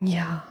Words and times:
Ja. 0.00 0.44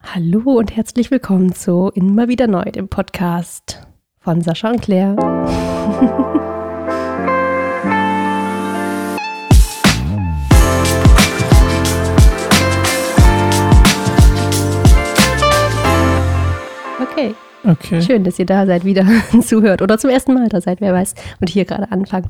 Hallo 0.00 0.52
und 0.52 0.76
herzlich 0.76 1.10
willkommen 1.10 1.52
zu 1.52 1.90
Immer 1.94 2.28
wieder 2.28 2.46
neu, 2.46 2.62
dem 2.62 2.86
Podcast 2.86 3.84
von 4.20 4.40
Sascha 4.40 4.70
und 4.70 4.82
Claire. 4.82 5.16
okay. 17.02 17.34
Okay. 17.64 18.00
Schön, 18.00 18.22
dass 18.22 18.38
ihr 18.38 18.46
da 18.46 18.64
seid, 18.64 18.84
wieder 18.84 19.04
zuhört 19.42 19.82
oder 19.82 19.98
zum 19.98 20.10
ersten 20.10 20.34
Mal 20.34 20.48
da 20.48 20.60
seid, 20.60 20.80
wer 20.80 20.94
weiß, 20.94 21.16
und 21.40 21.48
hier 21.48 21.64
gerade 21.64 21.90
anfangt. 21.90 22.28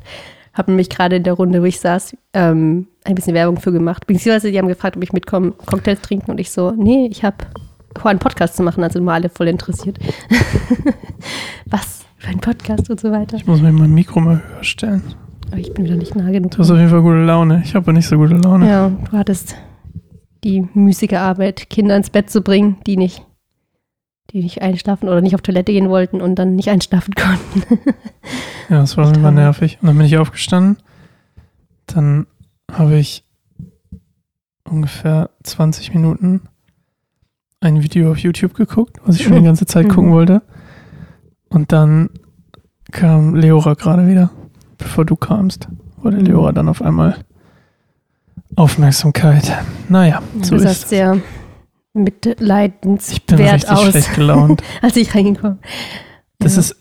Habe 0.56 0.70
nämlich 0.70 0.88
gerade 0.88 1.16
in 1.16 1.22
der 1.22 1.34
Runde, 1.34 1.60
wo 1.60 1.66
ich 1.66 1.80
saß, 1.80 2.16
ähm, 2.32 2.86
ein 3.04 3.14
bisschen 3.14 3.34
Werbung 3.34 3.58
für 3.60 3.72
gemacht. 3.72 4.06
Beziehungsweise 4.06 4.50
die 4.50 4.58
haben 4.58 4.68
gefragt, 4.68 4.96
ob 4.96 5.02
ich 5.02 5.12
mitkomme, 5.12 5.52
Cocktails 5.66 6.00
trinken 6.00 6.30
und 6.30 6.40
ich 6.40 6.50
so, 6.50 6.70
nee, 6.72 7.08
ich 7.10 7.24
habe 7.24 7.36
vor, 7.96 8.10
einen 8.10 8.20
Podcast 8.20 8.56
zu 8.56 8.62
machen, 8.62 8.82
also 8.82 9.00
mal 9.00 9.14
alle 9.14 9.28
voll 9.28 9.48
interessiert. 9.48 9.98
Was 11.66 12.04
für 12.16 12.28
ein 12.28 12.40
Podcast 12.40 12.88
und 12.90 13.00
so 13.00 13.10
weiter. 13.10 13.36
Ich 13.36 13.46
muss 13.46 13.60
mir 13.60 13.72
mein 13.72 13.92
Mikro 13.92 14.20
mal 14.20 14.42
höher 14.48 14.64
stellen. 14.64 15.02
Aber 15.48 15.58
ich 15.58 15.72
bin 15.74 15.84
wieder 15.84 15.96
nicht 15.96 16.16
nah 16.16 16.30
genug. 16.30 16.52
Du 16.52 16.58
hast 16.58 16.70
auf 16.70 16.78
jeden 16.78 16.90
Fall 16.90 17.02
gute 17.02 17.24
Laune. 17.24 17.62
Ich 17.64 17.74
habe 17.74 17.92
nicht 17.92 18.08
so 18.08 18.16
gute 18.16 18.34
Laune. 18.34 18.68
Ja, 18.68 18.88
du 18.88 19.16
hattest 19.16 19.56
die 20.42 20.66
müßige 20.74 21.14
Arbeit, 21.14 21.68
Kinder 21.70 21.96
ins 21.96 22.10
Bett 22.10 22.30
zu 22.30 22.40
bringen, 22.40 22.78
die 22.86 22.96
nicht, 22.96 23.24
die 24.36 24.42
nicht 24.42 24.62
einschlafen 24.62 25.08
oder 25.08 25.20
nicht 25.20 25.34
auf 25.34 25.42
Toilette 25.42 25.72
gehen 25.72 25.88
wollten 25.88 26.20
und 26.20 26.34
dann 26.36 26.54
nicht 26.56 26.68
einschlafen 26.68 27.14
konnten. 27.16 27.62
Ja, 28.68 28.80
das 28.80 28.96
war 28.96 29.12
Fall 29.14 29.32
nervig. 29.32 29.78
Und 29.80 29.88
dann 29.88 29.96
bin 29.96 30.06
ich 30.06 30.18
aufgestanden. 30.18 30.76
Dann 31.86 32.26
habe 32.70 32.96
ich 32.96 33.24
ungefähr 34.64 35.30
20 35.44 35.94
Minuten 35.94 36.42
ein 37.60 37.82
Video 37.82 38.10
auf 38.10 38.18
YouTube 38.18 38.54
geguckt, 38.54 38.98
was 39.04 39.16
ich 39.16 39.24
schon 39.24 39.34
die 39.36 39.42
ganze 39.42 39.66
Zeit 39.66 39.86
Mhm. 39.88 39.90
gucken 39.90 40.12
wollte. 40.12 40.42
Und 41.48 41.72
dann 41.72 42.10
kam 42.92 43.34
Leora 43.34 43.74
gerade 43.74 44.08
wieder, 44.08 44.30
bevor 44.78 45.04
du 45.04 45.16
kamst. 45.16 45.68
Wurde 45.98 46.18
Leora 46.18 46.52
dann 46.52 46.68
auf 46.68 46.82
einmal 46.82 47.16
Aufmerksamkeit. 48.56 49.52
Naja, 49.88 50.22
so 50.42 50.50
du 50.56 50.56
ist 50.56 50.64
es. 50.64 50.88
sehr 50.88 51.16
mitleidenswert 51.96 53.32
richtig 53.40 53.70
aus, 53.70 53.90
schlecht 53.90 54.14
gelaunt. 54.14 54.62
als 54.82 54.96
ich 54.96 55.14
reingekommen 55.14 55.58
Das 56.38 56.54
Ja. 56.54 56.60
ist 56.60 56.76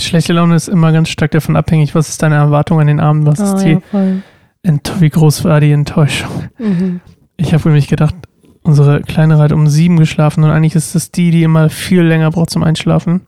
schlechte 0.00 0.32
Laune 0.32 0.54
ist 0.54 0.68
immer 0.68 0.92
ganz 0.92 1.08
stark 1.08 1.32
davon 1.32 1.56
abhängig, 1.56 1.94
was 1.94 2.08
ist 2.08 2.22
deine 2.22 2.36
Erwartung 2.36 2.80
an 2.80 2.86
den 2.86 3.00
Abend, 3.00 3.26
was 3.26 3.40
Oh, 3.40 3.44
ist 3.56 3.62
die 3.64 3.78
ja, 3.92 4.72
wie 5.00 5.10
groß 5.10 5.44
war 5.44 5.60
die 5.60 5.72
Enttäuschung. 5.72 6.30
Mhm. 6.58 7.00
Ich 7.36 7.52
habe 7.52 7.68
nämlich 7.68 7.88
gedacht, 7.88 8.14
unsere 8.62 9.02
Kleine 9.02 9.36
hat 9.38 9.52
um 9.52 9.66
sieben 9.66 9.98
geschlafen 9.98 10.42
und 10.44 10.50
eigentlich 10.50 10.74
ist 10.74 10.94
das 10.94 11.10
die, 11.10 11.30
die 11.30 11.42
immer 11.42 11.68
viel 11.68 12.00
länger 12.02 12.30
braucht 12.30 12.50
zum 12.50 12.62
Einschlafen. 12.62 13.22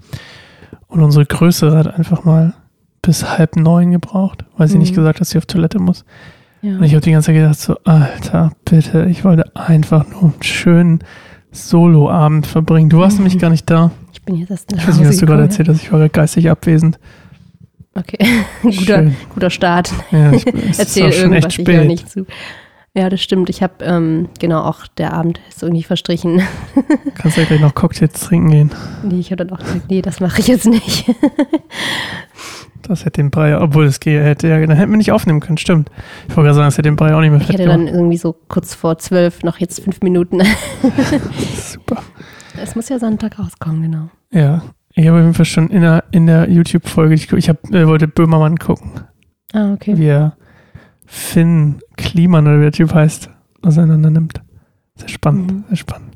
Und 0.86 1.02
unsere 1.02 1.26
Größere 1.26 1.76
hat 1.76 1.94
einfach 1.94 2.24
mal 2.24 2.54
bis 3.02 3.36
halb 3.38 3.56
neun 3.56 3.90
gebraucht, 3.90 4.44
weil 4.56 4.68
sie 4.68 4.76
Mhm. 4.76 4.80
nicht 4.80 4.94
gesagt 4.94 5.16
hat, 5.16 5.20
dass 5.20 5.30
sie 5.30 5.38
auf 5.38 5.46
Toilette 5.46 5.78
muss. 5.78 6.04
Ja. 6.66 6.78
Und 6.78 6.82
ich 6.84 6.92
habe 6.94 7.00
die 7.00 7.12
ganze 7.12 7.26
Zeit 7.26 7.36
gedacht, 7.36 7.60
so, 7.60 7.76
Alter, 7.84 8.50
bitte, 8.64 9.06
ich 9.08 9.24
wollte 9.24 9.54
einfach 9.54 10.04
nur 10.10 10.22
einen 10.32 10.42
schönen 10.42 10.98
Soloabend 11.52 12.44
verbringen. 12.46 12.90
Du 12.90 12.98
warst 12.98 13.18
Mhm. 13.18 13.24
nämlich 13.24 13.40
gar 13.40 13.50
nicht 13.50 13.70
da. 13.70 13.92
Ich 14.12 14.22
bin 14.22 14.34
jetzt 14.34 14.50
erst 14.50 14.72
Ich 14.72 14.86
weiß 14.88 14.96
nicht, 14.98 15.08
was 15.08 15.16
du 15.18 15.26
gerade 15.26 15.42
erzählt 15.42 15.68
hast. 15.68 15.82
Ich 15.82 15.92
war 15.92 16.08
geistig 16.08 16.50
abwesend. 16.50 16.98
Okay, 17.94 18.18
guter, 18.62 18.74
Schön. 18.82 19.16
guter 19.32 19.50
Start. 19.50 19.92
Ja, 20.10 20.32
ich, 20.32 20.44
Erzähl 20.78 21.10
irgendwas, 21.12 21.44
echt 21.44 21.58
ich 21.60 21.68
höre 21.68 21.84
nicht 21.84 22.10
zu. 22.10 22.26
Ja, 22.94 23.10
das 23.10 23.22
stimmt. 23.22 23.48
Ich 23.50 23.62
habe, 23.62 23.84
ähm, 23.84 24.28
genau, 24.40 24.62
auch 24.62 24.86
der 24.86 25.12
Abend 25.12 25.38
ist 25.48 25.62
irgendwie 25.62 25.82
verstrichen. 25.84 26.42
Kannst 27.14 27.36
ja 27.36 27.44
gleich 27.44 27.60
noch 27.60 27.74
Cocktails 27.74 28.12
trinken 28.20 28.50
gehen. 28.50 28.70
nee, 29.04 29.20
ich 29.20 29.30
habe 29.30 29.44
dann 29.44 29.56
auch 29.56 29.62
gesagt, 29.62 29.88
nee, 29.88 30.02
das 30.02 30.18
mache 30.20 30.40
ich 30.40 30.48
jetzt 30.48 30.66
nicht. 30.66 31.04
Das 32.88 33.04
hätte 33.04 33.20
den 33.22 33.30
Brei, 33.30 33.58
obwohl 33.58 33.84
es 33.86 33.98
geht, 34.00 34.22
hätte 34.22 34.46
ja, 34.48 34.64
dann 34.64 34.76
hätten 34.76 34.90
wir 34.92 34.96
nicht 34.96 35.10
aufnehmen 35.12 35.40
können, 35.40 35.58
stimmt. 35.58 35.90
Ich 36.28 36.36
wollte 36.36 36.46
gerade 36.46 36.54
sagen, 36.54 36.66
das 36.68 36.74
hätte 36.78 36.88
den 36.88 36.96
Brei 36.96 37.14
auch 37.14 37.20
nicht 37.20 37.30
mehr 37.30 37.40
Ich 37.40 37.48
hätte 37.48 37.64
dann 37.64 37.80
gemacht. 37.80 37.94
irgendwie 37.94 38.16
so 38.16 38.32
kurz 38.48 38.74
vor 38.74 38.98
zwölf 38.98 39.42
noch 39.42 39.58
jetzt 39.58 39.80
fünf 39.82 40.00
Minuten. 40.02 40.40
Super. 41.56 42.02
Es 42.62 42.74
muss 42.76 42.88
ja 42.88 42.98
Sonntag 42.98 43.38
rauskommen, 43.38 43.82
genau. 43.82 44.08
Ja, 44.30 44.62
ich 44.94 45.06
habe 45.06 45.18
auf 45.18 45.22
jeden 45.24 45.34
Fall 45.34 45.44
schon 45.44 45.68
in 45.68 45.82
der, 45.82 46.04
in 46.10 46.26
der 46.26 46.48
YouTube-Folge, 46.50 47.14
ich, 47.14 47.32
ich 47.32 47.48
hab, 47.48 47.64
äh, 47.72 47.86
wollte 47.86 48.08
Böhmermann 48.08 48.56
gucken, 48.58 48.92
Ah, 49.52 49.72
okay. 49.72 49.96
wie 49.98 50.06
er 50.06 50.36
Finn 51.06 51.80
Kliman 51.96 52.46
oder 52.46 52.58
wie 52.58 52.62
der 52.62 52.72
Typ 52.72 52.94
heißt, 52.94 53.30
auseinander 53.62 54.10
nimmt. 54.10 54.40
Sehr 54.96 55.08
spannend, 55.08 55.52
Mhm. 55.52 55.64
sehr 55.68 55.76
spannend. 55.76 56.14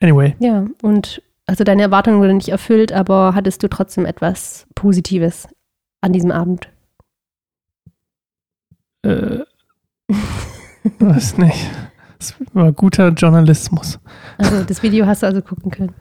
Anyway, 0.00 0.34
Ja, 0.40 0.64
und 0.82 1.22
also 1.46 1.64
deine 1.64 1.82
Erwartungen 1.82 2.20
wurden 2.20 2.36
nicht 2.36 2.48
erfüllt, 2.50 2.92
aber 2.92 3.34
hattest 3.34 3.62
du 3.62 3.68
trotzdem 3.68 4.04
etwas 4.06 4.66
Positives 4.74 5.48
an 6.00 6.12
diesem 6.12 6.30
Abend? 6.30 6.68
äh, 9.02 9.40
weiß 10.98 11.38
nicht. 11.38 11.70
Es 12.18 12.34
war 12.52 12.72
guter 12.72 13.08
Journalismus. 13.10 14.00
Also 14.38 14.64
das 14.64 14.82
Video 14.82 15.06
hast 15.06 15.22
du 15.22 15.26
also 15.26 15.40
gucken 15.42 15.70
können. 15.70 15.94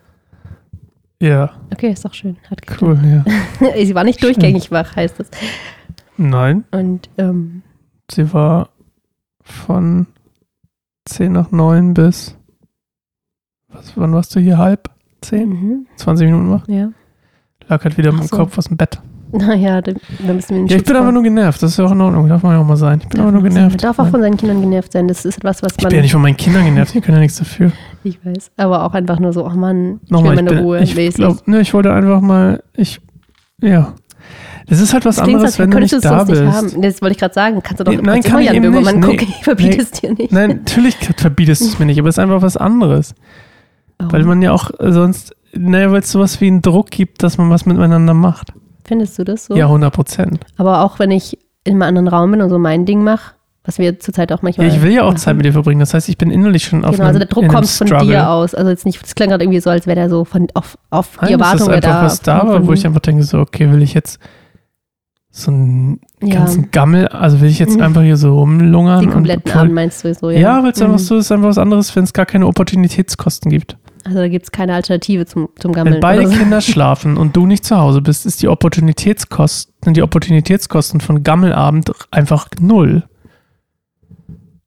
Ja, 1.22 1.59
Okay, 1.74 1.91
ist 1.91 2.06
doch 2.06 2.13
schön. 2.13 2.38
Hat 2.50 2.62
geklappt. 2.62 2.81
cool, 2.81 3.00
ja. 3.59 3.75
Sie 3.85 3.94
war 3.96 4.03
nicht 4.03 4.19
Schön. 4.19 4.34
durchgängig 4.34 4.72
wach, 4.72 4.96
heißt 4.96 5.19
es. 5.19 5.30
Nein, 6.18 6.64
Und 6.72 7.09
ähm, 7.18 7.62
Sie 8.09 8.34
war 8.34 8.69
von 9.41 10.08
10 11.06 11.31
nach 11.31 11.52
9 11.52 11.94
bis. 11.94 12.35
Was, 13.68 13.96
wann 13.97 14.14
warst 14.14 14.35
du 14.35 14.40
hier? 14.40 14.58
Halb? 14.58 14.90
10? 15.22 15.50
mhm, 15.50 15.88
20 15.97 16.25
Minuten 16.28 16.50
wach? 16.52 16.68
ja. 16.68 16.91
Lag 17.68 17.84
halt 17.84 17.97
wieder 17.97 18.09
Ach 18.09 18.14
mit 18.14 18.24
dem 18.24 18.28
so. 18.28 18.38
Kopf 18.38 18.58
aus 18.58 18.66
dem 18.66 18.78
Bett. 18.78 19.02
Naja, 19.32 19.82
da, 19.82 19.92
müssen 20.26 20.50
wir 20.50 20.58
den 20.60 20.68
Ja, 20.68 20.78
ich 20.78 20.84
bin 20.84 20.96
aber 20.96 21.12
nur 21.12 21.24
genervt. 21.24 21.62
Das 21.62 21.72
ist 21.72 21.78
ja 21.78 21.86
auch 21.86 21.92
in 21.92 22.00
Ordnung. 22.02 22.30
Darf 22.30 22.44
man 22.44 22.54
ja 22.54 22.60
auch 22.62 22.66
mal 22.66 22.78
sein. 22.78 23.00
Ich 23.02 23.10
bin 23.10 23.20
aber 23.20 23.32
nur 23.32 23.42
Man 23.42 23.50
genervt. 23.54 23.84
darf 23.84 24.00
auch 24.00 24.08
von 24.08 24.22
seinen 24.22 24.38
Kindern 24.38 24.62
genervt 24.62 24.94
sein. 24.94 25.08
Das 25.08 25.26
ist 25.26 25.38
etwas, 25.38 25.62
was 25.64 25.74
ich 25.78 25.84
man. 25.84 25.90
bin 25.90 25.98
ja 25.98 26.02
nicht 26.04 26.12
von 26.14 26.22
meinen 26.22 26.38
Kindern 26.38 26.66
genervt. 26.66 26.94
Die 26.94 27.02
können 27.02 27.18
ja 27.18 27.22
nichts 27.22 27.38
dafür. 27.38 27.72
ich 28.04 28.24
weiß. 28.26 28.52
Aber 28.58 28.84
auch 28.86 28.94
einfach 28.94 29.20
nur 29.20 29.34
so, 29.34 29.46
ach 29.46 29.56
Mann, 29.56 30.00
ich 30.06 30.12
Nochmal, 30.12 30.32
will 30.32 30.40
ich, 30.40 30.44
meine 30.46 30.56
bin, 30.56 30.64
Ruhe. 30.66 30.80
ich 30.82 31.14
glaube, 31.16 31.40
ne, 31.46 31.60
ich 31.62 31.74
wollte 31.74 31.94
einfach 31.94 32.22
mal. 32.22 32.64
Ich. 32.76 33.02
Ja. 33.62 33.94
Das 34.70 34.82
ist 34.82 34.94
halt 34.94 35.06
was 35.06 35.16
Das 35.16 35.26
anderes, 35.26 35.44
als 35.46 35.59
wenn 35.59 35.72
du 35.72 35.80
nicht 35.80 35.94
du 35.94 35.98
es 35.98 36.04
da 36.04 36.18
sonst 36.26 36.30
bist. 36.30 36.42
nicht 36.44 36.54
haben. 36.54 36.82
Das 36.82 37.02
wollte 37.02 37.12
ich 37.14 37.18
gerade 37.20 37.34
sagen. 37.34 37.62
Kannst 37.64 37.80
du 37.80 37.84
doch 37.86 37.92
Nee, 37.92 37.98
nein, 37.98 38.22
kannst 38.22 38.30
kann 38.30 38.42
ich 38.42 38.52
eben 38.52 38.70
nicht. 38.72 38.96
Nee, 38.96 39.02
gucken. 39.02 39.28
Ich 39.30 39.44
verbiete 39.44 39.82
es 39.82 39.92
dir 39.92 40.14
nicht. 40.14 40.32
Nein, 40.32 40.62
natürlich 40.66 40.96
verbietet 41.16 41.62
es 41.62 41.80
mir 41.80 41.86
nicht, 41.86 42.00
aber 42.00 42.09
es 42.09 42.16
ist 42.16 42.20
einfach 42.20 42.42
was 42.42 42.58
anderes. 42.58 43.16
Warum? 43.98 44.12
Weil 44.14 44.24
man 44.24 44.42
ja 44.42 44.52
auch 44.52 44.70
sonst. 44.80 45.34
Naja, 45.54 45.92
weil 45.92 46.02
es 46.02 46.12
sowas 46.12 46.40
wie 46.42 46.48
einen 46.48 46.62
Druck 46.62 46.92
gibt, 46.92 47.24
dass 47.24 47.38
man 47.38 47.50
was 47.50 47.66
miteinander 47.66 48.14
macht. 48.14 48.52
Findest 48.88 49.20
du 49.20 49.24
das 49.24 49.46
so? 49.46 49.56
Ja, 49.56 49.66
100 49.66 49.94
Prozent. 49.94 50.40
Aber 50.58 50.81
auch 50.84 50.98
wenn 51.00 51.12
ich 51.12 51.38
in 51.64 51.74
einem 51.74 51.81
anderen 51.84 52.08
Raum 52.08 52.31
bin 52.31 52.42
und 52.42 52.50
so 52.50 52.58
mein 52.58 52.86
Ding 52.86 53.03
mache, 53.03 53.34
was 53.66 53.78
wir 53.80 54.00
zurzeit 54.00 54.31
auch 54.31 54.38
Ja, 54.38 54.44
manchmal. 54.44 54.68
ich 54.68 54.81
will 54.81 54.92
ja 54.94 55.02
auch 55.03 55.08
machen. 55.08 55.18
Zeit 55.18 55.36
mit 55.36 55.46
dir 55.46 55.52
verbringen. 55.52 55.81
Das 55.81 55.94
heißt, 55.94 56.08
ich 56.08 56.18
bin 56.18 56.31
innerlich 56.31 56.64
schon 56.64 56.86
auf 56.86 56.92
Genau, 56.92 57.03
einem, 57.03 57.08
also 57.08 57.20
der 57.20 57.28
Druck 57.28 57.50
kommt 57.50 57.68
von 57.68 57.88
dir 58.08 58.30
aus. 58.30 58.56
Also 58.56 58.70
jetzt 58.72 58.86
nicht, 58.86 59.03
das 59.03 59.14
klang 59.14 59.28
gerade 59.30 59.44
irgendwie 59.44 59.59
so, 59.59 59.70
als 59.70 59.86
wäre 59.88 59.96
der 59.96 60.09
so 60.09 60.24
von 60.24 60.47
auf, 60.53 60.78
auf 60.90 61.18
Nein, 61.22 61.34
die 61.34 61.38
das 61.38 61.53
ist 61.56 61.59
Erwartung 61.62 61.74
einfach 61.76 62.00
da. 62.00 62.06
was 62.06 62.22
da 62.22 62.47
war, 62.47 62.66
wo 62.66 62.72
ich 62.72 62.86
einfach 62.86 63.02
denke, 63.02 63.24
so, 63.24 63.40
okay, 63.40 63.70
will 63.70 63.81
ich 63.81 63.94
jetzt 63.94 64.20
so 65.30 65.52
einen 65.52 66.00
ja, 66.24 66.36
ganzen 66.36 66.72
Gammel, 66.72 67.09
also 67.09 67.42
will 67.42 67.50
ich 67.50 67.59
jetzt 67.59 67.76
Mhm. 67.76 67.84
einfach 67.84 68.02
hier 68.02 68.16
so 68.18 68.40
rumlungern? 68.40 69.02
den 69.02 69.09
und 69.09 69.14
kompletten 69.14 69.52
voll- 69.52 69.62
Abend 69.62 69.74
meinst 69.74 70.03
du 70.06 70.14
so, 70.16 70.30
ja. 70.30 70.40
Ja, 70.40 70.64
weil 70.64 70.72
es 70.72 70.81
einfach 70.81 70.94
Mhm. 70.96 71.00
so 71.00 71.18
ist, 71.18 71.31
einfach 71.31 71.50
was 71.50 71.58
anderes, 71.58 71.94
wenn 71.96 72.06
es 72.06 72.14
gar 72.14 72.26
keine 72.26 72.47
Opportunitätskosten 72.47 73.52
gibt. 73.52 73.78
Also 74.07 74.19
da 74.19 74.29
gibt 74.29 74.45
es 74.45 74.51
keine 74.51 74.73
Alternative 74.73 75.25
zum, 75.25 75.50
zum 75.59 75.73
Gammeln. 75.73 75.95
Wenn 75.95 76.00
beide 76.01 76.28
so. 76.28 76.38
Kinder 76.38 76.62
schlafen 76.62 77.18
und 77.18 77.35
du 77.35 77.45
nicht 77.45 77.66
zu 77.66 77.78
Hause 77.78 78.01
bist, 78.01 78.25
ist 78.25 78.41
die 78.41 78.47
Opportunitätskosten, 78.47 79.73
sind 79.84 79.97
die 79.97 80.01
Opportunitätskosten 80.01 81.01
von 81.01 81.23
Gammelabend 81.23 81.91
einfach 82.09 82.47
null. 82.57 83.03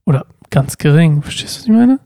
Oder 0.05 0.27
ganz 0.51 0.77
gering. 0.77 1.23
Verstehst 1.23 1.57
du, 1.57 1.59
was 1.61 1.65
ich 1.65 1.73
meine? 1.73 2.01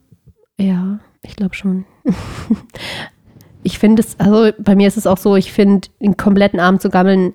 Ja, 0.61 1.01
ich 1.23 1.35
glaube 1.35 1.57
schon. 1.57 1.87
ich 3.65 3.81
finde 3.81 4.03
es, 4.03 4.21
also 4.21 4.53
bei 4.61 4.77
mir 4.77 4.87
ist 4.87 4.97
es 4.97 5.09
auch 5.09 5.19
so, 5.19 5.35
ich 5.35 5.53
finde, 5.53 5.89
den 6.01 6.17
kompletten 6.17 6.61
Abend 6.61 6.83
zu 6.83 6.89
gammeln, 6.89 7.35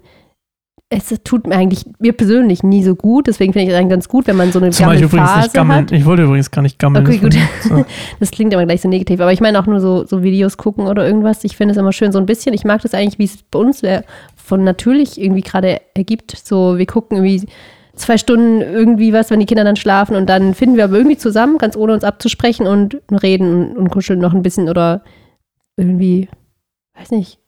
es 0.92 1.14
tut 1.24 1.46
mir 1.46 1.56
eigentlich, 1.56 1.86
mir 2.00 2.14
persönlich 2.14 2.64
nie 2.64 2.84
so 2.84 2.96
gut. 2.96 3.28
Deswegen 3.28 3.54
finde 3.54 3.68
ich 3.68 3.74
es 3.74 3.80
eigentlich 3.80 3.92
ganz 3.92 4.10
gut, 4.10 4.26
wenn 4.26 4.36
man 4.36 4.52
so 4.52 4.60
eine 4.60 4.72
Zumal 4.72 4.96
ich 4.96 5.04
übrigens 5.04 5.36
nicht 5.36 5.54
gammeln. 5.54 5.82
hat. 5.82 5.92
Ich 5.92 6.04
wollte 6.04 6.24
übrigens 6.24 6.50
gar 6.50 6.64
nicht 6.64 6.80
gammeln. 6.80 7.06
Okay, 7.06 7.18
gut. 7.20 7.36
So. 7.62 7.86
Das 8.20 8.32
klingt 8.32 8.54
aber 8.56 8.66
gleich 8.66 8.82
so 8.82 8.90
negativ. 8.90 9.20
Aber 9.20 9.32
ich 9.32 9.40
meine 9.40 9.60
auch 9.60 9.68
nur 9.68 9.80
so, 9.82 10.06
so 10.06 10.24
Videos 10.24 10.58
gucken 10.58 10.88
oder 10.88 11.06
irgendwas. 11.06 11.44
Ich 11.44 11.56
finde 11.56 11.74
es 11.74 11.78
immer 11.78 11.94
schön, 11.94 12.12
so 12.12 12.18
ein 12.18 12.26
bisschen. 12.26 12.56
Ich 12.56 12.64
mag 12.64 12.82
das 12.82 12.96
eigentlich, 12.96 13.20
wie 13.20 13.26
es 13.26 13.44
bei 13.44 13.60
uns 13.60 13.84
von 14.36 14.64
natürlich 14.64 15.22
irgendwie 15.22 15.42
gerade 15.42 15.80
ergibt. 15.94 16.36
So, 16.44 16.80
wir 16.80 16.88
gucken 16.88 17.18
irgendwie 17.18 17.48
zwei 17.94 18.18
Stunden 18.18 18.62
irgendwie 18.62 19.14
was, 19.14 19.30
wenn 19.30 19.40
die 19.40 19.46
Kinder 19.46 19.64
dann 19.64 19.76
schlafen 19.76 20.16
und 20.16 20.28
dann 20.28 20.56
finden 20.56 20.76
wir 20.76 20.86
aber 20.86 20.98
irgendwie 20.98 21.18
zusammen, 21.18 21.60
ganz 21.60 21.76
ohne 21.76 21.94
uns 21.94 22.04
abzusprechen 22.04 22.66
und 22.66 22.98
reden 23.12 23.76
und 23.76 23.90
kuscheln 23.90 24.20
noch 24.20 24.34
ein 24.34 24.42
bisschen 24.42 24.70
oder 24.70 25.04
irgendwie, 25.78 26.30
weiß 26.98 27.12
nicht, 27.12 27.40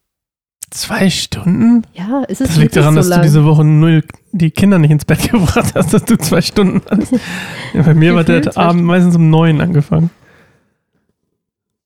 Zwei 0.71 1.09
Stunden? 1.09 1.83
Ja, 1.94 2.23
es 2.29 2.39
ist 2.41 2.51
Das 2.51 2.57
liegt 2.57 2.75
daran, 2.77 2.94
so 2.94 3.00
dass 3.01 3.07
lang. 3.09 3.19
du 3.19 3.23
diese 3.25 3.44
Woche 3.45 3.63
null 3.65 4.03
die 4.31 4.51
Kinder 4.51 4.79
nicht 4.79 4.91
ins 4.91 5.06
Bett 5.06 5.21
gebracht 5.31 5.73
hast, 5.75 5.94
dass 5.94 6.06
du 6.06 6.18
zwei 6.18 6.41
Stunden 6.41 6.81
hattest. 6.89 7.13
Ja, 7.73 7.83
bei 7.83 7.94
mir 7.94 8.15
war 8.15 8.23
der 8.23 8.57
Abend 8.57 8.83
meistens 8.83 9.15
um 9.15 9.29
neun 9.29 9.62
angefangen. 9.62 10.09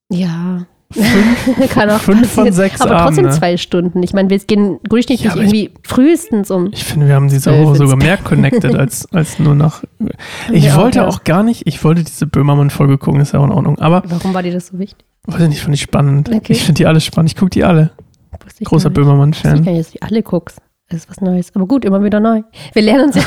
Ja. 0.09 0.65
Fünf, 0.91 1.69
Kann 1.73 1.89
auch 1.89 1.99
fünf 1.99 2.31
von 2.31 2.51
sechs 2.51 2.79
Aber 2.79 2.97
trotzdem 2.97 3.25
Abende. 3.25 3.39
zwei 3.39 3.57
Stunden. 3.57 4.03
Ich 4.03 4.13
meine, 4.13 4.29
wir 4.29 4.37
gehen 4.39 4.79
durchschnittlich 4.83 5.33
Ja, 5.33 5.35
irgendwie 5.35 5.71
frühestens 5.83 6.51
um. 6.51 6.69
Ich 6.71 6.83
finde, 6.83 7.07
wir 7.07 7.15
haben 7.15 7.27
diese 7.27 7.51
Woche 7.51 7.75
sogar 7.75 7.97
mehr 7.97 8.17
connected 8.17 8.75
als, 8.75 9.11
als 9.11 9.39
nur 9.39 9.55
nach. 9.55 9.83
Ich 10.51 10.71
auch, 10.71 10.77
wollte 10.77 10.99
ja. 10.99 11.07
auch 11.07 11.23
gar 11.23 11.43
nicht, 11.43 11.63
ich 11.65 11.83
wollte 11.83 12.03
diese 12.03 12.27
Böhmermann-Folge 12.27 12.97
gucken, 12.97 13.19
ist 13.19 13.33
ja 13.33 13.39
auch 13.39 13.45
in 13.45 13.51
Ordnung. 13.51 13.79
Aber, 13.79 14.03
Warum 14.07 14.33
war 14.33 14.43
dir 14.43 14.53
das 14.53 14.67
so 14.67 14.79
wichtig? 14.79 15.05
weiß 15.27 15.41
ich 15.41 15.49
nicht, 15.49 15.61
fand 15.61 15.73
ich 15.73 15.81
spannend. 15.81 16.29
Okay. 16.31 16.53
Ich 16.53 16.63
finde 16.63 16.77
die 16.77 16.85
alle 16.85 17.01
spannend. 17.01 17.31
Ich 17.31 17.35
gucke 17.35 17.49
die 17.49 17.63
alle. 17.63 17.91
Ich 18.65 18.69
Großer 18.69 18.89
ich 18.89 18.93
Böhmermann-Fan. 18.93 19.61
nicht, 19.61 19.79
dass 19.79 19.91
du 19.91 20.01
alle 20.01 20.23
guckst. 20.23 20.59
Das 20.89 20.99
ist 20.99 21.09
was 21.09 21.21
Neues. 21.21 21.51
Aber 21.55 21.65
gut, 21.65 21.83
immer 21.85 22.03
wieder 22.03 22.19
neu. 22.19 22.41
Wir 22.73 22.81
lernen 22.81 23.05
uns 23.05 23.15
ja 23.15 23.23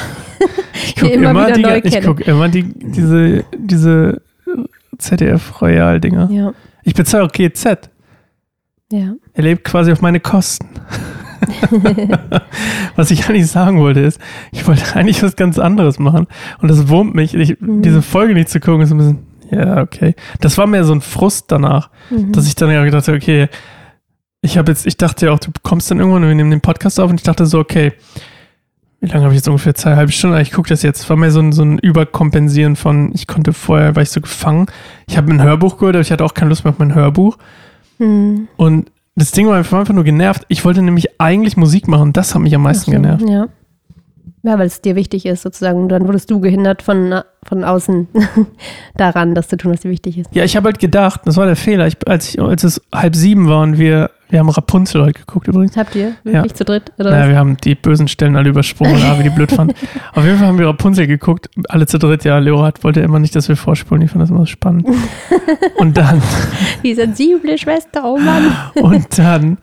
Ich 0.74 0.94
gucke 0.96 1.12
immer 1.12 1.30
immer, 1.30 1.46
wieder 1.46 1.56
die, 1.56 1.62
neu 1.62 1.80
ich 1.82 1.92
kennen. 1.92 2.06
guck 2.06 2.20
immer 2.26 2.48
die, 2.48 2.62
diese, 2.74 3.44
diese 3.56 4.20
ZDF-Royal-Dinger. 4.98 6.28
Ja, 6.30 6.52
Ich 6.84 6.94
bezahle 6.94 7.24
auch 7.24 7.32
GZ. 7.32 7.90
ja. 8.92 9.14
Er 9.34 9.42
lebt 9.42 9.64
quasi 9.64 9.92
auf 9.92 10.00
meine 10.00 10.20
Kosten. 10.20 10.68
was 12.96 13.10
ich 13.10 13.28
eigentlich 13.28 13.46
sagen 13.46 13.78
wollte 13.78 14.00
ist, 14.00 14.20
ich 14.52 14.66
wollte 14.66 14.94
eigentlich 14.96 15.22
was 15.22 15.36
ganz 15.36 15.58
anderes 15.58 15.98
machen. 15.98 16.26
Und 16.60 16.68
das 16.68 16.88
wurmt 16.88 17.14
mich. 17.14 17.34
Ich, 17.34 17.60
Mhm. 17.60 17.82
Diese 17.82 18.02
Folge 18.02 18.34
nicht 18.34 18.48
zu 18.48 18.60
gucken, 18.60 18.82
ist 18.82 18.90
ein 18.92 18.98
bisschen, 18.98 19.18
ja, 19.50 19.80
okay. 19.82 20.14
Das 20.40 20.58
war 20.58 20.66
mehr 20.66 20.84
so 20.84 20.92
ein 20.92 21.00
Frust 21.00 21.50
danach, 21.50 21.90
Mhm. 22.10 22.32
dass 22.32 22.46
ich 22.46 22.54
dann 22.54 22.70
ja 22.70 22.84
gedacht 22.84 23.06
habe, 23.08 23.16
okay, 23.18 23.48
ich 24.40 24.58
habe 24.58 24.70
jetzt, 24.70 24.86
ich 24.86 24.96
dachte 24.96 25.26
ja 25.26 25.32
auch, 25.32 25.38
du 25.38 25.50
kommst 25.62 25.90
dann 25.90 25.98
irgendwann 25.98 26.22
und 26.22 26.28
wir 26.28 26.34
nehmen 26.34 26.50
den 26.50 26.60
Podcast 26.60 27.00
auf 27.00 27.10
und 27.10 27.16
ich 27.16 27.24
dachte 27.24 27.46
so, 27.46 27.58
okay, 27.58 27.92
wie 29.00 29.06
lange 29.06 29.24
habe 29.24 29.32
ich 29.32 29.38
jetzt 29.38 29.48
ungefähr? 29.48 29.74
Eine 29.84 29.96
halbe 29.96 30.12
Stunde? 30.12 30.40
Ich 30.42 30.50
gucke 30.50 30.68
das 30.68 30.82
jetzt. 30.82 31.08
War 31.08 31.16
mehr 31.16 31.30
so 31.30 31.40
ein, 31.40 31.52
so 31.52 31.62
ein 31.62 31.78
Überkompensieren 31.78 32.74
von, 32.74 33.12
ich 33.14 33.26
konnte 33.28 33.52
vorher, 33.52 33.94
war 33.94 34.02
ich 34.02 34.10
so 34.10 34.20
gefangen. 34.20 34.66
Ich 35.06 35.16
habe 35.16 35.30
ein 35.30 35.42
Hörbuch 35.42 35.78
gehört, 35.78 35.94
aber 35.94 36.00
ich 36.00 36.10
hatte 36.10 36.24
auch 36.24 36.34
keine 36.34 36.48
Lust 36.48 36.64
mehr 36.64 36.72
auf 36.72 36.78
mein 36.78 36.94
Hörbuch. 36.94 37.38
Mhm. 37.98 38.48
Und 38.56 38.90
das 39.14 39.30
Ding 39.30 39.46
war 39.46 39.56
einfach 39.56 39.78
einfach 39.78 39.94
nur 39.94 40.04
genervt. 40.04 40.44
Ich 40.48 40.64
wollte 40.64 40.82
nämlich 40.82 41.20
eigentlich 41.20 41.56
Musik 41.56 41.86
machen. 41.86 42.12
Das 42.12 42.34
hat 42.34 42.42
mich 42.42 42.54
am 42.54 42.62
meisten 42.62 42.86
so, 42.86 42.92
genervt. 42.92 43.28
Ja. 43.28 43.48
Ja, 44.42 44.58
weil 44.58 44.66
es 44.66 44.80
dir 44.80 44.94
wichtig 44.96 45.26
ist, 45.26 45.42
sozusagen. 45.42 45.88
Dann 45.88 46.06
wurdest 46.06 46.30
du 46.30 46.40
gehindert 46.40 46.82
von, 46.82 47.22
von 47.44 47.64
außen 47.64 48.06
daran, 48.96 49.34
das 49.34 49.48
zu 49.48 49.56
tun, 49.56 49.72
was 49.72 49.80
dir 49.80 49.90
wichtig 49.90 50.18
ist. 50.18 50.34
Ja, 50.34 50.44
ich 50.44 50.56
habe 50.56 50.66
halt 50.66 50.78
gedacht, 50.78 51.22
das 51.24 51.36
war 51.36 51.46
der 51.46 51.56
Fehler. 51.56 51.86
Ich, 51.86 51.96
als, 52.06 52.34
ich, 52.34 52.40
als 52.40 52.62
es 52.64 52.80
halb 52.94 53.16
sieben 53.16 53.48
war 53.48 53.62
und 53.62 53.78
wir, 53.78 54.10
wir 54.30 54.38
haben 54.38 54.48
Rapunzel 54.48 55.02
heute 55.02 55.18
geguckt 55.20 55.48
übrigens. 55.48 55.76
Habt 55.76 55.96
ihr 55.96 56.12
wirklich 56.22 56.54
zu 56.54 56.64
dritt? 56.64 56.92
Oder 56.98 57.10
Naja, 57.10 57.22
was? 57.24 57.28
wir 57.30 57.36
haben 57.38 57.56
die 57.56 57.74
bösen 57.74 58.06
Stellen 58.08 58.36
alle 58.36 58.48
übersprungen, 58.50 59.02
aber 59.10 59.18
wie 59.18 59.24
die 59.24 59.30
blöd 59.30 59.50
fanden. 59.50 59.74
Auf 60.14 60.24
jeden 60.24 60.38
Fall 60.38 60.46
haben 60.46 60.58
wir 60.58 60.66
Rapunzel 60.68 61.06
geguckt, 61.06 61.50
alle 61.68 61.86
zu 61.86 61.98
dritt. 61.98 62.24
Ja, 62.24 62.38
Leora 62.38 62.66
hat, 62.66 62.84
wollte 62.84 63.00
immer 63.00 63.18
nicht, 63.18 63.34
dass 63.34 63.48
wir 63.48 63.56
vorspulen. 63.56 64.02
Ich 64.02 64.10
fand 64.12 64.22
das 64.22 64.30
immer 64.30 64.40
so 64.40 64.46
spannend. 64.46 64.86
Und 65.78 65.96
dann, 65.96 66.22
Die 66.84 66.94
sensible 66.94 67.58
Schwester, 67.58 68.02
oh 68.04 68.18
Mann. 68.18 68.52
und 68.76 69.18
dann 69.18 69.58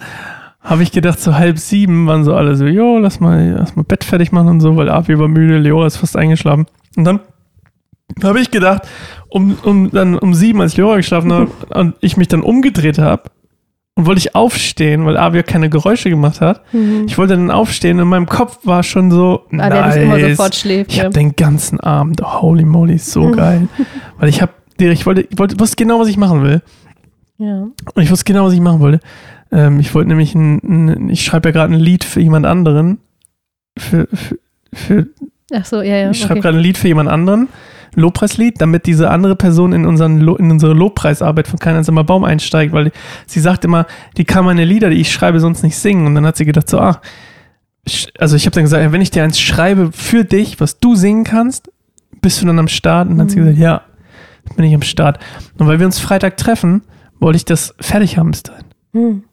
habe 0.66 0.84
ich 0.84 0.92
gedacht, 0.92 1.20
so 1.20 1.36
halb 1.36 1.60
sieben 1.60 2.08
waren 2.08 2.24
so 2.24 2.36
alle 2.36 2.56
so, 2.56 2.66
jo, 2.66 2.98
lass 2.98 3.20
mal, 3.20 3.52
lass 3.58 3.76
mal 3.76 3.84
Bett 3.84 4.04
fertig 4.04 4.32
machen 4.32 4.50
und 4.50 4.60
so, 4.62 4.76
weil 4.76 4.90
Abi 4.90 5.18
war 5.18 5.28
müde, 5.28 5.60
Leora 5.60 5.86
ist 5.86 5.98
fast 5.98 6.18
eingeschlafen. 6.18 6.66
Und 6.98 7.04
dann 7.06 7.20
habe 8.24 8.40
ich 8.40 8.52
gedacht, 8.52 8.82
um, 9.30 9.56
um, 9.64 9.92
dann 9.92 10.18
um 10.18 10.34
sieben, 10.34 10.62
als 10.62 10.76
Leora 10.76 10.98
geschlafen 10.98 11.32
hat 11.32 11.50
und 11.76 11.96
ich 12.02 12.18
mich 12.18 12.28
dann 12.28 12.42
umgedreht 12.42 12.98
habe 12.98 13.30
und 13.96 14.08
wollte 14.08 14.20
ich 14.20 14.36
aufstehen, 14.36 15.06
weil 15.06 15.16
ja 15.16 15.44
keine 15.44 15.70
Geräusche 15.70 16.10
gemacht 16.10 16.42
hat. 16.42 16.62
Mhm. 16.74 17.06
Ich 17.08 17.18
wollte 17.18 17.36
dann 17.36 17.52
aufstehen 17.52 17.98
und 17.98 18.04
in 18.04 18.10
meinem 18.10 18.26
Kopf 18.26 18.60
war 18.64 18.84
schon 18.84 19.12
so, 19.12 19.44
Ah, 19.58 19.70
der 19.70 19.86
nicht 19.88 19.98
immer 19.98 20.18
nice. 20.18 20.38
sofort 20.38 20.56
schläft. 20.56 20.92
Ich 20.92 20.98
ja. 20.98 21.04
habe 21.06 21.14
den 21.14 21.36
ganzen 21.36 21.80
Abend, 21.80 22.22
holy 22.22 22.66
moly, 22.66 22.96
ist 22.96 23.12
so 23.12 23.32
geil. 23.32 23.68
Weil 24.18 24.30
ich 24.30 24.42
habe, 24.42 24.52
ich 24.80 25.06
wollte, 25.06 25.22
ich 25.22 25.38
wollte, 25.38 25.60
wusste 25.60 25.76
genau, 25.76 26.00
was 26.00 26.08
ich 26.08 26.18
machen 26.18 26.42
will. 26.42 26.62
ja. 27.38 27.68
Und 27.94 28.04
ich 28.04 28.12
wusste 28.12 28.26
genau, 28.26 28.46
was 28.46 28.54
ich 28.54 28.62
machen 28.62 28.80
wollte. 28.80 29.00
Ähm, 29.56 29.80
ich 29.80 29.94
wollte 29.96 30.10
nämlich 30.10 30.36
ein, 30.36 30.60
ein 30.98 31.10
ich 31.10 31.24
schreibe 31.24 31.50
ja 31.50 31.54
gerade 31.54 31.74
ein 31.74 31.80
Lied 31.80 32.04
für 32.04 32.20
jemand 32.20 32.46
anderen. 32.46 33.00
Für, 33.78 34.08
für, 34.14 34.38
für 34.74 35.08
Ach 35.54 35.66
so, 35.66 35.82
ja, 35.82 35.96
ja. 35.98 36.12
ich 36.12 36.20
schreibe 36.20 36.34
okay. 36.34 36.42
gerade 36.42 36.58
ein 36.58 36.62
Lied 36.64 36.78
für 36.78 36.88
jemand 36.88 37.08
anderen, 37.10 37.48
ein 37.96 38.02
Lobpreislied, 38.02 38.60
damit 38.60 38.86
diese 38.88 39.10
andere 39.10 39.36
Person 39.36 39.74
in, 39.74 39.86
unseren, 39.86 40.20
Lo- 40.20 40.36
in 40.36 40.50
unsere 40.52 40.74
Lobpreisarbeit 40.74 41.48
von 41.48 41.60
Kein 41.60 41.76
einsamer 41.76 42.04
Baum 42.04 42.24
einsteigt, 42.24 42.74
weil 42.74 42.92
sie 43.28 43.40
sagt 43.40 43.64
immer, 43.64 43.86
die 44.18 44.26
kann 44.26 44.44
meine 44.44 44.66
Lieder, 44.66 44.90
die 44.90 44.98
ich 45.00 45.12
schreibe, 45.12 45.40
sonst 45.40 45.64
nicht 45.64 45.78
singen. 45.78 46.06
Und 46.08 46.16
dann 46.16 46.26
hat 46.26 46.36
sie 46.36 46.46
gedacht 46.46 46.70
so, 46.70 46.80
ah, 46.80 47.00
also 48.18 48.36
ich 48.36 48.46
habe 48.46 48.56
dann 48.56 48.64
gesagt, 48.64 48.92
wenn 48.92 49.02
ich 49.02 49.12
dir 49.12 49.24
eins 49.24 49.40
schreibe 49.40 49.92
für 49.94 50.26
dich, 50.26 50.60
was 50.60 50.80
du 50.80 50.96
singen 50.96 51.24
kannst, 51.24 51.72
bist 52.22 52.42
du 52.42 52.46
dann 52.48 52.58
am 52.60 52.68
Start? 52.68 53.08
Und 53.10 53.18
dann 53.18 53.28
hat 53.28 53.32
sie 53.32 53.40
Mhm. 53.40 53.44
gesagt, 53.46 53.60
ja, 53.60 53.82
bin 54.56 54.66
ich 54.66 54.74
am 54.74 54.82
Start. 54.82 55.20
Und 55.60 55.68
weil 55.68 55.80
wir 55.80 55.86
uns 55.86 56.00
Freitag 56.00 56.38
treffen, 56.38 56.82
wollte 57.20 57.38
ich 57.38 57.46
das 57.46 57.76
fertig 57.80 58.18
haben 58.18 58.32
bis 58.32 58.44
dahin. 58.44 58.66
Hm. 58.94 59.24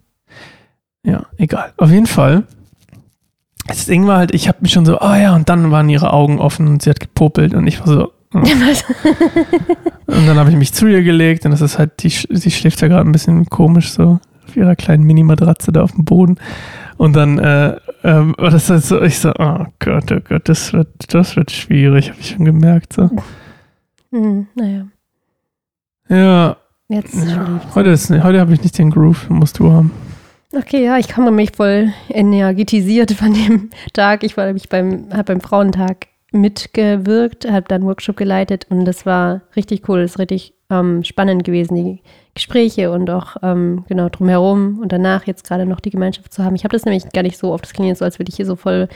Ja, 1.04 1.26
egal. 1.36 1.72
Auf 1.76 1.90
jeden 1.90 2.06
Fall. 2.06 2.44
Das 3.66 3.86
Ding 3.86 4.06
war 4.06 4.18
halt, 4.18 4.34
ich 4.34 4.48
habe 4.48 4.58
mich 4.60 4.72
schon 4.72 4.84
so, 4.84 5.00
oh 5.00 5.14
ja, 5.14 5.34
und 5.34 5.48
dann 5.48 5.70
waren 5.70 5.88
ihre 5.88 6.12
Augen 6.12 6.38
offen 6.38 6.66
und 6.66 6.82
sie 6.82 6.90
hat 6.90 7.00
gepopelt 7.00 7.54
und 7.54 7.66
ich 7.66 7.80
war 7.80 7.86
so. 7.86 8.12
hm. 8.32 8.40
und 10.06 10.26
dann 10.26 10.38
habe 10.38 10.50
ich 10.50 10.56
mich 10.56 10.72
zu 10.72 10.86
ihr 10.86 11.02
gelegt 11.02 11.44
und 11.44 11.50
das 11.50 11.60
ist 11.60 11.78
halt, 11.78 12.02
die, 12.02 12.08
sie 12.08 12.50
schläft 12.50 12.80
ja 12.80 12.88
gerade 12.88 13.08
ein 13.08 13.12
bisschen 13.12 13.44
komisch 13.46 13.92
so 13.92 14.20
auf 14.46 14.56
ihrer 14.56 14.74
kleinen 14.74 15.04
Mini-Matratze 15.04 15.70
da 15.70 15.82
auf 15.82 15.92
dem 15.92 16.04
Boden. 16.04 16.38
Und 16.96 17.14
dann 17.14 17.38
äh, 17.38 17.76
ähm, 18.04 18.34
war 18.38 18.50
das 18.50 18.70
halt 18.70 18.84
so, 18.84 19.02
ich 19.02 19.18
so, 19.18 19.32
oh 19.38 19.66
Gott, 19.78 20.12
oh 20.12 20.20
Gott, 20.26 20.48
das 20.48 20.72
wird, 20.72 21.12
das 21.12 21.36
wird 21.36 21.50
schwierig, 21.50 22.10
habe 22.10 22.20
ich 22.20 22.30
schon 22.30 22.44
gemerkt. 22.44 22.92
So. 22.92 23.10
Hm, 24.10 24.46
naja, 24.54 24.86
Ja, 26.08 26.56
jetzt 26.88 27.14
ja. 27.14 27.22
schläft 27.22 27.74
heute, 27.74 27.90
ist, 27.90 28.10
heute 28.10 28.40
habe 28.40 28.54
ich 28.54 28.62
nicht 28.62 28.78
den 28.78 28.90
Groove, 28.90 29.28
musst 29.30 29.58
du 29.58 29.72
haben. 29.72 29.90
Okay, 30.54 30.84
ja, 30.84 30.98
ich 30.98 31.16
habe 31.16 31.30
mich 31.30 31.52
voll 31.56 31.92
energetisiert 32.10 33.12
von 33.12 33.32
dem 33.32 33.70
Tag. 33.94 34.22
Ich 34.22 34.36
war 34.36 34.44
nämlich 34.44 34.68
beim, 34.68 35.06
habe 35.10 35.24
beim 35.24 35.40
Frauentag 35.40 36.08
mitgewirkt, 36.32 37.50
habe 37.50 37.66
da 37.68 37.76
einen 37.76 37.84
Workshop 37.84 38.16
geleitet 38.16 38.66
und 38.68 38.84
das 38.84 39.06
war 39.06 39.42
richtig 39.56 39.88
cool, 39.88 40.02
das 40.02 40.12
ist 40.12 40.18
richtig 40.18 40.54
ähm, 40.70 41.04
spannend 41.04 41.44
gewesen, 41.44 41.74
die 41.74 42.02
Gespräche 42.34 42.90
und 42.90 43.08
auch 43.10 43.36
ähm, 43.42 43.84
genau 43.88 44.08
drumherum 44.08 44.78
und 44.80 44.92
danach 44.92 45.26
jetzt 45.26 45.44
gerade 45.44 45.66
noch 45.66 45.80
die 45.80 45.90
Gemeinschaft 45.90 46.32
zu 46.32 46.42
haben. 46.42 46.54
Ich 46.54 46.64
habe 46.64 46.72
das 46.72 46.84
nämlich 46.84 47.10
gar 47.12 47.22
nicht 47.22 47.36
so 47.36 47.52
oft, 47.52 47.64
das 47.64 47.74
klingt 47.74 47.88
jetzt 47.88 47.98
so, 47.98 48.04
als 48.04 48.18
würde 48.18 48.30
ich 48.30 48.36
hier 48.36 48.46
so 48.46 48.56
voll 48.56 48.88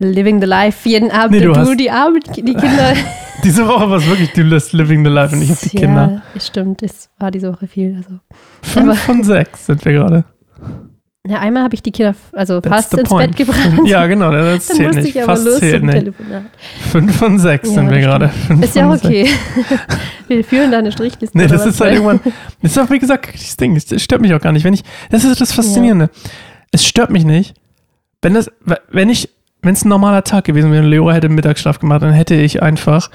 living 0.00 0.40
the 0.40 0.46
life 0.46 0.88
jeden 0.88 1.10
Abend 1.10 1.32
Nee, 1.32 1.44
du 1.44 1.52
und 1.52 1.64
du 1.64 1.76
die 1.76 1.90
Abend, 1.90 2.24
die 2.36 2.42
Kinder. 2.42 2.94
Diese 3.44 3.66
Woche 3.66 3.88
war 3.88 3.98
es 3.98 4.06
wirklich, 4.06 4.32
du 4.32 4.42
lässt 4.42 4.74
Living 4.74 5.02
the 5.02 5.10
Life 5.10 5.34
und 5.34 5.40
ich 5.40 5.48
habe 5.48 5.60
die 5.62 5.76
Kinder. 5.76 6.22
Ja, 6.34 6.40
stimmt, 6.40 6.82
es 6.82 7.08
war 7.18 7.30
diese 7.30 7.50
Woche 7.50 7.66
viel. 7.66 7.96
Also. 7.96 8.20
Fünf 8.60 9.00
von 9.00 9.24
sechs 9.24 9.64
sind 9.64 9.82
wir 9.82 9.92
gerade. 9.92 10.24
Ja, 11.30 11.38
einmal 11.38 11.62
habe 11.62 11.74
ich 11.74 11.82
die 11.82 11.92
Kinder 11.92 12.14
also 12.32 12.60
That's 12.60 12.74
fast 12.74 12.94
ins 12.94 13.08
point. 13.08 13.36
Bett 13.36 13.46
gebracht. 13.46 13.70
Ja, 13.86 14.06
genau, 14.06 14.32
das 14.32 14.66
Dann 14.66 14.76
zählt 14.76 14.88
musste 14.88 15.02
nicht. 15.02 15.14
ich 15.16 15.22
aber 15.22 15.32
Fast 15.36 15.44
los 15.46 15.58
zählt 15.60 15.82
nicht. 15.84 16.12
Fünf 16.90 17.16
von 17.16 17.38
sechs 17.38 17.68
Ja, 17.68 17.74
sind 17.74 17.90
wir 17.90 18.00
gerade. 18.00 18.28
Fünf 18.28 18.64
Ist 18.64 18.74
ja 18.74 18.90
okay. 18.90 19.28
Wir 20.28 20.44
führen 20.44 20.70
da 20.72 20.78
eine 20.78 20.90
Strichliste. 20.92 21.36
Nee, 21.38 21.46
das 21.46 21.64
ist 21.66 21.80
halt 21.80 21.90
weil- 21.90 22.02
irgendwann. 22.02 22.32
Das 22.62 22.72
ist 22.72 22.78
auch, 22.78 22.90
wie 22.90 22.98
gesagt, 22.98 23.32
das 23.32 23.56
Ding. 23.56 23.74
Das 23.88 24.02
stört 24.02 24.20
mich 24.20 24.34
auch 24.34 24.40
gar 24.40 24.52
nicht. 24.52 24.64
Wenn 24.64 24.74
ich, 24.74 24.82
das 25.10 25.24
ist 25.24 25.40
das 25.40 25.52
Faszinierende. 25.52 26.10
Es 26.72 26.84
stört 26.84 27.10
mich 27.10 27.24
nicht. 27.24 27.54
Wenn 28.22 28.34
das, 28.34 28.50
wenn 28.90 29.08
ich, 29.08 29.28
wenn 29.62 29.74
es 29.74 29.84
ein 29.84 29.88
normaler 29.88 30.24
Tag 30.24 30.44
gewesen 30.44 30.72
wäre 30.72 30.82
und 30.84 30.90
Leo 30.90 31.10
hätte 31.12 31.28
Mittagsschlaf 31.28 31.78
gemacht, 31.78 32.02
dann 32.02 32.12
hätte 32.12 32.34
ich 32.34 32.62
einfach, 32.62 33.10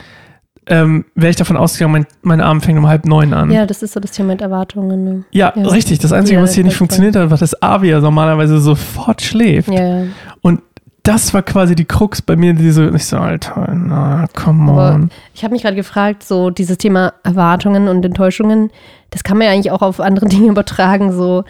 ähm, 0.67 1.05
wäre 1.15 1.29
ich 1.29 1.35
davon 1.35 1.57
ausgegangen, 1.57 1.91
mein, 1.93 2.05
mein 2.21 2.41
Abend 2.41 2.65
fängt 2.65 2.77
um 2.79 2.87
halb 2.87 3.05
neun 3.05 3.33
an. 3.33 3.51
Ja, 3.51 3.65
das 3.65 3.83
ist 3.83 3.93
so 3.93 3.99
das 3.99 4.11
Thema 4.11 4.29
mit 4.29 4.41
Erwartungen. 4.41 5.03
Ne? 5.03 5.23
Ja, 5.31 5.53
Ja. 5.55 5.67
richtig. 5.67 5.99
Das 5.99 6.11
Einzige, 6.11 6.37
Ja, 6.37 6.43
was 6.43 6.53
hier 6.53 6.63
nicht 6.63 6.77
funktioniert 6.77 7.15
hat, 7.15 7.29
war, 7.29 7.37
dass 7.37 7.61
Avi 7.61 7.89
ja 7.89 7.99
normalerweise 7.99 8.59
sofort 8.59 9.21
schläft. 9.21 9.69
Ja, 9.69 9.99
ja. 9.99 10.03
Und 10.41 10.61
das 11.03 11.35
war 11.35 11.43
quasi 11.43 11.75
die 11.75 11.85
Krux 11.85 12.21
bei 12.23 12.35
mir, 12.35 12.53
die 12.53 12.71
so, 12.71 12.91
ich 12.91 13.05
so, 13.05 13.17
Alter, 13.17 13.71
na, 13.75 14.25
come 14.33 14.71
Aber 14.71 14.95
on. 14.95 15.09
Ich 15.35 15.43
habe 15.43 15.53
mich 15.53 15.61
gerade 15.61 15.75
gefragt, 15.75 16.23
so 16.23 16.49
dieses 16.49 16.79
Thema 16.79 17.13
Erwartungen 17.23 17.87
und 17.87 18.03
Enttäuschungen, 18.03 18.71
das 19.11 19.23
kann 19.23 19.37
man 19.37 19.45
ja 19.45 19.53
eigentlich 19.53 19.71
auch 19.71 19.83
auf 19.83 19.99
andere 19.99 20.25
Dinge 20.29 20.47
übertragen, 20.49 21.11
so 21.11 21.43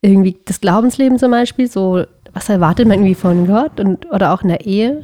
irgendwie 0.00 0.36
das 0.44 0.60
Glaubensleben 0.60 1.18
zum 1.18 1.32
Beispiel, 1.32 1.68
so 1.68 2.04
was 2.32 2.48
erwartet 2.48 2.86
man 2.86 2.98
irgendwie 2.98 3.16
von 3.16 3.48
Gott 3.48 3.80
und 3.80 4.06
oder 4.12 4.32
auch 4.32 4.42
in 4.42 4.48
der 4.48 4.64
Ehe, 4.64 5.02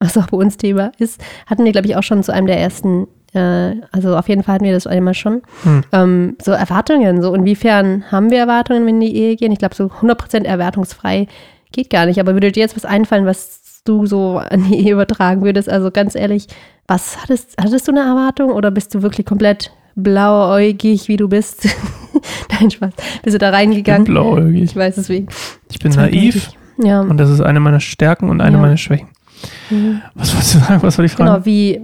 was 0.00 0.16
auch 0.18 0.26
bei 0.28 0.36
uns 0.38 0.56
Thema 0.56 0.92
ist, 0.98 1.20
hatten 1.46 1.64
wir, 1.64 1.72
glaube 1.72 1.86
ich, 1.86 1.94
auch 1.96 2.02
schon 2.02 2.22
zu 2.22 2.32
einem 2.32 2.46
der 2.46 2.58
ersten, 2.58 3.06
äh, 3.34 3.74
also 3.92 4.16
auf 4.16 4.28
jeden 4.28 4.42
Fall 4.42 4.54
hatten 4.56 4.64
wir 4.64 4.72
das 4.72 4.86
einmal 4.86 5.14
schon, 5.14 5.42
Hm. 5.62 5.84
ähm, 5.92 6.36
so 6.42 6.52
Erwartungen, 6.52 7.20
so 7.22 7.34
inwiefern 7.34 8.04
haben 8.10 8.30
wir 8.30 8.38
Erwartungen, 8.38 8.86
wenn 8.86 8.98
die 9.00 9.14
Ehe 9.14 9.36
gehen? 9.36 9.52
Ich 9.52 9.58
glaube, 9.58 9.74
so 9.74 9.90
100% 10.00 10.44
erwartungsfrei 10.46 11.26
geht 11.72 11.90
gar 11.90 12.06
nicht, 12.06 12.18
aber 12.18 12.32
würde 12.32 12.50
dir 12.50 12.60
jetzt 12.60 12.76
was 12.76 12.84
einfallen, 12.84 13.26
was 13.26 13.82
du 13.84 14.06
so 14.06 14.38
an 14.38 14.64
die 14.64 14.78
Ehe 14.86 14.92
übertragen 14.94 15.42
würdest? 15.42 15.68
Also 15.68 15.90
ganz 15.90 16.14
ehrlich, 16.14 16.46
was 16.88 17.22
hattest, 17.22 17.54
hattest 17.60 17.86
du 17.86 17.92
eine 17.92 18.00
Erwartung 18.00 18.50
oder 18.50 18.70
bist 18.70 18.94
du 18.94 19.02
wirklich 19.02 19.26
komplett 19.26 19.70
blauäugig, 19.96 21.08
wie 21.08 21.16
du 21.16 21.28
bist, 21.28 21.68
Nein, 22.60 22.70
Spaß. 22.70 22.92
Bist 23.22 23.34
du 23.34 23.38
da 23.38 23.50
reingegangen? 23.50 24.04
Blauäugig. 24.04 24.62
Ich 24.64 24.76
weiß 24.76 24.96
deswegen. 24.96 25.28
Ich 25.70 25.78
bin 25.78 25.92
naiv 25.92 26.50
Ja. 26.78 27.00
und 27.02 27.16
das 27.18 27.30
ist 27.30 27.40
eine 27.40 27.60
meiner 27.60 27.80
Stärken 27.80 28.28
und 28.30 28.40
eine 28.40 28.56
Ja. 28.56 28.62
meiner 28.62 28.76
Schwächen. 28.76 29.08
Mhm. 29.70 30.02
Was 30.14 30.32
wolltest 30.34 30.54
du 30.54 30.58
sagen? 30.58 30.82
Was 30.82 30.94
soll 30.96 31.04
ich 31.04 31.12
fragen? 31.12 31.30
Genau, 31.32 31.46
wie 31.46 31.80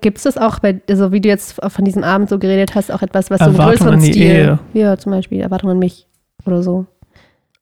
gibt 0.00 0.18
es 0.18 0.24
das 0.24 0.36
auch 0.38 0.58
bei, 0.58 0.80
also 0.90 1.12
wie 1.12 1.20
du 1.20 1.28
jetzt 1.28 1.58
von 1.66 1.84
diesem 1.84 2.04
Abend 2.04 2.28
so 2.28 2.38
geredet 2.38 2.74
hast, 2.74 2.92
auch 2.92 3.02
etwas, 3.02 3.30
was 3.30 3.38
so 3.38 3.44
einen 3.46 3.54
Erwartung 3.54 3.70
größeren 3.78 3.94
an 3.94 4.00
die 4.00 4.12
Stil. 4.12 4.22
Ehe. 4.22 4.58
Ja, 4.74 4.96
zum 4.98 5.12
Beispiel 5.12 5.40
Erwartung 5.40 5.70
an 5.70 5.78
mich 5.78 6.06
oder 6.44 6.62
so. 6.62 6.86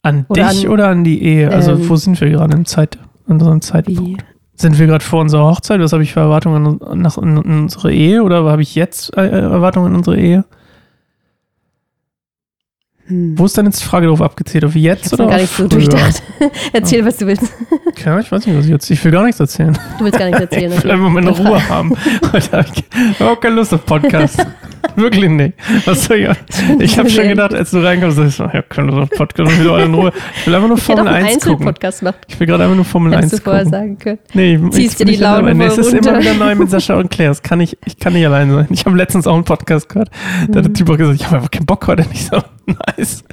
An 0.02 0.24
Oder 0.28 0.48
dich 0.48 0.64
an- 0.66 0.72
oder 0.72 0.88
an 0.88 1.04
die 1.04 1.22
Ehe? 1.22 1.50
Also 1.50 1.72
Ähm, 1.72 1.88
wo 1.88 1.96
sind 1.96 2.20
wir 2.20 2.30
gerade 2.30 2.56
im 2.56 2.64
Zeit, 2.64 2.98
in 3.26 3.34
unserem 3.34 3.60
Zeitpunkt? 3.60 4.00
Wie? 4.00 4.16
Sind 4.54 4.78
wir 4.78 4.86
gerade 4.86 5.04
vor 5.04 5.20
unserer 5.20 5.44
Hochzeit? 5.44 5.80
Was 5.80 5.92
habe 5.92 6.02
ich 6.02 6.12
für 6.12 6.20
Erwartungen 6.20 6.80
an, 6.82 7.00
nach, 7.00 7.16
in, 7.18 7.36
in 7.36 7.60
unsere 7.62 7.92
Ehe? 7.92 8.22
Oder 8.22 8.44
habe 8.44 8.62
ich 8.62 8.74
jetzt 8.74 9.16
äh, 9.16 9.28
Erwartungen 9.28 9.86
an 9.88 9.96
unsere 9.96 10.18
Ehe? 10.18 10.44
Hm. 13.10 13.38
Wo 13.38 13.44
ist 13.44 13.56
jetzt 13.56 13.80
die 13.82 13.84
Frage 13.86 14.06
darauf 14.06 14.22
abgezählt? 14.22 14.64
Auf 14.64 14.74
Ich 14.76 14.82
jetzt 14.82 15.04
hab's 15.06 15.14
oder 15.14 15.26
gar 15.28 15.38
nicht 15.38 15.54
so 15.54 15.66
durchdacht. 15.68 16.22
Erzähl, 16.72 17.04
was 17.04 17.16
du 17.16 17.26
willst. 17.26 17.52
Ja, 18.04 18.18
ich 18.20 18.30
weiß 18.32 18.46
nicht, 18.46 18.56
was 18.56 18.64
ich 18.64 18.70
jetzt. 18.70 18.90
Ich 18.90 19.04
will 19.04 19.12
gar 19.12 19.24
nichts 19.24 19.40
erzählen. 19.40 19.76
Du 19.98 20.04
willst 20.04 20.18
gar 20.18 20.26
nichts 20.26 20.40
erzählen. 20.40 20.72
Ich 20.72 20.84
will 20.84 20.90
einfach 20.92 21.10
meine 21.10 21.30
Ruhe 21.30 21.68
haben. 21.68 21.94
Heute 22.32 22.52
habe 22.52 22.66
ich 22.74 23.20
auch 23.22 23.38
keine 23.40 23.56
Lust 23.56 23.74
auf 23.74 23.84
Podcast. 23.84 24.46
Wirklich 24.96 25.28
nicht. 25.28 25.54
Was 25.84 26.04
soll 26.06 26.16
ich? 26.18 26.80
Ich 26.80 26.98
habe 26.98 27.10
schon 27.10 27.28
gedacht, 27.28 27.52
als 27.52 27.70
du 27.70 27.84
reinkommst, 27.84 28.18
ich 28.18 28.34
so, 28.34 28.44
ja, 28.44 28.62
keine 28.62 28.90
Lust 28.92 29.12
auf 29.12 29.18
Podcast. 29.18 29.52
Ich 29.52 29.58
will 29.60 29.70
alle 29.70 29.84
in 29.84 29.94
Ruhe. 29.94 30.12
Ich 30.40 30.46
will 30.46 30.54
einfach 30.54 30.68
nur 30.68 30.78
Ich 30.78 30.82
Formel 30.82 31.08
einen 31.08 31.26
1 31.26 31.44
gucken. 31.44 31.66
Machen. 31.66 32.14
Ich 32.28 32.40
will 32.40 32.46
gerade 32.46 32.62
einfach 32.64 32.76
nur 32.76 32.84
Formel 32.86 33.12
Hättest 33.14 33.34
1 33.34 33.42
du 33.42 33.44
vorher 33.44 33.64
gucken. 33.64 33.78
sagen 33.78 33.98
können. 33.98 34.18
Nee, 34.32 34.54
ich- 34.54 34.70
Ziehst 34.72 35.00
dir 35.00 35.04
die 35.04 35.12
ich 35.14 35.26
alleine. 35.26 35.48
Laune 35.48 35.54
Nee, 35.56 35.64
es 35.66 35.78
ist 35.78 35.92
immer 35.92 36.18
wieder 36.18 36.34
neu 36.34 36.54
mit 36.54 36.70
Sascha 36.70 36.94
und 36.94 37.10
Claire. 37.10 37.30
Das 37.30 37.42
kann 37.42 37.60
ich, 37.60 37.76
ich 37.84 37.98
kann 37.98 38.14
nicht 38.14 38.24
allein 38.26 38.50
sein. 38.52 38.68
Ich 38.70 38.86
habe 38.86 38.96
letztens 38.96 39.26
auch 39.26 39.34
einen 39.34 39.44
Podcast 39.44 39.88
gehört. 39.90 40.10
Da 40.48 40.58
hat 40.58 40.64
der 40.64 40.70
Mhm. 40.70 40.74
Typ 40.74 40.90
auch 40.90 40.96
gesagt, 40.96 41.16
ich 41.20 41.26
habe 41.26 41.36
einfach 41.36 41.50
keinen 41.50 41.66
Bock 41.66 41.86
heute. 41.86 42.08
Nicht 42.08 42.24
so 42.30 42.38
nice. 43.00 43.24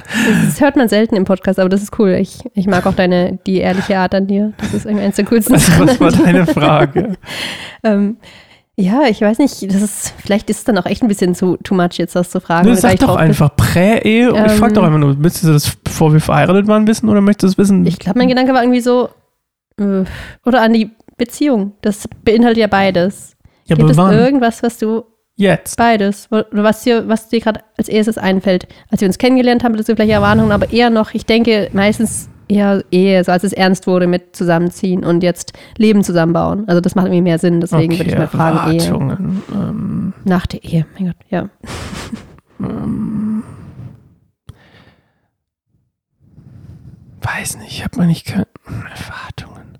Das 0.45 0.61
hört 0.61 0.75
man 0.75 0.89
selten 0.89 1.15
im 1.15 1.25
Podcast, 1.25 1.59
aber 1.59 1.69
das 1.69 1.81
ist 1.81 1.97
cool. 1.99 2.11
Ich, 2.11 2.39
ich 2.53 2.67
mag 2.67 2.85
auch 2.85 2.93
deine, 2.93 3.39
die 3.45 3.57
ehrliche 3.57 3.97
Art 3.97 4.15
an 4.15 4.27
dir. 4.27 4.53
Das 4.57 4.73
ist 4.73 4.85
irgendwie 4.85 5.03
eines 5.03 5.15
der 5.15 5.25
coolsten 5.25 5.53
was 5.55 5.99
war 5.99 6.11
deine 6.11 6.45
Frage? 6.45 7.13
Ähm, 7.83 8.17
ja, 8.75 9.03
ich 9.07 9.21
weiß 9.21 9.37
nicht, 9.37 9.71
das 9.71 9.81
ist, 9.81 10.13
vielleicht 10.17 10.49
ist 10.49 10.57
es 10.57 10.63
dann 10.63 10.77
auch 10.77 10.85
echt 10.85 11.03
ein 11.03 11.07
bisschen 11.07 11.35
zu 11.35 11.57
too 11.63 11.75
much, 11.75 11.93
jetzt 11.93 12.15
das 12.15 12.29
zu 12.29 12.39
fragen. 12.39 12.65
Du 12.65 12.71
oder 12.71 12.79
sag 12.81 12.97
doch 12.99 13.15
einfach 13.15 13.55
Prä-Ehe. 13.55 14.29
ich 14.29 14.51
frag 14.53 14.69
Ähm, 14.69 14.73
doch 14.75 14.83
einfach 14.83 14.99
nur, 14.99 15.15
möchtest 15.15 15.45
du 15.45 15.53
das, 15.53 15.75
bevor 15.75 16.11
wir 16.11 16.19
verheiratet 16.19 16.67
waren, 16.67 16.85
wissen 16.87 17.07
oder 17.07 17.21
möchtest 17.21 17.43
du 17.43 17.47
es 17.47 17.57
wissen? 17.57 17.85
Ich 17.85 17.99
glaube, 17.99 18.19
mein 18.19 18.27
Gedanke 18.27 18.53
war 18.53 18.61
irgendwie 18.61 18.81
so, 18.81 19.09
äh, 19.79 20.03
oder 20.45 20.61
an 20.61 20.73
die 20.73 20.91
Beziehung. 21.17 21.73
Das 21.81 22.07
beinhaltet 22.23 22.59
ja 22.59 22.67
beides. 22.67 23.35
ja, 23.65 23.75
Gibt 23.75 23.89
es 23.89 23.97
irgendwas, 23.97 24.61
was 24.63 24.77
du, 24.77 25.03
Jetzt. 25.39 25.77
beides, 25.77 26.29
was 26.29 26.81
dir, 26.81 27.07
was 27.07 27.29
dir 27.29 27.39
gerade 27.39 27.61
als 27.77 27.87
erstes 27.87 28.17
einfällt? 28.17 28.67
Als 28.89 29.01
wir 29.01 29.07
uns 29.07 29.19
kennengelernt 29.19 29.63
haben, 29.63 29.73
hattest 29.73 29.87
du 29.87 29.95
vielleicht 29.95 30.11
Erwartungen, 30.11 30.51
aber 30.51 30.71
eher 30.73 30.89
noch, 30.89 31.13
ich 31.13 31.27
denke, 31.27 31.69
meistens 31.73 32.27
eher 32.47 32.83
Ehe, 32.91 33.23
so 33.23 33.31
als 33.31 33.43
es 33.43 33.53
ernst 33.53 33.85
wurde 33.85 34.07
mit 34.07 34.35
Zusammenziehen 34.35 35.03
und 35.03 35.21
jetzt 35.21 35.53
Leben 35.77 36.03
zusammenbauen. 36.03 36.67
Also 36.67 36.81
das 36.81 36.95
macht 36.95 37.05
irgendwie 37.07 37.21
mehr 37.21 37.37
Sinn, 37.37 37.61
deswegen 37.61 37.97
würde 37.97 38.09
ich 38.09 38.17
mal 38.17 38.27
fragen, 38.27 38.71
Ehe. 38.71 38.87
Ähm, 39.53 40.13
Nach 40.23 40.47
der 40.47 40.63
Ehe, 40.63 40.85
mein 40.97 41.07
Gott, 41.07 41.17
ja. 41.29 41.49
ähm, 42.59 43.43
weiß 47.21 47.57
nicht, 47.57 47.71
ich 47.71 47.83
habe 47.83 48.01
eigentlich 48.01 48.25
keine 48.25 48.47
Erwartungen. 48.65 49.76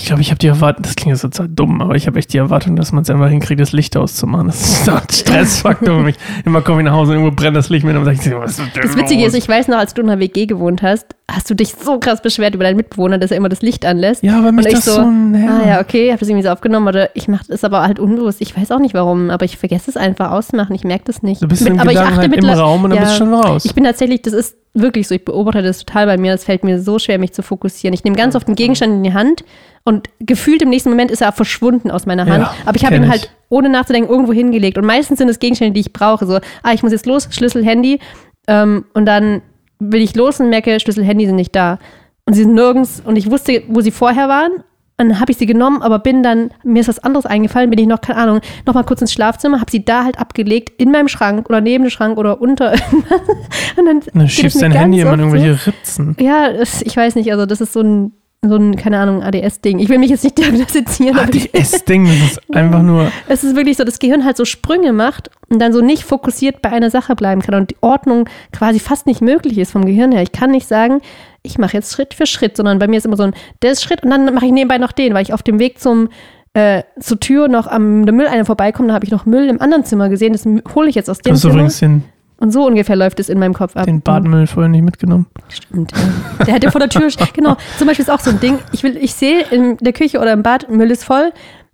Ich 0.00 0.06
glaube, 0.06 0.22
ich 0.22 0.30
habe 0.30 0.38
die 0.38 0.46
Erwartung, 0.46 0.82
das 0.84 0.94
klingt 0.94 1.10
jetzt 1.10 1.22
total 1.22 1.48
dumm, 1.48 1.82
aber 1.82 1.94
ich 1.96 2.06
habe 2.06 2.18
echt 2.18 2.32
die 2.32 2.38
Erwartung, 2.38 2.76
dass 2.76 2.92
man 2.92 3.02
es 3.02 3.10
einfach 3.10 3.28
hinkriegt, 3.28 3.60
das 3.60 3.72
Licht 3.72 3.96
auszumachen. 3.96 4.46
Das 4.46 4.60
ist 4.60 4.84
so 4.84 4.92
ein 4.92 5.02
Stressfaktor 5.10 5.96
für 5.98 6.02
mich. 6.02 6.14
Immer 6.44 6.62
komme 6.62 6.80
ich 6.80 6.84
nach 6.84 6.92
Hause 6.94 7.12
und 7.12 7.18
irgendwo 7.18 7.34
brennt 7.34 7.56
das 7.56 7.68
Licht 7.68 7.84
mit 7.84 7.96
und 7.96 8.04
dann 8.04 8.16
sage 8.16 8.28
ich, 8.30 8.36
was 8.38 8.52
ist 8.52 8.60
denn 8.60 8.82
Das 8.82 8.96
Witzige 8.96 9.24
los? 9.24 9.34
ist, 9.34 9.42
ich 9.42 9.48
weiß 9.48 9.66
noch, 9.68 9.78
als 9.78 9.94
du 9.94 10.02
in 10.02 10.06
der 10.06 10.20
WG 10.20 10.46
gewohnt 10.46 10.82
hast, 10.82 11.06
hast 11.30 11.50
du 11.50 11.54
dich 11.54 11.74
so 11.74 11.98
krass 11.98 12.22
beschwert 12.22 12.54
über 12.54 12.64
deinen 12.64 12.76
Mitbewohner, 12.76 13.18
dass 13.18 13.30
er 13.32 13.36
immer 13.36 13.48
das 13.50 13.60
Licht 13.60 13.84
anlässt. 13.84 14.22
Ja, 14.22 14.42
weil 14.42 14.52
mich 14.52 14.64
Und 14.66 14.70
ich 14.72 14.76
das 14.76 14.84
so, 14.86 14.94
so, 15.02 15.10
nervt. 15.10 15.64
Ah 15.64 15.68
ja, 15.68 15.80
okay, 15.80 16.06
ich 16.06 16.10
habe 16.12 16.20
das 16.20 16.28
irgendwie 16.28 16.46
so 16.46 16.52
aufgenommen 16.52 16.86
oder 16.88 17.14
ich 17.16 17.28
mache 17.28 17.44
das 17.48 17.64
aber 17.64 17.82
halt 17.82 17.98
unbewusst. 17.98 18.40
Ich 18.40 18.56
weiß 18.56 18.70
auch 18.70 18.78
nicht 18.78 18.94
warum, 18.94 19.30
aber 19.30 19.44
ich 19.44 19.58
vergesse 19.58 19.90
es 19.90 19.96
einfach 19.96 20.30
ausmachen. 20.30 20.74
Ich 20.74 20.84
merke 20.84 21.04
das 21.06 21.22
nicht. 21.22 21.42
Du 21.42 21.48
bist 21.48 21.64
Mit- 21.64 21.74
im 21.74 21.80
aber 21.80 21.92
ich 21.92 21.98
achte 21.98 22.16
halt 22.16 22.32
im 22.34 22.44
Raum 22.48 22.84
und 22.84 22.90
dann 22.90 22.98
ja, 22.98 23.04
bist 23.04 23.14
du 23.20 23.24
schon 23.24 23.34
raus. 23.34 23.64
Ich 23.64 23.74
bin 23.74 23.84
tatsächlich, 23.84 24.22
das 24.22 24.32
ist 24.32 24.56
wirklich 24.80 25.08
so, 25.08 25.14
ich 25.14 25.24
beobachte 25.24 25.62
das 25.62 25.84
total 25.84 26.06
bei 26.06 26.16
mir. 26.16 26.34
Es 26.34 26.44
fällt 26.44 26.64
mir 26.64 26.80
so 26.80 26.98
schwer, 26.98 27.18
mich 27.18 27.32
zu 27.32 27.42
fokussieren. 27.42 27.94
Ich 27.94 28.04
nehme 28.04 28.16
ganz 28.16 28.34
oft 28.34 28.46
einen 28.46 28.56
Gegenstand 28.56 28.92
in 28.92 29.02
die 29.02 29.14
Hand 29.14 29.44
und 29.84 30.08
gefühlt 30.20 30.62
im 30.62 30.68
nächsten 30.68 30.90
Moment 30.90 31.10
ist 31.10 31.22
er 31.22 31.32
verschwunden 31.32 31.90
aus 31.90 32.06
meiner 32.06 32.26
Hand. 32.26 32.44
Ja, 32.44 32.54
aber 32.66 32.76
ich 32.76 32.84
habe 32.84 32.96
ihn 32.96 33.08
halt 33.08 33.30
ohne 33.48 33.68
nachzudenken 33.68 34.10
irgendwo 34.10 34.32
hingelegt. 34.32 34.76
Und 34.78 34.84
meistens 34.84 35.18
sind 35.18 35.28
es 35.28 35.38
Gegenstände, 35.38 35.74
die 35.74 35.80
ich 35.80 35.92
brauche. 35.92 36.26
So, 36.26 36.38
ah, 36.62 36.72
ich 36.72 36.82
muss 36.82 36.92
jetzt 36.92 37.06
los, 37.06 37.28
Schlüssel, 37.30 37.64
Handy. 37.64 37.98
Ähm, 38.46 38.84
und 38.94 39.06
dann 39.06 39.42
will 39.78 40.02
ich 40.02 40.14
los 40.14 40.40
und 40.40 40.50
merke, 40.50 40.78
Schlüssel, 40.80 41.04
Handy 41.04 41.26
sind 41.26 41.36
nicht 41.36 41.56
da. 41.56 41.78
Und 42.26 42.34
sie 42.34 42.42
sind 42.42 42.54
nirgends. 42.54 43.02
Und 43.04 43.16
ich 43.16 43.30
wusste, 43.30 43.62
wo 43.68 43.80
sie 43.80 43.90
vorher 43.90 44.28
waren. 44.28 44.64
Dann 44.98 45.20
habe 45.20 45.30
ich 45.30 45.38
sie 45.38 45.46
genommen, 45.46 45.80
aber 45.80 46.00
bin 46.00 46.24
dann, 46.24 46.50
mir 46.64 46.80
ist 46.80 46.88
was 46.88 46.98
anderes 46.98 47.24
eingefallen, 47.24 47.70
bin 47.70 47.78
ich 47.78 47.86
noch, 47.86 48.00
keine 48.00 48.18
Ahnung, 48.18 48.40
noch 48.66 48.74
mal 48.74 48.82
kurz 48.82 49.00
ins 49.00 49.12
Schlafzimmer, 49.12 49.60
habe 49.60 49.70
sie 49.70 49.84
da 49.84 50.02
halt 50.02 50.18
abgelegt, 50.18 50.70
in 50.76 50.90
meinem 50.90 51.06
Schrank 51.06 51.48
oder 51.48 51.60
neben 51.60 51.84
dem 51.84 51.90
Schrank 51.90 52.18
oder 52.18 52.40
unter. 52.40 52.72
Und 53.76 53.86
dann, 53.86 54.02
dann 54.12 54.28
schiebst 54.28 54.60
dein 54.60 54.72
Handy 54.72 55.00
immer 55.00 55.14
in 55.14 55.20
irgendwelche 55.20 55.66
Ritzen. 55.68 56.16
Ja, 56.18 56.50
ich 56.50 56.96
weiß 56.96 57.14
nicht, 57.14 57.30
also 57.30 57.46
das 57.46 57.60
ist 57.60 57.74
so 57.74 57.80
ein, 57.80 58.12
so 58.46 58.54
ein, 58.54 58.76
keine 58.76 58.98
Ahnung, 59.00 59.22
ADS-Ding. 59.22 59.80
Ich 59.80 59.88
will 59.88 59.98
mich 59.98 60.10
jetzt 60.10 60.22
nicht 60.24 60.38
diagnostizieren, 60.38 61.18
ADS-Ding, 61.18 62.06
das 62.06 62.32
ist 62.48 62.54
einfach 62.54 62.82
nur. 62.82 63.10
es 63.28 63.42
ist 63.42 63.56
wirklich 63.56 63.76
so, 63.76 63.84
das 63.84 63.98
Gehirn 63.98 64.24
halt 64.24 64.36
so 64.36 64.44
Sprünge 64.44 64.92
macht 64.92 65.30
und 65.48 65.58
dann 65.60 65.72
so 65.72 65.80
nicht 65.80 66.04
fokussiert 66.04 66.62
bei 66.62 66.70
einer 66.70 66.90
Sache 66.90 67.16
bleiben 67.16 67.42
kann 67.42 67.54
und 67.56 67.70
die 67.70 67.76
Ordnung 67.80 68.28
quasi 68.52 68.78
fast 68.78 69.06
nicht 69.06 69.20
möglich 69.20 69.58
ist 69.58 69.72
vom 69.72 69.84
Gehirn 69.84 70.12
her. 70.12 70.22
Ich 70.22 70.32
kann 70.32 70.52
nicht 70.52 70.68
sagen, 70.68 71.00
ich 71.42 71.58
mache 71.58 71.74
jetzt 71.76 71.92
Schritt 71.92 72.14
für 72.14 72.26
Schritt, 72.26 72.56
sondern 72.56 72.78
bei 72.78 72.86
mir 72.86 72.98
ist 72.98 73.06
immer 73.06 73.16
so 73.16 73.24
ein, 73.24 73.34
der 73.62 73.72
ist 73.72 73.82
Schritt 73.82 74.02
und 74.04 74.10
dann 74.10 74.32
mache 74.32 74.46
ich 74.46 74.52
nebenbei 74.52 74.78
noch 74.78 74.92
den, 74.92 75.14
weil 75.14 75.22
ich 75.22 75.32
auf 75.32 75.42
dem 75.42 75.58
Weg 75.58 75.80
zum 75.80 76.08
äh, 76.54 76.82
zur 76.98 77.20
Tür 77.20 77.48
noch 77.48 77.66
am 77.66 78.06
der 78.06 78.14
Mülleingang 78.14 78.46
vorbeikomme, 78.46 78.88
da 78.88 78.94
habe 78.94 79.04
ich 79.04 79.10
noch 79.10 79.26
Müll 79.26 79.48
im 79.48 79.60
anderen 79.60 79.84
Zimmer 79.84 80.08
gesehen, 80.08 80.32
das 80.32 80.46
hole 80.74 80.88
ich 80.88 80.94
jetzt 80.94 81.10
aus 81.10 81.18
Du 81.18 81.24
dem 81.24 81.34
hast 81.34 81.42
Zimmer. 81.42 81.54
übrigens 81.54 81.78
den, 81.78 82.04
Und 82.40 82.52
so 82.52 82.64
ungefähr 82.66 82.94
läuft 82.96 83.18
es 83.20 83.28
in 83.28 83.38
meinem 83.38 83.54
Kopf 83.54 83.76
ab. 83.76 83.84
den 83.86 84.00
Badmüll 84.00 84.46
vorher 84.46 84.68
nicht 84.68 84.84
mitgenommen. 84.84 85.26
Stimmt, 85.48 85.90
ja. 85.92 86.44
Der 86.44 86.54
hätte 86.54 86.70
vor 86.70 86.78
der 86.80 86.88
Tür, 86.88 87.08
genau. 87.32 87.56
Zum 87.78 87.86
Beispiel 87.88 88.04
ist 88.04 88.10
auch 88.10 88.20
so 88.20 88.30
ein 88.30 88.38
Ding. 88.40 88.58
Ich 88.72 88.82
will, 88.84 88.96
ich 88.96 89.12
sehe 89.14 89.42
in 89.50 89.76
der 89.78 89.92
Küche 89.92 90.20
oder 90.20 90.32
im 90.32 90.42
Bad, 90.44 90.70
Müll 90.70 90.90
ist 90.90 91.04
voll. 91.04 91.32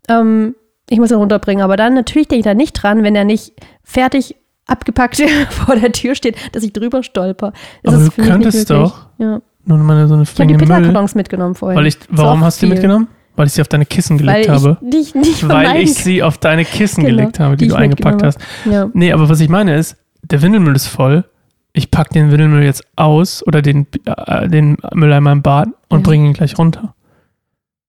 Ähm, 0.09 0.55
ich 0.89 0.99
muss 0.99 1.11
ihn 1.11 1.17
runterbringen. 1.19 1.63
Aber 1.63 1.77
dann 1.77 1.93
natürlich 1.95 2.29
denke 2.29 2.41
ich 2.41 2.45
da 2.45 2.55
nicht 2.55 2.73
dran, 2.75 3.03
wenn 3.03 3.15
er 3.15 3.25
nicht 3.25 3.53
fertig 3.83 4.37
abgepackt 4.67 5.23
vor 5.51 5.77
der 5.77 5.93
Tür 5.93 6.15
steht, 6.15 6.37
dass 6.53 6.63
ich 6.63 6.73
drüber 6.73 7.03
stolper. 7.03 7.53
Das 7.83 7.95
Aber 7.95 8.03
ist 8.03 8.17
du 8.17 8.23
nicht 8.23 8.31
könntest 8.31 8.71
doch 8.71 9.09
Ja. 9.19 9.41
nur 9.67 9.79
mal 9.79 10.09
so 10.09 10.15
eine 10.15 10.23
Ich 10.23 10.31
habe 10.39 10.47
die. 10.47 10.57
Pizzakartons 10.57 11.15
mitgenommen 11.15 11.55
vorher. 11.55 11.79
Weil 11.79 11.87
ich, 11.87 11.99
warum 12.09 12.43
hast 12.43 12.63
du 12.63 12.67
die 12.67 12.73
mitgenommen? 12.73 13.09
Weil 13.37 13.49
ich 13.49 13.53
sie 13.53 13.61
auf 13.61 13.69
deine 13.69 13.85
Kissen 13.85 14.17
gelegt 14.17 14.49
Weil 14.49 14.55
habe. 14.55 14.79
ich 14.81 14.91
dich 14.91 15.15
nicht 15.15 15.49
Weil 15.49 15.77
ich 15.83 15.93
sie 15.95 16.23
auf 16.23 16.39
deine 16.39 16.65
Kissen 16.65 17.05
Genau, 17.05 17.17
gelegt 17.17 17.41
habe, 17.41 17.57
die, 17.57 17.65
die 17.65 17.71
du 17.71 17.75
eingepackt 17.77 18.23
hast. 18.23 18.39
Ja. 18.65 18.89
Nee, 18.95 19.13
aber 19.13 19.29
was 19.29 19.41
ich 19.41 19.49
meine 19.49 19.77
ist, 19.77 19.97
der 20.31 20.43
Windelmüll 20.43 20.75
ist 20.77 20.87
voll. 20.87 21.25
Ich 21.73 21.91
packe 21.91 22.15
den 22.15 22.31
Windelmüll 22.31 22.63
jetzt 22.63 22.85
aus 22.97 23.45
oder 23.47 23.61
den, 23.63 23.87
äh, 24.05 24.49
den 24.49 24.77
Mülleimer 24.93 25.33
im 25.33 25.43
Bad 25.43 25.69
und 25.89 26.01
Mhm. 26.01 26.03
bringe 26.05 26.27
ihn 26.29 26.33
gleich 26.33 26.57
runter. 26.59 26.95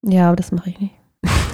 ja, 0.02 0.28
aber 0.28 0.36
das 0.36 0.52
mache 0.52 0.70
ich 0.70 0.80
nicht. 0.80 0.92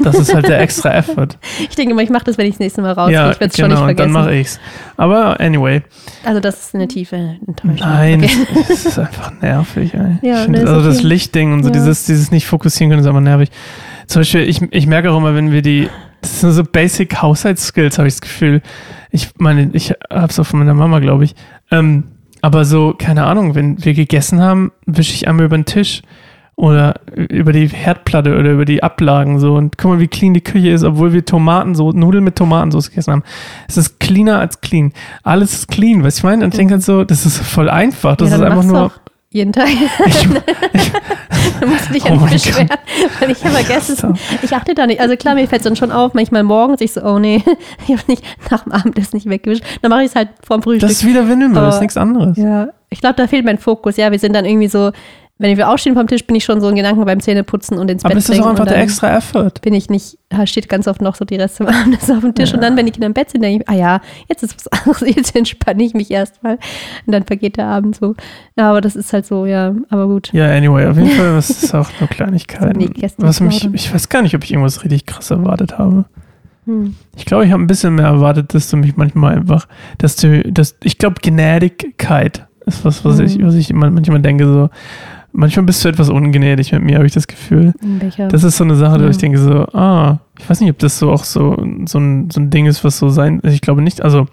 Das 0.03 0.19
ist 0.19 0.35
halt 0.35 0.49
der 0.49 0.61
extra 0.67 0.93
Effort. 0.95 1.29
Ich 1.61 1.75
denke 1.77 1.93
immer, 1.93 2.03
ich 2.03 2.11
mache 2.11 2.25
das, 2.25 2.37
wenn 2.37 2.47
ich 2.47 2.55
das 2.55 2.61
nächste 2.61 2.83
Mal 2.83 2.93
rausgehe. 2.93 3.15
ja, 3.17 3.31
ich 3.31 3.41
werde 3.41 3.51
es 3.53 3.57
genau, 3.57 3.77
schon 3.77 3.87
nicht 3.87 3.99
dann 3.99 4.11
vergessen. 4.11 4.13
mache 4.13 4.35
ich's. 4.35 4.61
Aber 4.99 5.41
anyway, 5.41 5.83
Also 6.25 6.41
das 6.41 6.61
ist 6.67 6.75
eine 6.75 6.89
tiefe 6.89 7.17
Enttäuschung. 7.47 7.77
nein, 7.89 8.25
Okay. 8.25 8.65
es 8.71 8.85
ist 8.87 8.99
einfach 8.99 9.33
nervig. 9.41 9.95
Ey. 9.95 10.19
Ja, 10.23 10.43
ich 10.43 10.49
ne, 10.49 10.59
ist 10.63 10.69
also 10.69 10.87
das 10.87 10.99
okay. 10.99 11.07
Lichtding 11.07 11.53
und 11.55 11.63
so 11.63 11.69
Ja. 11.69 11.73
dieses, 11.75 12.05
dieses 12.05 12.31
nicht 12.31 12.47
fokussieren 12.47 12.91
können, 12.91 13.01
ist 13.03 13.07
aber 13.09 13.21
nervig. 13.23 13.51
Zum 14.07 14.21
Beispiel, 14.21 14.43
ich, 14.49 14.61
ich 14.73 14.87
merke 14.87 15.11
auch 15.11 15.17
immer, 15.17 15.35
wenn 15.35 15.53
wir 15.53 15.63
die, 15.63 15.89
das 16.23 16.41
sind 16.41 16.53
so 16.53 16.65
basic 16.65 17.21
Haushaltsskills, 17.21 17.99
habe 17.99 18.09
ich 18.09 18.15
das 18.15 18.21
Gefühl. 18.23 18.63
Ich 19.11 19.31
meine, 19.39 19.71
ich 19.75 19.93
habe 20.11 20.29
es 20.29 20.39
auch 20.39 20.47
von 20.47 20.61
meiner 20.61 20.75
Mama, 20.75 21.01
glaube 21.01 21.25
ich. 21.25 21.35
Ähm, 21.71 22.05
aber 22.41 22.65
so, 22.65 22.95
keine 22.97 23.25
Ahnung, 23.25 23.55
wenn 23.55 23.85
wir 23.85 23.95
gegessen 23.95 24.41
haben, 24.41 24.73
wische 24.87 25.15
ich 25.15 25.29
einmal 25.29 25.47
über 25.47 25.59
den 25.59 25.65
Tisch 25.65 26.03
oder 26.57 27.01
über 27.15 27.53
die 27.53 27.67
Herdplatte 27.69 28.37
oder 28.39 28.53
über 28.53 28.65
die 28.65 28.83
Ablagen 28.83 29.39
so 29.39 29.55
und 29.55 29.79
guck 29.79 29.93
mal, 29.93 30.01
wie 30.01 30.09
clean 30.09 30.35
die 30.35 30.43
Küche 30.43 30.71
ist, 30.71 30.85
obwohl 30.85 31.13
wir 31.13 31.25
Tomaten 31.25 31.75
so 31.75 31.93
Nudeln 31.93 32.25
mit 32.25 32.37
Tomatensauce 32.37 32.91
gegessen 32.91 33.13
haben. 33.13 33.23
Es 33.69 33.77
ist 33.77 33.99
cleaner 34.01 34.39
als 34.39 34.61
clean. 34.61 34.93
Alles 35.23 35.55
ist 35.55 35.69
clean, 35.69 36.05
weißt 36.05 36.19
du, 36.19 36.21
ich 36.21 36.25
meine? 36.25 36.45
Und 36.45 36.55
ich 36.55 36.59
denke 36.59 36.75
halt 36.75 36.83
so, 36.83 37.05
das 37.05 37.27
ist 37.27 37.39
voll 37.39 37.71
einfach. 37.71 38.17
Das 38.17 38.31
ja, 38.31 38.37
ist 38.37 38.43
einfach 38.43 38.65
nur. 38.65 38.93
Jeden 39.33 39.53
Tag. 39.53 39.69
Ich, 40.07 40.29
Du 41.61 41.69
musst 41.69 41.95
dich 41.95 42.05
Oh 42.05 42.09
ja 42.09 42.15
mein 42.17 42.31
nicht 42.31 42.45
beschweren, 42.45 42.69
weil 43.21 43.31
ich 43.31 43.45
habe 43.45 43.55
vergessen. 43.55 44.19
Ich 44.43 44.53
achte 44.53 44.75
da 44.75 44.87
nicht. 44.87 45.01
Also 45.01 45.17
klar, 45.17 45.35
mir 45.35 45.47
fällt 45.47 45.61
es 45.61 45.65
dann 45.65 45.77
schon 45.77 45.93
auf, 45.93 46.13
manchmal 46.15 46.43
morgens, 46.43 46.81
ich 46.81 46.93
so, 46.93 47.03
oh 47.03 47.19
nee, 47.19 47.43
ich 47.87 47.93
habe 47.93 48.03
nicht 48.09 48.25
nach 48.51 48.65
dem 48.65 48.73
Abendessen 48.73 49.17
nicht 49.17 49.29
weggewischt. 49.29 49.63
Dann 49.81 49.91
mache 49.91 50.03
ich 50.03 50.09
es 50.09 50.17
halt 50.17 50.31
vorm 50.43 50.63
Frühstück. 50.63 50.89
das 50.89 50.99
ist 50.99 51.07
wieder 51.07 51.29
Windelmüll, 51.29 51.63
das 51.63 51.77
ist 51.77 51.81
nichts 51.81 51.97
anderes. 51.97 52.37
ja, 52.37 52.69
ich 52.91 53.01
glaube, 53.01 53.15
da 53.17 53.27
fehlt 53.27 53.45
mein 53.45 53.59
Fokus. 53.59 53.97
Ja, 53.97 54.11
wir 54.11 54.19
sind 54.19 54.35
dann 54.35 54.45
irgendwie 54.45 54.69
so, 54.69 54.91
wenn 55.43 55.57
wir 55.57 55.69
aufstehen 55.69 55.95
vom 55.95 56.07
Tisch, 56.07 56.27
bin 56.27 56.37
ich 56.37 56.45
schon 56.45 56.61
so 56.61 56.69
in 56.69 56.77
Gedanken 56.77 57.05
beim 57.05 57.21
Zähneputzen 57.21 57.77
und 57.79 57.91
ins 57.91 58.05
Aber 58.05 58.15
Bett 58.15 58.19
es 58.23 58.25
ist 58.25 58.31
bringen 58.31 58.45
auch 58.45 58.51
einfach 58.51 58.65
der 58.67 58.79
extra 58.79 59.15
Effort. 59.17 59.53
Bin 59.61 59.75
ich 59.75 59.91
nicht, 59.91 60.17
da 60.31 60.47
steht 60.47 60.69
ganz 60.69 60.89
oft 60.89 61.03
noch 61.03 61.15
so 61.17 61.25
die 61.25 61.37
Reste 61.37 61.65
des 61.65 61.75
Abends 61.83 62.11
auf 62.11 62.21
dem 62.21 62.35
Tisch 62.35 62.51
Ja. 62.51 62.55
und 62.57 62.63
dann, 62.63 62.77
wenn 62.77 62.87
die 62.87 62.93
Kinder 62.93 63.07
im 63.09 63.13
Bett 63.13 63.31
sind, 63.31 63.43
denke 63.43 63.63
ich, 63.65 63.69
ah 63.69 63.75
ja, 63.75 64.01
jetzt 64.29 64.43
ist 64.43 64.57
was 64.57 64.69
anderes, 64.87 65.15
jetzt 65.15 65.37
entspanne 65.37 65.83
ich 65.83 65.95
mich 65.95 66.11
erstmal 66.11 66.55
und 67.07 67.13
dann 67.13 67.25
vergeht 67.25 67.57
der 67.59 67.67
Abend 67.67 67.97
so. 67.97 68.15
Ja, 68.57 68.71
aber 68.71 68.81
das 68.81 68.97
ist 68.97 69.13
halt 69.13 69.27
so, 69.27 69.45
ja, 69.45 69.75
aber 69.91 70.07
gut. 70.07 70.33
Ja, 70.33 70.47
anyway, 70.47 70.87
auf 70.87 70.97
jeden 70.97 71.11
Fall, 71.17 71.35
das 71.35 71.51
ist 71.51 71.75
auch 71.75 71.89
nur 72.01 72.09
Kleinigkeiten. 72.09 72.91
So, 73.19 73.27
was 73.27 73.41
mich, 73.41 73.69
ich 73.75 73.93
weiß 73.93 74.09
gar 74.09 74.23
nicht, 74.23 74.35
ob 74.35 74.45
ich 74.45 74.53
irgendwas 74.53 74.83
richtig 74.85 75.07
krass 75.07 75.31
erwartet 75.31 75.77
habe. 75.79 76.05
Hm. 76.67 76.95
Ich 77.17 77.25
glaube, 77.25 77.45
ich 77.45 77.51
habe 77.51 77.61
ein 77.61 77.67
bisschen 77.67 77.97
mehr 77.97 78.07
erwartet, 78.07 78.55
dass 78.55 78.71
du 78.71 78.77
mich 78.77 78.97
manchmal 78.97 79.35
einfach, 79.37 79.67
dass 79.99 80.15
du, 80.17 80.43
dass, 80.45 80.77
ich 80.85 80.97
glaube, 80.99 81.17
Gnädigkeit 81.21 82.47
ist 82.67 82.85
was, 82.85 83.05
was 83.05 83.19
Mhm. 83.19 83.25
ich, 83.25 83.43
was 83.45 83.55
ich 83.57 83.73
manchmal 83.73 84.21
denke, 84.21 84.47
so, 84.47 84.71
manchmal 85.33 85.65
bist 85.67 85.85
du 85.85 85.89
etwas 85.89 86.09
ungnädig 86.09 86.73
mit 86.73 86.83
mir, 86.83 86.97
habe 86.97 87.07
ich 87.07 87.13
das 87.13 87.27
Gefühl. 87.27 87.73
Welcher? 87.81 88.29
Das 88.29 88.45
ist 88.45 88.57
so 88.57 88.65
eine 88.65 88.75
Sache, 88.77 88.99
Ja. 89.01 89.07
wo 89.07 89.11
ich 89.11 89.19
denke 89.19 89.39
so, 89.39 89.67
ah, 89.73 90.19
ich 90.39 90.49
weiß 90.49 90.61
nicht, 90.61 90.71
ob 90.71 90.79
das 90.79 90.99
so 90.99 91.11
auch 91.11 91.25
so, 91.25 91.57
so, 91.87 91.99
ein, 91.99 92.31
so 92.31 92.41
ein 92.41 92.51
Ding 92.51 92.67
ist, 92.67 92.85
was 92.85 92.99
so 92.99 93.09
sein, 93.09 93.41
ich 93.45 93.61
glaube 93.61 93.83
nicht, 93.83 94.03
also, 94.03 94.27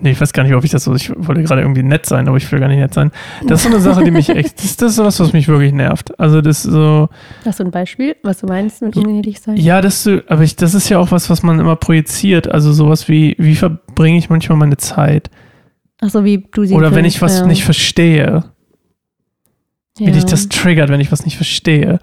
nee, 0.00 0.10
ich 0.12 0.20
weiß 0.20 0.32
gar 0.32 0.42
nicht, 0.44 0.54
ob 0.54 0.64
ich 0.64 0.70
das 0.70 0.84
so, 0.84 0.94
ich 0.94 1.10
wollte 1.14 1.42
gerade 1.42 1.60
irgendwie 1.62 1.82
nett 1.82 2.06
sein, 2.06 2.26
aber 2.28 2.36
ich 2.38 2.50
will 2.50 2.58
gar 2.58 2.68
nicht 2.68 2.78
nett 2.78 2.94
sein. 2.94 3.10
Das 3.46 3.60
ist 3.60 3.70
so 3.70 3.74
eine 3.76 3.80
Sache, 3.80 4.02
die 4.04 4.10
mich 4.10 4.28
echt, 4.30 4.58
das, 4.62 4.76
das 4.76 4.92
ist 4.92 4.98
was, 4.98 5.20
was 5.20 5.32
mich 5.32 5.46
wirklich 5.48 5.72
nervt. 5.72 6.18
Also, 6.18 6.40
das 6.40 6.64
ist 6.64 6.72
so, 6.72 7.08
Hast 7.44 7.60
du 7.60 7.64
ein 7.64 7.70
Beispiel, 7.70 8.16
was 8.22 8.38
du 8.38 8.46
meinst 8.46 8.80
mit 8.82 8.96
ungnädig 8.96 9.40
sein? 9.40 9.56
ja, 9.56 9.80
das, 9.80 10.08
aber 10.28 10.42
ich, 10.42 10.56
das 10.56 10.74
ist 10.74 10.88
ja 10.88 10.98
auch 10.98 11.10
was, 11.10 11.28
was 11.30 11.42
man 11.42 11.60
immer 11.60 11.76
projiziert. 11.76 12.50
Also 12.50 12.72
sowas 12.72 13.08
wie, 13.08 13.36
wie 13.38 13.54
verbringe 13.56 14.16
ich 14.18 14.30
manchmal 14.30 14.56
meine 14.58 14.76
Zeit? 14.78 15.30
Ach 16.00 16.08
so, 16.08 16.24
wie 16.24 16.46
du 16.50 16.64
sie 16.64 16.74
Oder 16.74 16.94
wenn 16.94 17.04
ich 17.04 17.20
was 17.20 17.40
ja. 17.40 17.46
nicht 17.46 17.62
verstehe, 17.64 18.44
wie 20.00 20.06
ja. 20.06 20.12
dich 20.12 20.24
das 20.24 20.48
triggert, 20.48 20.88
wenn 20.90 21.00
ich 21.00 21.12
was 21.12 21.24
nicht 21.24 21.36
verstehe. 21.36 21.98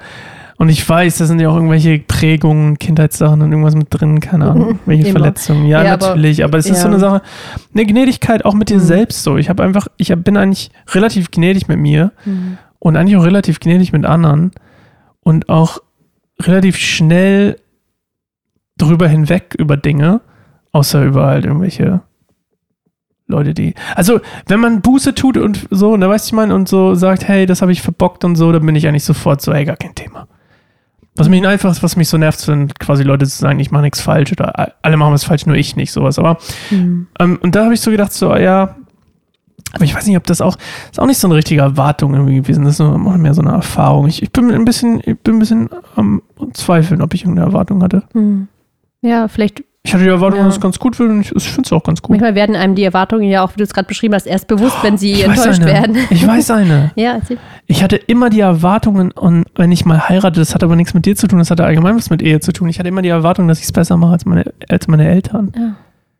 Und 0.60 0.70
ich 0.70 0.88
weiß, 0.90 1.18
da 1.20 1.26
sind 1.26 1.40
ja 1.40 1.50
auch 1.50 1.56
irgendwelche 1.56 2.00
Prägungen, 2.00 2.80
Kindheitssachen 2.80 3.42
und 3.44 3.52
irgendwas 3.52 3.76
mit 3.76 3.88
drin, 3.92 4.20
keine 4.20 4.50
Ahnung, 4.50 4.80
welche 4.88 5.04
Immer. 5.10 5.20
Verletzungen. 5.20 5.68
Ja, 5.68 5.84
Ja, 5.84 5.94
aber- 5.94 6.08
natürlich, 6.08 6.44
aber, 6.44 6.58
es 6.58 6.66
ist 6.68 6.78
so 6.82 6.88
ja. 6.88 6.94
eine 6.94 7.00
Sache, 7.00 7.22
eine 7.76 7.86
Gnädigkeit 7.86 8.44
auch 8.44 8.56
mit 8.56 8.70
dir 8.70 8.78
Mhm. 8.78 8.82
selbst 8.82 9.22
so. 9.24 9.38
Ich 9.38 9.50
habe 9.50 9.62
einfach, 9.64 9.88
ich 9.98 10.12
bin 10.16 10.36
eigentlich 10.36 10.72
relativ 10.90 11.30
gnädig 11.30 11.68
mit 11.68 11.78
mir 11.78 12.12
Hm. 12.24 12.58
und 12.80 12.96
eigentlich 12.98 13.18
auch 13.18 13.26
relativ 13.26 13.60
gnädig 13.60 13.92
mit 13.94 14.06
anderen 14.06 14.52
und 15.22 15.48
auch 15.50 15.78
relativ 16.42 16.78
schnell 16.78 17.58
drüber 18.80 19.08
hinweg 19.08 19.56
über 19.60 19.78
Dinge, 19.78 20.22
außer 20.72 21.04
über 21.04 21.28
halt 21.28 21.46
irgendwelche 21.46 22.02
Leute, 23.28 23.54
die. 23.54 23.74
Also, 23.96 24.20
wenn 24.48 24.60
man 24.60 24.82
Buße 24.82 25.14
tut 25.14 25.38
und 25.38 25.68
so, 25.70 25.98
ne, 25.98 26.10
weißt 26.10 26.26
du, 26.26 26.30
ich 26.30 26.34
meine, 26.34 26.56
und 26.56 26.68
so 26.70 26.96
sagt, 26.96 27.28
hey, 27.28 27.46
das 27.46 27.62
habe 27.62 27.72
ich 27.72 27.82
verbockt 27.82 28.24
und 28.24 28.36
so, 28.36 28.52
dann 28.52 28.66
bin 28.66 28.76
ich 28.76 28.88
eigentlich 28.88 29.04
sofort 29.04 29.42
so, 29.42 29.54
hey, 29.54 29.66
gar 29.66 29.76
kein 29.76 29.96
Thema. 29.96 30.28
Was 31.16 31.30
mich 31.30 31.46
einfach, 31.46 31.76
was 31.82 31.96
mich 31.96 32.10
so 32.10 32.18
nervt, 32.18 32.40
sind 32.40 32.80
quasi 32.80 33.04
Leute 33.04 33.26
zu 33.26 33.38
sagen, 33.38 33.60
ich 33.60 33.72
mache 33.72 33.82
nichts 33.82 34.02
falsch 34.02 34.32
oder 34.32 34.74
alle 34.82 34.98
machen 34.98 35.14
was 35.14 35.24
falsch, 35.24 35.46
nur 35.46 35.56
ich 35.56 35.76
nicht, 35.76 35.92
sowas. 35.92 36.20
Aber 36.20 36.38
Hm. 36.70 37.08
ähm, 37.20 37.40
und 37.42 37.56
da 37.56 37.66
habe 37.66 37.74
ich 37.74 37.82
so 37.82 37.90
gedacht, 37.92 38.14
so, 38.14 38.36
ja, 38.36 38.76
aber 39.74 39.84
ich 39.84 39.94
weiß 39.94 40.06
nicht, 40.06 40.16
ob 40.16 40.26
das 40.26 40.42
auch, 40.42 40.56
ist 40.92 41.00
auch 41.00 41.08
nicht 41.08 41.18
so 41.18 41.28
eine 41.28 41.36
richtige 41.36 41.62
Erwartung 41.62 42.14
irgendwie 42.14 42.36
gewesen. 42.36 42.64
Das 42.64 42.76
ist 42.76 42.82
auch 42.82 42.98
mehr 42.98 43.34
so 43.34 43.42
eine 43.42 43.52
Erfahrung. 43.52 44.08
Ich, 44.08 44.24
ich 44.24 44.32
bin 44.32 44.52
ein 44.52 44.64
bisschen, 44.64 45.02
ich 45.04 45.20
bin 45.20 45.36
ein 45.36 45.40
bisschen 45.40 45.70
am 45.96 46.22
Zweifeln, 46.54 47.02
ob 47.02 47.14
ich 47.14 47.24
irgendeine 47.24 47.48
Erwartung 47.48 47.84
hatte. 47.84 48.04
Hm. 48.14 48.48
Ja, 49.02 49.28
vielleicht, 49.28 49.64
Ich 49.88 49.94
hatte 49.94 50.04
die 50.04 50.10
Erwartung, 50.10 50.40
Ja. 50.40 50.46
dass 50.46 50.56
es 50.56 50.62
ganz 50.62 50.78
gut 50.80 51.00
wird 51.00 51.10
und 51.10 51.22
ich, 51.22 51.34
ich 51.36 51.50
finde 51.50 51.66
es 51.68 51.72
auch 51.72 51.82
ganz 51.84 52.02
gut. 52.02 52.12
manchmal 52.12 52.36
werden 52.36 52.56
einem 52.56 52.76
die 52.76 52.84
Erwartungen 52.84 53.24
ja 53.30 53.44
auch, 53.44 53.52
wie 53.54 53.58
du 53.58 53.64
es 53.64 53.74
gerade 53.74 53.88
beschrieben 53.88 54.14
hast, 54.14 54.28
erst 54.28 54.48
bewusst, 54.48 54.76
wenn 54.84 54.98
sie 54.98 55.14
Ich 55.14 55.24
enttäuscht 55.26 55.62
werden. 55.64 55.98
Ich 56.10 56.28
weiß 56.28 56.52
eine. 56.52 56.92
Ja, 56.96 57.14
erzähl. 57.14 57.38
Ich 57.68 57.82
hatte 57.84 57.96
immer 57.96 58.30
die 58.30 58.42
Erwartungen, 58.42 59.12
und 59.12 59.46
wenn 59.56 59.72
ich 59.72 59.86
mal 59.86 60.10
heirate, 60.10 60.40
das 60.40 60.54
hat 60.54 60.64
aber 60.64 60.76
nichts 60.76 60.94
mit 60.94 61.06
dir 61.06 61.16
zu 61.16 61.28
tun, 61.28 61.40
das 61.40 61.50
hatte 61.52 61.64
allgemein 61.66 61.96
was 61.96 62.10
mit 62.10 62.22
Ehe 62.22 62.40
zu 62.42 62.52
tun. 62.52 62.68
Ich 62.70 62.80
hatte 62.80 62.90
immer 62.90 63.02
die 63.02 63.10
Erwartung, 63.10 63.48
dass 63.48 63.60
ich 63.60 63.66
es 63.66 63.72
besser 63.72 63.96
mache 63.98 64.12
als 64.14 64.26
meine, 64.26 64.44
als 64.70 64.88
meine 64.90 65.08
Eltern. 65.08 65.52
Ja. 65.56 65.76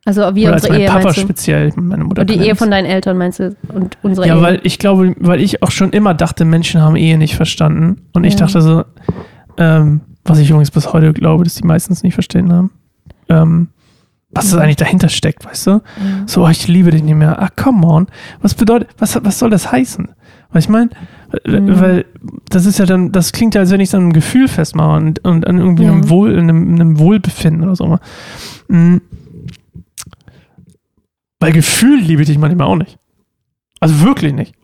Also 0.06 0.22
wie 0.34 0.44
Oder 0.44 0.54
als 0.54 0.62
unsere 0.62 0.72
mein 0.72 0.80
Ehe, 0.80 0.88
Papa 0.88 1.12
speziell, 1.12 1.72
meine 1.76 2.04
Mutter. 2.04 2.22
Und 2.22 2.30
die 2.30 2.38
Ehe 2.38 2.56
von 2.56 2.70
deinen 2.70 2.86
Eltern 2.86 3.18
meinst 3.18 3.40
du? 3.40 3.54
Und 3.74 3.98
unsere 4.02 4.26
Ja, 4.26 4.36
Ehe? 4.36 4.42
weil 4.42 4.60
ich 4.62 4.78
glaube, 4.78 5.14
weil 5.18 5.42
ich 5.42 5.62
auch 5.62 5.70
schon 5.70 5.90
immer 5.90 6.14
dachte, 6.14 6.46
Menschen 6.46 6.80
haben 6.80 6.96
Ehe 6.96 7.18
nicht 7.18 7.36
verstanden. 7.36 8.00
Und 8.14 8.24
ich 8.24 8.32
Ja. 8.34 8.40
dachte 8.46 8.62
so, 8.62 8.84
ähm, 9.58 10.00
was 10.24 10.38
ich 10.38 10.48
übrigens 10.48 10.70
bis 10.70 10.92
heute 10.94 11.12
glaube, 11.12 11.44
dass 11.44 11.54
die 11.56 11.66
meistens 11.66 12.02
nicht 12.02 12.14
verstehen 12.14 12.50
haben, 12.52 12.70
ähm, 13.28 13.68
was 14.30 14.52
Mhm. 14.52 14.58
eigentlich 14.60 14.76
dahinter 14.76 15.08
steckt, 15.08 15.44
weißt 15.46 15.66
du? 15.66 15.70
Ja. 15.70 15.80
So, 16.26 16.44
oh, 16.44 16.48
ich 16.48 16.68
liebe 16.68 16.90
dich 16.90 17.02
nicht 17.02 17.14
mehr. 17.14 17.40
Ah, 17.40 17.48
come 17.54 17.86
on. 17.86 18.06
Was 18.42 18.54
bedeutet, 18.54 18.90
was, 18.98 19.18
was 19.24 19.38
soll 19.38 19.48
das 19.50 19.72
heißen? 19.72 20.08
Weil 20.50 20.60
ich 20.60 20.68
meine, 20.68 20.90
Mhm. 21.46 21.80
weil 21.80 22.04
das 22.50 22.64
ist 22.66 22.78
ja 22.78 22.86
dann, 22.86 23.10
das 23.12 23.32
klingt 23.32 23.54
ja, 23.54 23.60
als 23.62 23.70
wenn 23.70 23.80
ich 23.80 23.90
so 23.90 23.96
ein 23.98 24.12
Gefühl 24.12 24.48
festmache 24.48 24.96
und, 24.96 25.24
und 25.24 25.46
an 25.46 25.58
irgendwie 25.58 25.84
Ja. 25.84 25.92
einem, 25.92 26.08
Wohl, 26.10 26.32
in 26.32 26.40
einem, 26.40 26.62
in 26.74 26.80
einem 26.80 26.98
Wohlbefinden 26.98 27.62
oder 27.64 27.76
so. 27.76 27.98
Mhm. 28.68 29.00
Weil 31.40 31.52
Gefühl 31.52 32.00
liebe 32.00 32.22
ich 32.22 32.28
dich 32.28 32.38
manchmal 32.38 32.66
auch 32.66 32.76
nicht. 32.76 32.98
Also 33.80 34.00
wirklich 34.02 34.32
nicht. 34.32 34.54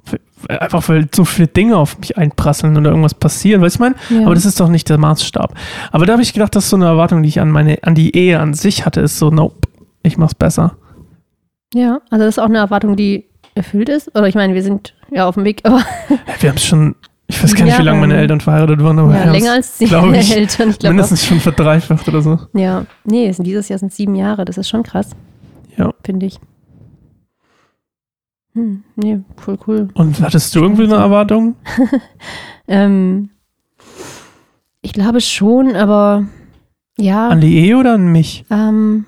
Einfach 0.49 0.89
weil 0.89 1.09
so 1.15 1.25
viele 1.25 1.49
Dinge 1.49 1.77
auf 1.77 1.99
mich 1.99 2.17
einprasseln 2.19 2.77
oder 2.77 2.91
irgendwas 2.91 3.15
passieren, 3.15 3.63
weißt 3.63 3.77
du, 3.79 3.85
ich 3.85 3.93
meine? 3.93 3.95
Ja. 4.21 4.27
Aber 4.27 4.35
das 4.35 4.45
ist 4.45 4.61
doch 4.61 4.69
nicht 4.69 4.89
der 4.89 4.99
Maßstab. 4.99 5.55
Aber 5.93 6.07
da 6.07 6.13
habe 6.15 6.23
ich 6.23 6.33
gedacht, 6.33 6.55
dass 6.57 6.71
so 6.71 6.77
eine 6.77 6.87
Erwartung, 6.87 7.23
die 7.23 7.29
ich 7.29 7.41
an 7.41 7.51
meine, 7.51 7.79
an 7.83 7.95
die 7.95 8.15
Ehe 8.17 8.39
an 8.41 8.55
sich 8.55 8.85
hatte, 8.87 9.01
ist 9.01 9.19
so, 9.19 9.31
nope, 9.31 9.69
ich 10.03 10.17
mach's 10.19 10.35
besser. 10.35 10.77
ja, 11.75 12.01
also 12.11 12.25
das 12.25 12.37
ist 12.37 12.39
auch 12.39 12.45
eine 12.49 12.59
Erwartung, 12.59 12.97
die 12.97 13.27
erfüllt 13.55 13.89
ist. 13.89 14.09
Oder 14.17 14.27
ich 14.29 14.35
meine, 14.35 14.55
wir 14.55 14.63
sind 14.63 14.95
ja 15.11 15.27
auf 15.27 15.35
dem 15.35 15.45
Weg, 15.45 15.61
aber 15.65 15.81
Wir 16.41 16.51
haben 16.51 16.57
es 16.57 16.65
schon, 16.65 16.95
ich 17.29 17.43
weiß 17.43 17.55
gar 17.55 17.65
nicht, 17.65 17.79
wie 17.79 17.83
lange 17.83 18.01
meine 18.01 18.15
Jahre. 18.15 18.23
Eltern 18.23 18.41
verheiratet 18.41 18.83
waren, 18.83 18.99
aber 18.99 19.15
ja, 19.15 19.31
länger 19.31 19.53
als 19.53 19.79
die 19.79 19.85
ich, 19.85 19.93
Eltern. 19.93 20.71
Ich 20.71 20.79
glaube 20.79 20.95
mindestens 20.95 21.25
schon 21.25 21.41
verdreifacht 21.41 22.07
oder 22.09 22.21
so. 22.21 22.39
Ja, 22.53 22.85
nee, 23.05 23.33
dieses 23.39 23.69
Jahr 23.69 23.79
sind 23.79 23.93
sieben 23.93 24.15
Jahre. 24.15 24.45
Das 24.45 24.59
ist 24.59 24.69
schon 24.69 24.83
krass. 24.83 25.11
Ja. 25.77 25.93
Finde 26.03 26.27
ich. 26.27 26.39
Hm, 28.55 28.85
nee, 28.97 29.21
voll 29.37 29.59
cool. 29.67 29.89
Und 29.95 30.21
hattest 30.21 30.55
du 30.55 30.61
irgendwie 30.61 30.85
eine 30.85 30.95
Erwartung? 30.95 31.57
Ähm, 32.67 33.31
ich 34.81 34.93
glaube 34.93 35.21
schon, 35.21 35.77
aber 35.77 36.27
ja. 36.97 37.29
An 37.29 37.41
die 37.41 37.59
Ehe 37.59 37.77
oder 37.77 37.95
an 37.95 38.11
mich? 38.13 38.45
Ähm, 38.51 39.05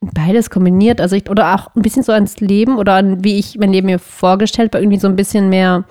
beides 0.00 0.50
kombiniert. 0.50 1.00
Also 1.00 1.16
ich, 1.16 1.28
oder 1.30 1.54
auch 1.54 1.74
ein 1.74 1.82
bisschen 1.82 2.02
so 2.02 2.12
ans 2.12 2.40
Leben 2.40 2.76
oder 2.78 2.94
an 2.94 3.24
wie 3.24 3.38
ich 3.38 3.58
mein 3.58 3.72
Leben 3.72 3.86
mir 3.86 3.98
vorgestellt 3.98 4.74
habe, 4.74 4.84
irgendwie 4.84 5.00
so 5.00 5.08
ein 5.08 5.16
bisschen 5.16 5.48
mehr, 5.48 5.84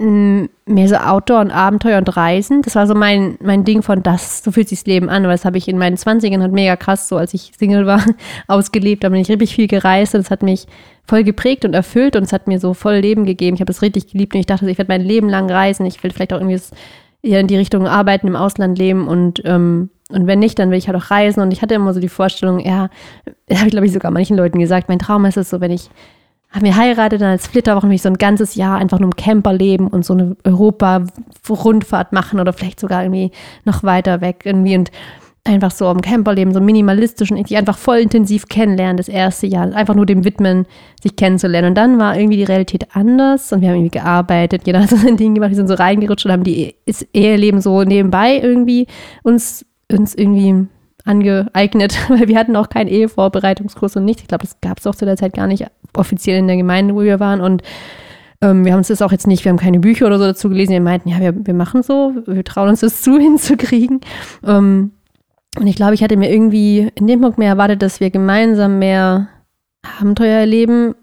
mehr 0.00 0.88
so 0.88 0.94
Outdoor 0.94 1.40
und 1.40 1.50
Abenteuer 1.50 1.98
und 1.98 2.16
Reisen. 2.16 2.62
Das 2.62 2.76
war 2.76 2.86
so 2.86 2.94
mein, 2.94 3.36
mein 3.42 3.64
Ding 3.64 3.82
von 3.82 4.04
das, 4.04 4.44
so 4.44 4.52
fühlt 4.52 4.68
sich 4.68 4.80
das 4.80 4.86
Leben 4.86 5.08
an, 5.08 5.24
weil 5.24 5.32
das 5.32 5.44
habe 5.44 5.58
ich 5.58 5.66
in 5.66 5.76
meinen 5.76 5.96
20ern 5.96 6.40
halt 6.40 6.52
mega 6.52 6.76
krass, 6.76 7.08
so 7.08 7.16
als 7.16 7.34
ich 7.34 7.52
Single 7.58 7.84
war, 7.84 8.04
ausgelebt. 8.46 9.02
Da 9.02 9.08
bin 9.08 9.20
ich 9.20 9.28
richtig 9.28 9.56
viel 9.56 9.66
gereist 9.66 10.14
und 10.14 10.20
es 10.20 10.30
hat 10.30 10.44
mich 10.44 10.66
voll 11.04 11.24
geprägt 11.24 11.64
und 11.64 11.74
erfüllt 11.74 12.14
und 12.14 12.22
es 12.22 12.32
hat 12.32 12.46
mir 12.46 12.60
so 12.60 12.74
voll 12.74 12.96
Leben 12.96 13.24
gegeben. 13.24 13.56
Ich 13.56 13.60
habe 13.60 13.72
es 13.72 13.82
richtig 13.82 14.12
geliebt 14.12 14.34
und 14.34 14.40
ich 14.40 14.46
dachte, 14.46 14.70
ich 14.70 14.78
werde 14.78 14.92
mein 14.92 15.02
Leben 15.02 15.28
lang 15.28 15.50
reisen. 15.50 15.84
Ich 15.84 16.00
will 16.04 16.12
vielleicht 16.12 16.32
auch 16.32 16.40
irgendwie 16.40 16.60
eher 17.22 17.40
in 17.40 17.48
die 17.48 17.56
Richtung 17.56 17.88
arbeiten, 17.88 18.28
im 18.28 18.36
Ausland 18.36 18.78
leben 18.78 19.08
und 19.08 19.42
ähm, 19.44 19.90
und 20.10 20.26
wenn 20.26 20.38
nicht, 20.38 20.58
dann 20.58 20.70
will 20.70 20.78
ich 20.78 20.88
halt 20.88 20.96
auch 20.96 21.10
reisen. 21.10 21.42
Und 21.42 21.52
ich 21.52 21.60
hatte 21.60 21.74
immer 21.74 21.92
so 21.92 22.00
die 22.00 22.08
Vorstellung, 22.08 22.60
ja, 22.60 22.88
das 23.46 23.58
habe 23.58 23.68
ich 23.68 23.72
glaube 23.72 23.86
ich 23.86 23.92
sogar 23.92 24.10
manchen 24.10 24.38
Leuten 24.38 24.58
gesagt, 24.58 24.88
mein 24.88 24.98
Traum 24.98 25.26
ist 25.26 25.36
es 25.36 25.50
so, 25.50 25.60
wenn 25.60 25.70
ich 25.70 25.90
habe 26.50 26.66
mir 26.66 26.76
heiratet, 26.76 27.20
dann 27.20 27.30
als 27.30 27.46
Flitterwochen 27.46 27.90
will 27.90 27.96
ich 27.96 28.02
so 28.02 28.08
ein 28.08 28.16
ganzes 28.16 28.54
Jahr 28.54 28.78
einfach 28.78 28.98
nur 28.98 29.08
im 29.08 29.16
Camper 29.16 29.52
leben 29.52 29.88
und 29.88 30.04
so 30.04 30.14
eine 30.14 30.36
Europa-Rundfahrt 30.44 32.12
machen 32.12 32.40
oder 32.40 32.52
vielleicht 32.52 32.80
sogar 32.80 33.02
irgendwie 33.02 33.32
noch 33.64 33.82
weiter 33.82 34.20
weg 34.20 34.42
irgendwie 34.44 34.76
und 34.76 34.90
einfach 35.44 35.70
so 35.70 35.90
im 35.90 36.00
Camper 36.00 36.34
leben, 36.34 36.52
so 36.52 36.60
minimalistisch 36.60 37.30
und 37.30 37.48
die 37.48 37.56
einfach 37.56 37.78
voll 37.78 37.98
intensiv 37.98 38.48
kennenlernen, 38.48 38.96
das 38.96 39.08
erste 39.08 39.46
Jahr, 39.46 39.74
einfach 39.74 39.94
nur 39.94 40.06
dem 40.06 40.24
widmen, 40.24 40.66
sich 41.02 41.16
kennenzulernen. 41.16 41.70
Und 41.70 41.74
dann 41.74 41.98
war 41.98 42.16
irgendwie 42.16 42.36
die 42.36 42.44
Realität 42.44 42.94
anders 42.94 43.52
und 43.52 43.60
wir 43.60 43.68
haben 43.68 43.76
irgendwie 43.76 43.98
gearbeitet, 43.98 44.62
jeder 44.66 44.82
hat 44.82 44.90
so 44.90 44.96
sein 44.96 45.16
Ding 45.16 45.34
gemacht, 45.34 45.50
wir 45.50 45.56
sind 45.56 45.68
so 45.68 45.74
reingerutscht 45.74 46.26
und 46.26 46.32
haben 46.32 46.44
die 46.44 46.74
das 46.86 47.02
Eheleben 47.12 47.60
so 47.60 47.82
nebenbei 47.82 48.38
irgendwie 48.38 48.86
uns, 49.22 49.64
uns 49.90 50.14
irgendwie 50.14 50.66
angeeignet, 51.08 51.98
weil 52.08 52.28
wir 52.28 52.38
hatten 52.38 52.56
auch 52.56 52.68
keinen 52.68 52.88
Ehevorbereitungskurs 52.88 53.96
und 53.96 54.04
nichts. 54.04 54.22
Ich 54.22 54.28
glaube, 54.28 54.44
das 54.44 54.60
gab 54.60 54.78
es 54.78 54.86
auch 54.86 54.94
zu 54.94 55.04
der 55.04 55.16
Zeit 55.16 55.34
gar 55.34 55.46
nicht 55.46 55.66
offiziell 55.96 56.38
in 56.38 56.46
der 56.46 56.56
Gemeinde, 56.56 56.94
wo 56.94 57.00
wir 57.00 57.20
waren. 57.20 57.40
Und 57.40 57.62
ähm, 58.40 58.64
wir 58.64 58.72
haben 58.72 58.82
das 58.86 59.02
auch 59.02 59.12
jetzt 59.12 59.26
nicht, 59.26 59.44
wir 59.44 59.50
haben 59.50 59.58
keine 59.58 59.80
Bücher 59.80 60.06
oder 60.06 60.18
so 60.18 60.24
dazu 60.24 60.48
gelesen. 60.48 60.72
Wir 60.72 60.80
meinten, 60.80 61.08
ja, 61.08 61.18
wir, 61.18 61.34
wir 61.46 61.54
machen 61.54 61.82
so, 61.82 62.14
wir 62.26 62.44
trauen 62.44 62.68
uns 62.68 62.80
das 62.80 63.02
zu, 63.02 63.18
hinzukriegen. 63.18 64.00
Ähm, 64.46 64.92
und 65.58 65.66
ich 65.66 65.76
glaube, 65.76 65.94
ich 65.94 66.02
hatte 66.02 66.16
mir 66.16 66.30
irgendwie 66.30 66.90
in 66.94 67.06
dem 67.06 67.20
Punkt 67.20 67.38
mehr 67.38 67.48
erwartet, 67.48 67.82
dass 67.82 68.00
wir 68.00 68.10
gemeinsam 68.10 68.78
mehr 68.78 69.28
Abenteuer 69.98 70.38
erleben, 70.38 70.94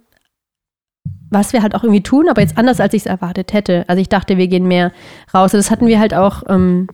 was 1.29 1.51
wir 1.51 1.61
halt 1.61 1.75
auch 1.75 1.83
irgendwie 1.83 2.03
tun, 2.03 2.29
aber 2.29 2.41
jetzt 2.41 2.57
anders, 2.57 2.79
als 2.79 2.93
ich 2.93 3.01
es 3.01 3.05
erwartet 3.05 3.51
hätte. 3.51 3.83
Also 3.87 4.01
ich 4.01 4.07
dachte, 4.07 4.37
wir 4.37 4.47
gehen 4.47 4.67
mehr 4.67 4.91
raus. 5.33 5.51
Das 5.51 5.71
hatten 5.71 5.87
wir 5.87 5.99
halt 5.99 6.13
auch, 6.13 6.43
ähm, 6.47 6.87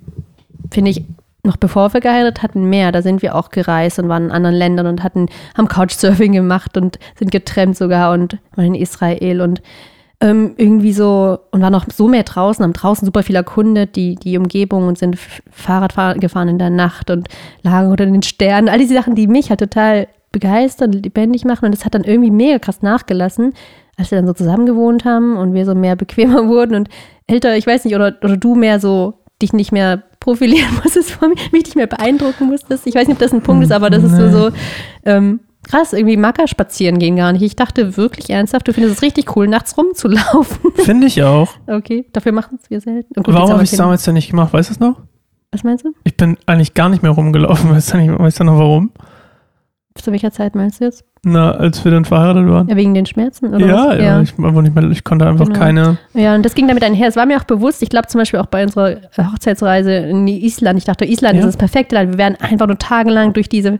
finde 0.72 0.92
ich, 0.92 1.06
noch 1.44 1.58
bevor 1.58 1.94
wir 1.94 2.02
geheiratet 2.02 2.44
hatten, 2.44 2.66
mehr. 2.70 2.92
Da 2.92 3.02
sind 3.02 3.22
wir 3.22 3.36
auch 3.36 3.50
gereist 3.50 4.00
und 4.00 4.10
waren 4.10 4.26
in 4.26 4.32
anderen 4.32 4.56
Ländern 4.56 4.88
und 4.88 5.04
hatten, 5.04 5.28
haben 5.58 5.68
Couchsurfing 5.68 6.34
gemacht 6.34 6.78
und 6.78 7.00
sind 7.18 7.32
getrennt 7.32 7.78
sogar 7.78 8.14
und 8.14 8.38
waren 8.56 8.68
in 8.68 8.76
Israel 8.76 9.42
und 9.42 9.62
ähm, 10.22 10.54
irgendwie 10.58 10.94
so 10.94 11.40
und 11.50 11.62
war 11.62 11.72
noch 11.72 11.86
so 11.92 12.08
mehr 12.08 12.24
draußen, 12.24 12.64
haben 12.64 12.74
draußen 12.74 13.06
super 13.06 13.24
viel 13.24 13.36
erkundet, 13.36 13.96
die, 13.96 14.16
die 14.16 14.38
Umgebung 14.38 14.88
und 14.88 15.00
sind 15.00 15.18
Fahrrad 15.50 15.94
fahr- 15.94 16.16
gefahren 16.16 16.48
in 16.48 16.60
der 16.60 16.70
Nacht 16.70 17.10
und 17.10 17.28
lagen 17.64 17.90
unter 17.90 18.06
den 18.06 18.22
Sternen. 18.22 18.70
All 18.70 18.78
diese 18.78 18.94
Sachen, 18.94 19.16
die 19.16 19.26
mich 19.26 19.50
halt 19.50 19.62
total 19.62 20.08
begeistern, 20.32 20.92
lebendig 20.92 21.44
machen 21.44 21.66
und 21.66 21.76
das 21.76 21.86
hat 21.86 21.96
dann 21.96 22.04
irgendwie 22.04 22.32
mega 22.32 22.60
krass 22.60 22.84
nachgelassen, 22.84 23.54
als 23.98 24.12
wir 24.12 24.20
dann 24.20 24.28
so 24.28 24.34
zusammen 24.34 24.68
gewohnt 24.68 25.06
haben 25.06 25.38
und 25.38 25.54
wir 25.56 25.66
so 25.66 25.74
mehr 25.74 25.96
bequemer 25.96 26.48
wurden 26.48 26.76
und 26.76 26.90
älter, 27.26 27.58
ich 27.58 27.66
weiß 27.66 27.84
nicht, 27.86 27.96
oder, 27.96 28.16
oder 28.22 28.38
du 28.38 28.54
mehr 28.54 28.80
so 28.80 29.16
dich 29.42 29.54
nicht 29.54 29.72
mehr 29.72 30.04
profilieren 30.22 30.74
musstest 30.84 31.12
vor 31.12 31.28
mir, 31.28 31.36
mich 31.52 31.66
nicht 31.66 31.76
mehr 31.76 31.88
beeindrucken 31.88 32.48
musstest. 32.48 32.88
Ich 32.88 32.96
weiß 32.96 33.08
nicht, 33.08 33.16
ob 33.16 33.20
das 33.20 33.34
ein 33.34 33.42
Punkt 33.42 33.66
ist, 33.66 33.74
aber 33.74 33.90
das 33.90 34.04
ist 34.04 34.12
so, 34.16 34.22
Nee. 34.22 34.32
so 34.32 34.50
ähm, 35.04 35.42
krass, 35.70 35.92
irgendwie 35.92 36.16
Macker 36.16 36.48
spazieren 36.48 36.98
gehen 37.00 37.18
gar 37.18 37.34
nicht. 37.34 37.42
Ich 37.42 37.58
dachte 37.58 37.98
wirklich 37.98 38.30
ernsthaft, 38.30 38.68
du 38.68 38.74
findest 38.74 38.96
es 38.96 39.02
richtig 39.02 39.36
cool, 39.36 39.48
nachts 39.50 39.78
rumzulaufen. 39.78 40.72
Finde 40.76 41.08
ich 41.08 41.22
auch. 41.24 41.50
Okay, 41.68 42.06
dafür 42.14 42.32
machen 42.32 42.58
es 42.62 42.70
wir 42.70 42.80
selten. 42.80 43.14
Und 43.18 43.24
gut, 43.26 43.34
Warum 43.36 43.52
habe 43.52 43.64
ich 43.64 43.72
es 43.72 43.78
damals 43.78 44.04
denn 44.04 44.14
nicht 44.14 44.30
gemacht? 44.30 44.54
Weißt 44.54 44.70
du 44.70 44.74
es 44.74 44.80
noch? 44.80 44.96
Was 45.52 45.64
meinst 45.66 45.84
du? 45.84 45.90
Ich 46.06 46.16
bin 46.16 46.38
eigentlich 46.46 46.74
gar 46.76 46.88
nicht 46.88 47.04
mehr 47.04 47.12
rumgelaufen. 47.12 47.70
Weißt 47.76 47.94
du, 47.94 47.98
nicht, 47.98 48.18
weißt 48.18 48.40
du 48.40 48.44
noch 48.46 48.58
warum? 48.58 48.92
Zu 49.96 50.12
welcher 50.12 50.32
Zeit 50.32 50.56
meinst 50.56 50.80
du 50.80 50.86
jetzt? 50.86 51.04
Na, 51.24 51.52
als 51.52 51.84
wir 51.86 51.92
dann 51.92 52.06
verheiratet 52.06 52.48
waren. 52.50 52.68
Ja, 52.68 52.76
wegen 52.76 52.94
den 52.96 53.06
Schmerzen? 53.06 53.54
Oder 53.54 53.66
Ja, 53.68 53.88
was? 53.90 53.98
ja, 54.00 54.22
Ich, 54.22 54.40
einfach 54.40 54.62
nicht 54.62 54.74
mehr, 54.74 54.90
ich 54.90 55.04
konnte 55.04 55.28
einfach 55.28 55.46
Genau. 55.48 55.60
keine. 55.60 55.98
Ja, 56.14 56.34
und 56.34 56.44
das 56.44 56.56
ging 56.56 56.68
damit 56.68 56.84
einher. 56.84 57.08
Es 57.10 57.16
war 57.16 57.26
mir 57.28 57.38
auch 57.38 57.44
bewusst, 57.44 57.84
ich 57.84 57.90
glaube 57.90 58.08
zum 58.08 58.20
Beispiel 58.20 58.40
auch 58.40 58.48
bei 58.48 58.64
unserer 58.64 58.98
Hochzeitsreise 59.32 59.92
in 59.94 60.28
Island, 60.28 60.80
ich 60.80 60.86
dachte, 60.86 61.06
Island 61.06 61.36
Ja. 61.36 61.40
ist 61.42 61.46
das 61.48 61.58
perfekte 61.58 61.96
Land. 61.96 62.12
Wir 62.14 62.18
werden 62.18 62.38
einfach 62.40 62.66
nur 62.68 62.78
tagelang 62.80 63.34
durch 63.34 63.50
diese 63.50 63.80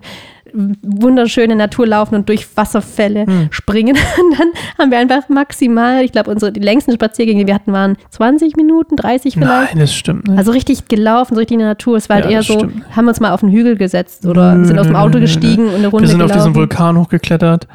wunderschöne 0.54 1.56
Natur 1.56 1.88
laufen 1.88 2.16
und 2.16 2.30
durch 2.30 2.48
Wasserfälle 2.56 3.26
Hm. 3.26 3.48
springen. 3.52 3.96
Und 4.22 4.40
dann 4.40 4.48
haben 4.78 4.92
wir 4.92 4.98
einfach 5.00 5.30
maximal, 5.30 6.04
ich 6.04 6.12
glaube, 6.12 6.30
unsere 6.32 6.52
die 6.52 6.60
längsten 6.60 6.92
Spaziergänge, 6.94 7.42
die 7.42 7.48
wir 7.48 7.56
hatten, 7.56 7.72
waren 7.74 7.98
20 8.10 8.56
Minuten, 8.56 8.96
30 8.96 9.34
vielleicht. 9.36 9.74
Nein, 9.74 9.80
das 9.80 9.94
stimmt 9.94 10.28
nicht. 10.28 10.38
Also 10.38 10.52
richtig 10.52 10.88
gelaufen, 10.88 11.36
so 11.36 11.40
richtig 11.40 11.56
in 11.56 11.60
der 11.60 11.70
Natur. 11.70 11.98
Es 11.98 12.10
war 12.10 12.16
halt 12.18 12.26
Ja, 12.26 12.32
eher 12.32 12.38
das 12.40 12.48
so, 12.48 12.60
stimmt. 12.60 12.84
haben 12.96 13.08
uns 13.08 13.20
mal 13.20 13.32
auf 13.32 13.42
den 13.42 13.50
Hügel 13.52 13.76
gesetzt 13.78 14.26
oder 14.26 14.56
Nö, 14.56 14.66
sind 14.66 14.80
aus 14.80 14.88
dem 14.88 14.94
nö, 14.94 15.00
Auto 15.00 15.10
nö, 15.14 15.16
nö, 15.16 15.22
gestiegen 15.22 15.68
und 15.68 15.76
eine 15.76 15.88
Runde 15.88 16.04
wir 16.06 16.12
sind 16.12 16.22
auf 16.22 16.28
gelaufen. 16.32 16.50
diesen 16.52 16.56
Vulkan 16.56 16.98
hochgeklettert. 16.98 17.68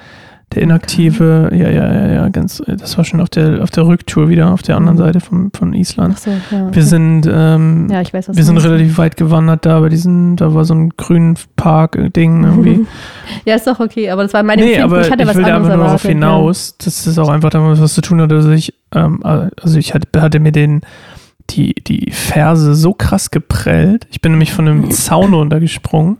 Der 0.54 0.62
inaktive, 0.62 1.50
ja, 1.52 1.68
ja, 1.68 1.92
ja, 1.92 2.06
ja, 2.06 2.28
ganz, 2.28 2.62
das 2.66 2.96
war 2.96 3.04
schon 3.04 3.20
auf 3.20 3.28
der, 3.28 3.64
auf 3.64 3.70
der 3.70 3.85
Rücktour 3.85 4.28
wieder, 4.28 4.52
auf 4.52 4.62
der 4.62 4.76
anderen. 4.76 4.96
Seite 4.96 5.18
von, 5.18 5.50
von 5.52 5.72
Ach 5.74 5.78
Island. 5.78 6.20
so, 6.20 6.30
ja. 6.30 6.72
Wir 6.72 6.85
sind, 6.85 7.28
ähm, 7.28 7.88
ja, 7.90 8.00
ich 8.00 8.14
weiß, 8.14 8.28
was 8.28 8.37
wir 8.37 8.44
sind 8.44 8.56
relativ 8.59 8.96
weit 8.96 9.16
gewandert 9.16 9.66
da 9.66 9.80
bei 9.80 9.88
diesen, 9.88 10.37
da 10.37 10.54
war 10.54 10.64
so 10.64 10.74
ein 10.74 10.90
grünen 10.90 11.37
Park-Ding 11.56 12.44
irgendwie. 12.44 12.87
Ja, 13.44 13.56
ist 13.56 13.66
doch 13.66 13.80
okay, 13.80 14.09
aber 14.11 14.22
das 14.22 14.32
war 14.35 14.44
meine 14.44 14.62
nee, 14.62 14.74
Empfinden. 14.74 14.92
aber 14.92 15.00
ich 15.04 15.11
hatte 15.11 15.26
was 15.26 15.35
will 15.35 15.42
da 15.42 15.56
anderes 15.56 15.66
einfach 15.66 15.76
nur 15.76 15.87
darauf 15.87 16.02
hinaus, 16.02 16.76
dass 16.78 17.04
das 17.04 17.18
auch 17.18 17.28
einfach 17.28 17.50
damit 17.50 17.80
was 17.80 17.94
zu 17.94 18.00
tun 18.00 18.20
hat, 18.20 18.30
dass 18.30 18.46
ich, 18.46 18.72
ähm, 18.94 19.20
also 19.24 19.78
ich 19.78 19.94
hatte, 19.94 20.20
hatte 20.20 20.38
mir 20.38 20.52
den, 20.52 20.82
die, 21.50 21.74
die 21.74 22.12
Ferse 22.12 22.76
so 22.76 22.92
krass 22.92 23.32
geprellt. 23.32 24.06
Ich 24.11 24.20
bin 24.20 24.32
nämlich 24.32 24.52
von 24.52 24.68
einem 24.68 24.90
Zaun 24.92 25.35
runtergesprungen 25.35 26.18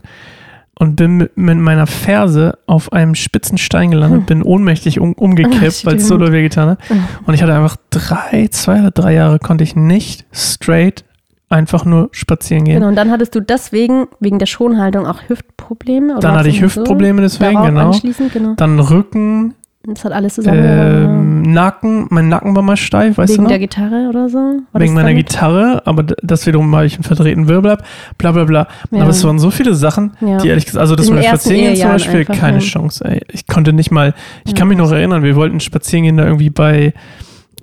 und 0.79 0.97
bin 0.97 1.29
mit, 1.35 1.59
meiner 1.59 1.87
Ferse 1.87 2.59
auf 2.67 2.93
einem 2.93 3.15
spitzen 3.15 3.59
Stein 3.59 3.91
gelandet, 3.91 4.27
bin 4.27 4.43
ohnmächtig 4.43 5.01
um, 5.01 5.15
umgekippt, 5.15 5.87
weil 5.87 5.97
es 5.97 6.07
so 6.07 6.19
doll 6.19 6.33
wehgetan 6.33 6.71
hat. 6.71 6.79
Ja. 6.91 6.97
Und 7.25 7.35
ich 7.35 7.43
hatte 7.43 7.55
einfach 7.55 7.77
drei, 7.91 8.49
zwei 8.49 8.81
oder 8.81 8.91
drei 8.91 9.15
Jahre 9.15 9.39
konnte 9.39 9.65
ich 9.65 9.75
nicht 9.75 10.27
straight 10.33 11.05
einfach 11.49 11.85
nur 11.85 12.09
spazieren 12.13 12.65
gehen. 12.65 12.75
Genau, 12.77 12.89
und 12.89 12.97
dann 12.97 13.11
hattest 13.11 13.35
du 13.35 13.41
deswegen, 13.41 14.09
wegen 14.21 14.39
der 14.39 14.47
Schonhaltung, 14.47 15.07
auch 15.07 15.21
Hüftprobleme? 15.29 16.13
Oder 16.13 16.21
Dann 16.21 16.39
hatte 16.39 16.49
ich 16.49 16.57
irgendwie 16.57 16.75
so? 16.75 16.81
Hüftprobleme 16.81 17.23
deswegen, 17.23 17.63
genau. 17.63 17.93
Genau. 18.33 18.55
Dann 18.57 18.81
Rücken, 18.81 19.55
Das 19.89 20.05
hat 20.05 20.13
alles 20.13 20.35
zusammengehangen. 20.35 21.43
ähm, 21.45 21.53
Nacken, 21.53 22.07
mein 22.11 22.29
Nacken 22.29 22.57
war 22.57 22.63
mal 22.63 22.77
steif, 22.77 23.19
weißt 23.19 23.33
wegen 23.33 23.37
du 23.37 23.43
noch? 23.45 23.49
der 23.51 23.59
Gitarre 23.61 24.07
oder 24.09 24.29
so? 24.29 24.39
War 24.73 24.81
Wegen 24.81 24.95
meiner 24.95 25.09
damit? 25.11 25.29
Gitarre, 25.29 25.83
aber 25.87 26.03
das 26.03 26.47
wiederum 26.47 26.75
habe 26.75 26.87
ich 26.87 26.95
einen 26.95 27.05
verdrehten 27.05 27.47
Wirbel 27.49 27.71
ab, 27.73 27.85
bla 28.19 28.33
bla 28.33 28.45
bla. 28.45 28.67
Ja. 28.91 29.03
Aber 29.03 29.11
es 29.11 29.23
waren 29.25 29.39
so 29.39 29.51
viele 29.51 29.75
Sachen, 29.75 30.13
Ja. 30.21 30.39
die 30.39 30.49
ehrlich 30.49 30.67
gesagt, 30.67 30.81
also 30.81 30.97
das 30.97 31.09
mit 31.11 31.25
Spazierengehen 31.25 31.77
zum 31.77 31.89
Beispiel, 31.91 32.21
einfach, 32.21 32.37
keine 32.37 32.59
ja. 32.59 32.63
Chance, 32.65 33.05
ey. 33.05 33.21
Ich 33.33 33.47
konnte 33.47 33.73
nicht 33.73 33.91
mal, 33.91 34.13
ich 34.45 34.55
kann 34.55 34.69
mich 34.69 34.77
noch 34.79 34.91
erinnern, 34.91 35.23
wir 35.23 35.37
wollten 35.37 35.61
spazieren 35.61 36.05
gehen 36.05 36.17
da 36.17 36.25
irgendwie 36.25 36.51
bei, 36.51 36.93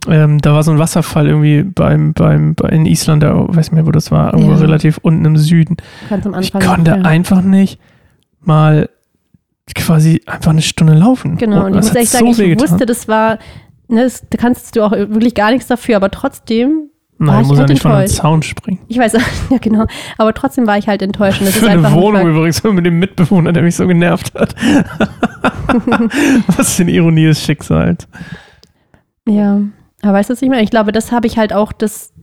ähm, 0.10 0.40
da 0.40 0.54
war 0.54 0.64
so 0.64 0.72
ein 0.72 0.80
Wasserfall 0.80 1.28
irgendwie 1.28 1.64
beim, 1.64 2.14
beim, 2.14 2.56
bei, 2.56 2.70
in 2.70 2.86
Island, 2.86 3.22
da, 3.24 3.34
weiß 3.36 3.56
nicht 3.68 3.74
mehr, 3.74 3.86
wo 3.86 3.92
das 3.92 4.12
war, 4.12 4.34
irgendwo 4.34 4.54
relativ 4.56 4.98
unten 5.02 5.26
im 5.26 5.38
Süden. 5.38 5.78
Ganz 6.10 6.26
am 6.26 6.34
Ich 6.40 6.54
Anfang. 6.56 6.76
konnte 6.76 6.92
ja. 6.92 6.98
einfach 7.04 7.42
nicht 7.42 7.80
mal 8.42 8.90
quasi 9.76 10.22
einfach 10.26 10.52
eine 10.52 10.62
Stunde 10.62 10.94
laufen. 10.94 11.38
Genau, 11.38 11.66
und 11.66 11.72
ich 11.72 11.76
das 11.78 11.86
muss 11.88 11.96
ehrlich 11.96 12.10
sagen, 12.10 12.26
so 12.26 12.32
ich 12.32 12.38
wehgetan. 12.50 12.70
wusste, 12.70 12.86
das 12.86 13.08
war, 13.08 13.40
ne, 13.88 14.04
das, 14.04 14.24
da 14.30 14.38
kannst 14.38 14.76
du 14.76 14.84
auch 14.84 14.92
wirklich 14.92 15.34
gar 15.36 15.52
nichts 15.52 15.68
dafür, 15.68 15.96
aber 15.98 16.12
trotzdem 16.12 16.90
war 17.20 17.36
Nein, 17.36 17.42
ich 17.44 17.48
muss 17.48 17.58
ja 17.58 17.62
halt 17.62 17.70
nicht 17.70 17.82
von 17.82 17.92
einem 17.92 18.02
enttäuscht. 18.02 18.22
Zaun 18.22 18.44
springen. 18.44 18.80
Ich 18.88 18.98
weiß, 18.98 19.14
ja 19.50 19.58
genau, 19.62 19.86
aber 20.18 20.34
trotzdem 20.34 20.68
war 20.68 20.78
ich 20.78 20.88
halt 20.88 21.02
enttäuscht. 21.02 21.40
Und 21.42 21.48
das 21.48 21.56
Für 21.60 21.66
ist 21.66 21.72
eine 21.72 21.92
Wohnung 21.94 22.24
mal- 22.24 22.30
übrigens 22.32 22.64
mit 22.64 22.86
dem 22.86 23.00
Mitbewohner, 23.00 23.54
der 23.54 23.64
mich 23.64 23.76
so 23.76 23.88
genervt 23.88 24.34
hat. 24.36 24.56
Was 26.58 26.76
für 26.76 26.84
eine 26.84 26.92
Ironie 26.92 27.26
des 27.26 27.42
Schicksals. 27.42 28.08
Ja, 29.28 29.62
aber 30.02 30.14
weißt 30.14 30.30
du, 30.30 30.34
was 30.34 30.42
ich 30.42 30.50
meine? 30.50 30.64
Ich 30.64 30.70
glaube, 30.72 30.92
das 30.92 31.12
habe 31.12 31.28
ich 31.28 31.38
halt 31.38 31.54
auch, 31.54 31.72
das, 31.72 32.12
da- 32.16 32.23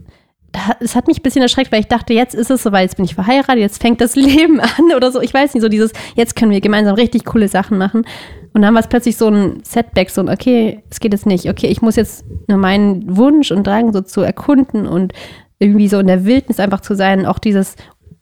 es 0.81 0.97
hat 0.97 1.07
mich 1.07 1.19
ein 1.19 1.23
bisschen 1.23 1.43
erschreckt, 1.43 1.73
weil 1.73 1.81
ich 1.81 1.89
dachte, 1.89 2.13
jetzt 2.13 2.35
ist 2.35 2.51
es 2.51 2.63
soweit, 2.63 2.83
jetzt 2.83 2.97
bin 2.97 3.05
ich 3.05 3.15
verheiratet, 3.15 3.59
jetzt 3.59 3.81
fängt 3.81 4.01
das 4.01 4.17
Leben 4.17 4.61
an 4.61 4.93
oder 4.97 5.13
so. 5.13 5.21
Ich 5.21 5.33
weiß 5.33 5.55
nicht, 5.55 5.63
so 5.63 5.69
dieses, 5.69 5.93
jetzt 6.17 6.37
können 6.37 6.51
wir 6.51 6.61
gemeinsam 6.61 6.95
richtig 6.95 7.25
coole 7.25 7.49
Sachen 7.49 7.79
machen. 7.79 8.05
Und 8.53 8.63
dann 8.63 8.75
war 8.75 8.81
es 8.81 8.89
plötzlich 8.89 9.17
so 9.17 9.29
ein 9.29 9.63
Setback, 9.63 10.11
so 10.11 10.21
ein, 10.21 10.29
okay, 10.29 10.83
es 10.91 11.01
geht 11.01 11.13
jetzt 11.13 11.27
nicht. 11.27 11.49
Okay, 11.49 11.69
ich 11.69 11.83
muss 11.83 11.97
jetzt 11.97 12.25
nur 12.49 12.59
meinen 12.59 13.17
Wunsch 13.17 13.53
und 13.53 13.67
Drang 13.67 13.93
so 13.93 14.01
zu 14.01 14.23
erkunden 14.23 14.87
und 14.87 15.13
irgendwie 15.59 15.89
so 15.89 15.99
in 15.99 16.07
der 16.07 16.25
Wildnis 16.25 16.59
einfach 16.59 16.81
zu 16.81 16.95
sein, 16.95 17.27
auch 17.27 17.39
dieses 17.39 17.77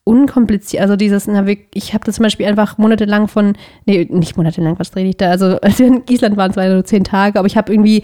unkompliziert, 0.05 0.83
also 0.83 0.97
dieses, 0.97 1.27
na, 1.27 1.45
ich 1.75 1.93
habe 1.93 2.05
das 2.05 2.15
zum 2.15 2.23
Beispiel 2.23 2.47
einfach 2.47 2.79
monatelang 2.79 3.29
von, 3.29 3.53
nee, 3.85 4.09
nicht 4.11 4.39
monatelang, 4.39 4.79
was 4.79 4.97
rede 4.97 5.11
ich 5.11 5.19
da, 5.19 5.31
also 5.31 5.61
als 5.61 5.79
wir 5.79 5.87
in 5.87 6.03
Island 6.09 6.39
waren, 6.39 6.51
es 6.51 6.57
waren 6.57 6.73
nur 6.73 6.85
zehn 6.85 7.05
Tage, 7.05 7.39
aber 7.39 7.47
ich 7.47 7.59
habe 7.59 7.71
irgendwie 7.71 8.03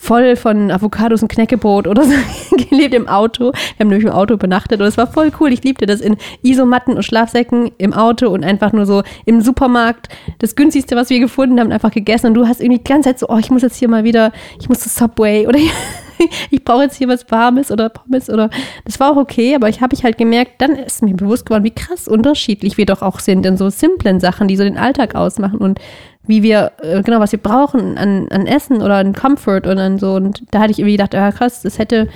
voll 0.00 0.34
von 0.34 0.70
Avocados 0.70 1.20
und 1.20 1.28
Knäckebrot 1.28 1.86
oder 1.86 2.04
so 2.04 2.14
gelebt 2.70 2.94
im 2.94 3.06
Auto. 3.06 3.52
Wir 3.52 3.80
haben 3.80 3.88
nämlich 3.88 4.06
im 4.06 4.12
Auto 4.12 4.32
übernachtet 4.32 4.80
und 4.80 4.86
es 4.86 4.96
war 4.96 5.06
voll 5.06 5.30
cool. 5.38 5.52
Ich 5.52 5.62
liebte 5.62 5.84
das 5.84 6.00
in 6.00 6.16
Isomatten 6.42 6.96
und 6.96 7.02
Schlafsäcken 7.02 7.70
im 7.76 7.92
Auto 7.92 8.28
und 8.28 8.42
einfach 8.42 8.72
nur 8.72 8.86
so 8.86 9.02
im 9.26 9.42
Supermarkt. 9.42 10.08
Das 10.38 10.56
günstigste, 10.56 10.96
was 10.96 11.10
wir 11.10 11.20
gefunden 11.20 11.60
haben, 11.60 11.70
einfach 11.70 11.90
gegessen. 11.90 12.28
Und 12.28 12.34
du 12.34 12.48
hast 12.48 12.62
irgendwie 12.62 12.78
die 12.78 12.88
ganze 12.88 13.10
Zeit 13.10 13.18
so, 13.18 13.28
oh, 13.28 13.36
ich 13.36 13.50
muss 13.50 13.60
jetzt 13.60 13.76
hier 13.76 13.88
mal 13.88 14.02
wieder, 14.02 14.32
ich 14.58 14.70
muss 14.70 14.80
zu 14.80 14.88
Subway 14.88 15.46
oder 15.46 15.58
ich 16.50 16.64
brauche 16.64 16.84
jetzt 16.84 16.96
hier 16.96 17.08
was 17.08 17.30
Warmes 17.30 17.70
oder 17.70 17.90
Pommes 17.90 18.30
oder 18.30 18.48
das 18.86 18.98
war 19.00 19.12
auch 19.12 19.16
okay, 19.16 19.54
aber 19.54 19.68
ich 19.68 19.82
habe 19.82 19.94
ich 19.94 20.02
halt 20.02 20.16
gemerkt, 20.16 20.62
dann 20.62 20.76
ist 20.76 21.02
mir 21.02 21.14
bewusst 21.14 21.44
geworden, 21.44 21.64
wie 21.64 21.74
krass 21.74 22.08
unterschiedlich 22.08 22.78
wir 22.78 22.86
doch 22.86 23.02
auch 23.02 23.20
sind 23.20 23.44
in 23.44 23.58
so 23.58 23.68
simplen 23.68 24.18
Sachen, 24.18 24.48
die 24.48 24.56
so 24.56 24.64
den 24.64 24.78
Alltag 24.78 25.14
ausmachen 25.14 25.58
und 25.58 25.78
wie 26.26 26.42
wir, 26.42 26.72
äh, 26.82 27.02
genau, 27.02 27.20
was 27.20 27.32
wir 27.32 27.38
brauchen 27.40 27.96
an, 27.98 28.28
an 28.30 28.46
Essen 28.46 28.82
oder 28.82 28.96
an 28.96 29.14
Comfort 29.14 29.62
und 29.66 29.78
an 29.78 29.98
so. 29.98 30.14
Und 30.14 30.42
da 30.50 30.60
hatte 30.60 30.70
ich 30.72 30.78
irgendwie 30.78 30.96
gedacht, 30.96 31.14
ja 31.14 31.32
krass, 31.32 31.62
das 31.62 31.78
hätte, 31.78 32.08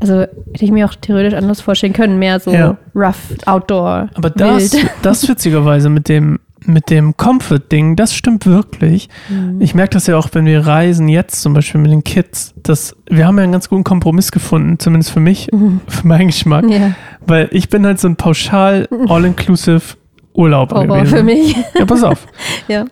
also 0.00 0.20
hätte 0.20 0.64
ich 0.64 0.70
mir 0.70 0.86
auch 0.86 0.94
theoretisch 0.94 1.34
anders 1.34 1.60
vorstellen 1.60 1.92
können, 1.92 2.18
mehr 2.18 2.38
so 2.38 2.52
Ja. 2.52 2.76
rough, 2.94 3.16
outdoor, 3.46 4.08
Aber 4.14 4.30
das, 4.30 4.72
wild. 4.74 4.90
das 5.02 5.28
witzigerweise 5.28 5.88
mit 5.88 6.08
dem, 6.08 6.38
mit 6.64 6.90
dem 6.90 7.16
Comfort-Ding, 7.16 7.96
das 7.96 8.12
stimmt 8.14 8.44
wirklich. 8.44 9.08
Mhm. 9.28 9.60
Ich 9.60 9.74
merke 9.74 9.94
das 9.94 10.06
ja 10.08 10.16
auch, 10.16 10.28
wenn 10.32 10.46
wir 10.46 10.66
reisen, 10.66 11.08
jetzt 11.08 11.40
zum 11.40 11.54
Beispiel 11.54 11.80
mit 11.80 11.92
den 11.92 12.02
Kids, 12.04 12.54
dass 12.62 12.94
wir 13.08 13.26
haben 13.26 13.36
ja 13.38 13.44
einen 13.44 13.52
ganz 13.52 13.68
guten 13.68 13.84
Kompromiss 13.84 14.32
gefunden, 14.32 14.78
zumindest 14.78 15.12
für 15.12 15.20
mich, 15.20 15.48
für 15.88 16.06
meinen 16.06 16.26
Geschmack. 16.28 16.64
Ja, 16.68 16.92
Weil 17.26 17.48
ich 17.52 17.68
bin 17.68 17.86
halt 17.86 18.00
so 18.00 18.08
ein 18.08 18.16
pauschal 18.16 18.88
all-inclusive 19.08 19.80
Urlaub 20.34 20.72
Horror 20.72 20.86
gewesen. 20.98 21.16
für 21.16 21.22
mich. 21.22 21.56
Ja, 21.78 21.84
pass 21.86 22.02
auf. 22.02 22.26
ja. 22.68 22.84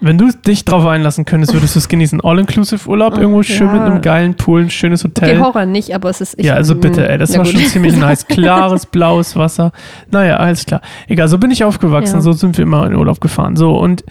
Wenn 0.00 0.16
du 0.16 0.30
dich 0.30 0.64
drauf 0.64 0.86
einlassen 0.86 1.24
könntest, 1.24 1.52
würdest 1.54 1.74
du 1.74 1.80
es 1.80 1.88
genießen. 1.88 2.20
All-inclusive-Urlaub, 2.20 3.14
Oh, 3.16 3.20
irgendwo 3.20 3.42
schön 3.42 3.66
ja. 3.66 3.72
mit 3.72 3.82
einem 3.82 4.00
geilen 4.00 4.34
Pool, 4.34 4.62
ein 4.62 4.70
schönes 4.70 5.02
Hotel. 5.02 5.30
Okay, 5.30 5.40
Horror 5.40 5.66
nicht, 5.66 5.92
aber 5.94 6.08
es 6.10 6.20
ist. 6.20 6.38
Ich, 6.38 6.46
ja, 6.46 6.54
also 6.54 6.76
bitte, 6.76 7.08
ey, 7.08 7.18
das 7.18 7.36
war 7.36 7.44
gut. 7.44 7.52
schon 7.54 7.62
ziemlich 7.64 7.96
nice. 7.98 8.26
Klares, 8.26 8.86
blaues 8.86 9.34
Wasser. 9.34 9.72
Naja, 10.10 10.36
alles 10.36 10.66
klar. 10.66 10.82
Egal, 11.08 11.26
so 11.28 11.38
bin 11.38 11.50
ich 11.50 11.64
aufgewachsen, 11.64 12.16
Ja. 12.16 12.20
so 12.20 12.32
sind 12.32 12.56
wir 12.58 12.62
immer 12.62 12.86
in 12.86 12.94
Urlaub 12.94 13.20
gefahren. 13.20 13.56
So, 13.56 13.76
und 13.76 14.04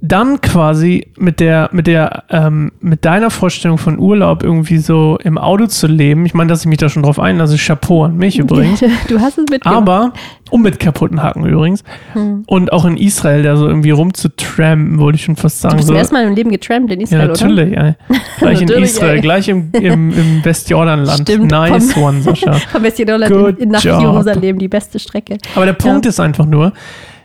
dann 0.00 0.40
quasi 0.40 1.08
mit 1.18 1.40
der, 1.40 1.70
mit 1.72 1.86
der, 1.86 2.24
ähm, 2.30 2.70
mit 2.80 3.04
deiner 3.04 3.30
Vorstellung 3.30 3.78
von 3.78 3.98
Urlaub 3.98 4.42
irgendwie 4.44 4.78
so 4.78 5.18
im 5.24 5.38
Auto 5.38 5.66
zu 5.66 5.86
leben. 5.88 6.24
Ich 6.24 6.34
meine, 6.34 6.48
dass 6.48 6.60
ich 6.60 6.66
mich 6.66 6.78
da 6.78 6.88
schon 6.88 7.02
drauf 7.02 7.18
einlasse, 7.18 7.56
Chapeau 7.58 8.04
an 8.04 8.16
mich 8.16 8.38
übrigens. 8.38 8.80
Du 9.08 9.18
hast 9.20 9.38
es 9.38 9.50
mitgemacht. 9.50 9.76
Aber, 9.76 10.12
und 10.50 10.62
mit 10.62 10.78
kaputten 10.78 11.22
Haken 11.22 11.44
übrigens. 11.46 11.82
Hm. 12.12 12.44
Und 12.46 12.72
auch 12.72 12.84
in 12.84 12.96
Israel, 12.96 13.42
da 13.42 13.56
so 13.56 13.66
irgendwie 13.66 13.90
rumzutrampen, 13.90 14.98
wollte 15.00 15.16
ich 15.16 15.24
schon 15.24 15.36
fast 15.36 15.58
Du 15.58 15.62
sagen. 15.62 15.76
bist 15.76 15.88
So, 15.88 15.92
zum 15.94 15.98
ersten 15.98 16.14
Mal 16.14 16.24
im 16.26 16.34
Leben 16.34 16.50
getrampt 16.50 16.92
in 16.92 17.00
ja, 17.00 17.04
Israel, 17.04 17.30
oder? 17.30 17.32
natürlich, 17.32 17.76
ey. 17.76 17.94
Gleich 18.38 18.62
in 18.62 18.68
Israel, 18.68 19.14
ey. 19.16 19.20
gleich 19.20 19.48
im, 19.48 19.70
im, 19.72 20.10
im 20.12 20.40
Westjordanland. 20.44 21.20
Stimmt, 21.22 21.50
nice 21.50 21.92
vom- 21.92 22.02
one, 22.04 22.22
Sascha. 22.22 22.52
Vom 22.52 22.82
Westjordanland 22.82 23.32
Good 23.34 23.58
in, 23.58 23.70
nach 23.70 23.82
job. 23.82 24.00
Jerusalem, 24.00 24.58
die 24.58 24.68
beste 24.68 24.98
Strecke. 24.98 25.38
Aber 25.56 25.66
der 25.66 25.72
Punkt 25.72 26.06
ist 26.06 26.20
einfach 26.20 26.46
nur, 26.46 26.72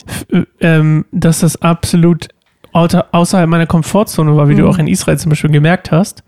f- 0.07 0.45
ähm, 0.59 1.05
dass 1.11 1.39
das 1.41 1.61
absolut 1.61 2.27
außerhalb 2.73 3.47
meiner 3.49 3.65
Komfortzone 3.67 4.35
war, 4.35 4.49
wie 4.49 4.55
du 4.55 4.63
Mhm. 4.63 4.69
auch 4.69 4.77
in 4.79 4.87
Israel 4.87 5.17
zum 5.17 5.29
Beispiel 5.29 5.51
gemerkt 5.51 5.91
hast. 5.91 6.23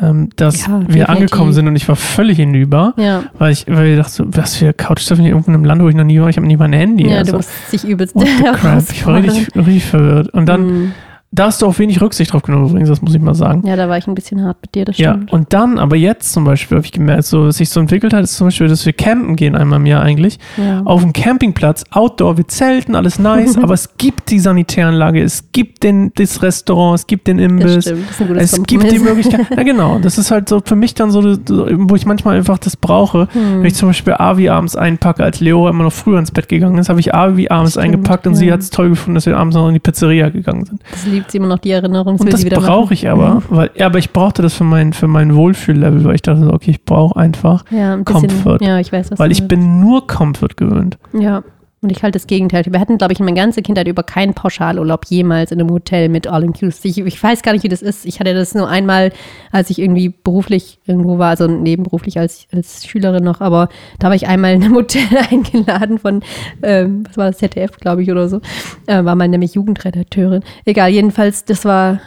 ähm, 0.00 0.28
dass 0.36 0.64
Ja, 0.64 0.80
wir 0.86 1.08
angekommen 1.10 1.52
sind 1.52 1.66
und 1.66 1.74
ich 1.74 1.88
war 1.88 1.96
völlig 1.96 2.36
hinüber, 2.36 2.94
Ja, 2.96 3.24
weil 3.36 3.50
ich, 3.50 3.66
weil 3.66 3.88
ich 3.88 3.96
dachte, 3.98 4.12
so, 4.12 4.24
was 4.28 4.54
für 4.54 4.72
Couchsurfing 4.72 5.24
in 5.26 5.32
irgendeinem 5.32 5.64
Land, 5.64 5.82
wo 5.82 5.88
ich 5.88 5.96
noch 5.96 6.04
nie 6.04 6.20
war, 6.20 6.28
ich 6.28 6.36
habe 6.36 6.46
nicht 6.46 6.56
mal 6.60 6.66
ein 6.66 6.72
Handy. 6.72 7.10
ja 7.10 7.16
also, 7.18 7.32
du 7.32 7.38
musst 7.38 7.50
dich 7.72 7.84
übelst 7.84 8.14
the 8.16 8.24
crap. 8.54 8.80
Ich 8.92 9.04
war 9.04 9.16
richtig, 9.20 9.48
richtig 9.56 9.84
verwirrt. 9.86 10.28
Und 10.32 10.46
dann, 10.46 10.66
Mhm. 10.66 10.92
Da 11.30 11.44
hast 11.44 11.60
du 11.60 11.66
auch 11.66 11.78
wenig 11.78 12.00
Rücksicht 12.00 12.32
drauf 12.32 12.40
genommen 12.42 12.70
übrigens, 12.70 12.88
das 12.88 13.02
muss 13.02 13.14
ich 13.14 13.20
mal 13.20 13.34
sagen. 13.34 13.66
Ja, 13.66 13.76
da 13.76 13.88
war 13.88 13.98
ich 13.98 14.06
ein 14.06 14.14
bisschen 14.14 14.42
hart 14.42 14.56
mit 14.62 14.74
dir, 14.74 14.86
das 14.86 14.96
Ja, 14.96 15.12
stimmt. 15.12 15.32
und 15.32 15.52
dann, 15.52 15.78
aber 15.78 15.94
jetzt 15.96 16.32
zum 16.32 16.44
Beispiel, 16.44 16.76
habe 16.78 16.86
ich 16.86 16.92
gemerkt, 16.92 17.24
so, 17.24 17.46
was 17.46 17.58
sich 17.58 17.68
so 17.68 17.80
entwickelt 17.80 18.14
hat, 18.14 18.24
ist 18.24 18.36
zum 18.36 18.46
Beispiel, 18.46 18.66
dass 18.66 18.86
wir 18.86 18.94
campen 18.94 19.36
gehen 19.36 19.54
einmal 19.54 19.78
im 19.78 19.84
Jahr 19.86 20.02
eigentlich. 20.02 20.38
Ja. 20.56 20.80
Auf 20.86 21.02
dem 21.02 21.12
Campingplatz, 21.12 21.84
Outdoor, 21.90 22.38
wir 22.38 22.48
zelten, 22.48 22.94
alles 22.94 23.18
nice, 23.18 23.58
aber 23.62 23.74
es 23.74 23.96
gibt 23.98 24.30
die 24.30 24.38
Sanitäranlage, 24.38 25.22
es 25.22 25.52
gibt 25.52 25.82
den, 25.82 26.12
das 26.14 26.42
Restaurant, 26.42 26.98
es 26.98 27.06
gibt 27.06 27.26
den 27.26 27.36
das 27.36 27.46
Imbiss, 27.46 27.84
stimmt. 27.84 28.04
Das 28.08 28.14
ist 28.14 28.20
ein 28.22 28.28
gutes 28.28 28.42
es 28.52 28.62
gibt 28.64 28.70
die 28.70 28.96
Kompromiss. 28.96 29.26
Möglichkeit. 29.26 29.46
Ja, 29.58 29.62
genau. 29.64 29.98
Das 29.98 30.16
ist 30.18 30.30
halt 30.30 30.48
so 30.48 30.62
für 30.64 30.76
mich 30.76 30.94
dann 30.94 31.10
so, 31.10 31.20
so, 31.20 31.38
wo 31.70 31.94
ich 31.94 32.06
manchmal 32.06 32.36
einfach 32.38 32.58
das 32.58 32.76
brauche. 32.76 33.28
Hm. 33.32 33.58
Wenn 33.58 33.66
ich 33.66 33.74
zum 33.74 33.88
Beispiel 33.90 34.14
Avi 34.14 34.48
abends 34.48 34.76
einpacke, 34.76 35.22
als 35.24 35.40
Leo 35.40 35.68
immer 35.68 35.84
noch 35.84 35.92
früher 35.92 36.18
ins 36.18 36.30
Bett 36.30 36.48
gegangen 36.48 36.78
ist, 36.78 36.88
habe 36.88 37.00
ich 37.00 37.14
Avi 37.14 37.48
abends 37.48 37.72
Stimmt, 37.72 37.84
eingepackt 37.86 38.26
und 38.26 38.34
ja. 38.34 38.38
sie 38.38 38.52
hat 38.52 38.60
es 38.60 38.70
toll 38.70 38.88
gefunden, 38.90 39.16
dass 39.16 39.26
wir 39.26 39.36
abends 39.36 39.56
noch 39.56 39.68
in 39.68 39.74
die 39.74 39.80
Pizzeria 39.80 40.28
gegangen 40.30 40.64
sind. 40.64 40.80
Das 40.90 41.04
liebt 41.18 41.30
sie 41.30 41.38
immer 41.38 41.48
noch, 41.48 41.58
die 41.58 41.70
Erinnerung. 41.70 42.16
Und 42.18 42.32
das 42.32 42.44
brauche 42.44 42.94
ich 42.94 43.08
aber, 43.08 43.42
weil, 43.50 43.70
ja, 43.74 43.86
aber 43.86 43.98
ich 43.98 44.12
brauchte 44.12 44.42
das 44.42 44.54
für 44.54 44.64
mein, 44.64 44.92
für 44.92 45.08
mein 45.08 45.34
Wohlfühllevel, 45.34 46.04
weil 46.04 46.14
ich 46.14 46.22
dachte, 46.22 46.44
so, 46.44 46.52
okay, 46.52 46.72
ich 46.72 46.84
brauche 46.84 47.18
einfach, 47.18 47.64
Ja, 47.70 47.94
ein 47.94 48.04
bisschen, 48.04 48.28
Comfort. 48.28 48.58
Ja, 48.60 48.78
ich 48.78 48.92
weiß, 48.92 49.10
was 49.10 49.18
weil 49.18 49.28
du 49.28 49.32
ich 49.32 49.46
bin 49.46 49.80
nur 49.80 50.06
Comfort 50.06 50.56
gewöhnt. 50.56 50.98
Ja, 51.12 51.42
und 51.80 51.90
ich 51.92 52.02
halte 52.02 52.18
das 52.18 52.26
Gegenteil. 52.26 52.64
Wir 52.66 52.80
hatten, 52.80 52.98
glaube 52.98 53.12
ich, 53.12 53.20
meine 53.20 53.34
ganze 53.34 53.62
Kindheit 53.62 53.86
über 53.86 54.02
keinen 54.02 54.34
Pauschalurlaub 54.34 55.06
jemals 55.06 55.52
in 55.52 55.60
einem 55.60 55.70
Hotel 55.70 56.08
mit 56.08 56.26
All-Inclusive. 56.26 57.06
Ich, 57.06 57.14
ich 57.14 57.22
weiß 57.22 57.42
gar 57.42 57.52
nicht, 57.52 57.62
wie 57.62 57.68
das 57.68 57.82
ist. 57.82 58.04
Ich 58.04 58.18
hatte 58.18 58.34
das 58.34 58.54
nur 58.54 58.68
einmal, 58.68 59.12
als 59.52 59.70
ich 59.70 59.78
irgendwie 59.78 60.08
beruflich 60.08 60.80
irgendwo 60.86 61.18
war, 61.18 61.30
also 61.30 61.46
nebenberuflich 61.46 62.18
als, 62.18 62.48
als 62.52 62.84
Schülerin 62.86 63.22
noch, 63.22 63.40
aber 63.40 63.68
da 63.98 64.08
war 64.08 64.16
ich 64.16 64.26
einmal 64.26 64.54
in 64.54 64.64
einem 64.64 64.74
Hotel 64.76 65.06
eingeladen 65.30 65.98
von, 65.98 66.22
ähm, 66.62 67.04
was 67.06 67.16
war 67.16 67.26
das, 67.26 67.38
ZDF, 67.38 67.76
glaube 67.78 68.02
ich, 68.02 68.10
oder 68.10 68.28
so. 68.28 68.40
Äh, 68.86 69.04
war 69.04 69.14
mal 69.14 69.28
nämlich 69.28 69.54
Jugendredakteurin. 69.54 70.42
Egal, 70.64 70.90
jedenfalls, 70.90 71.44
das 71.44 71.64
war 71.64 72.00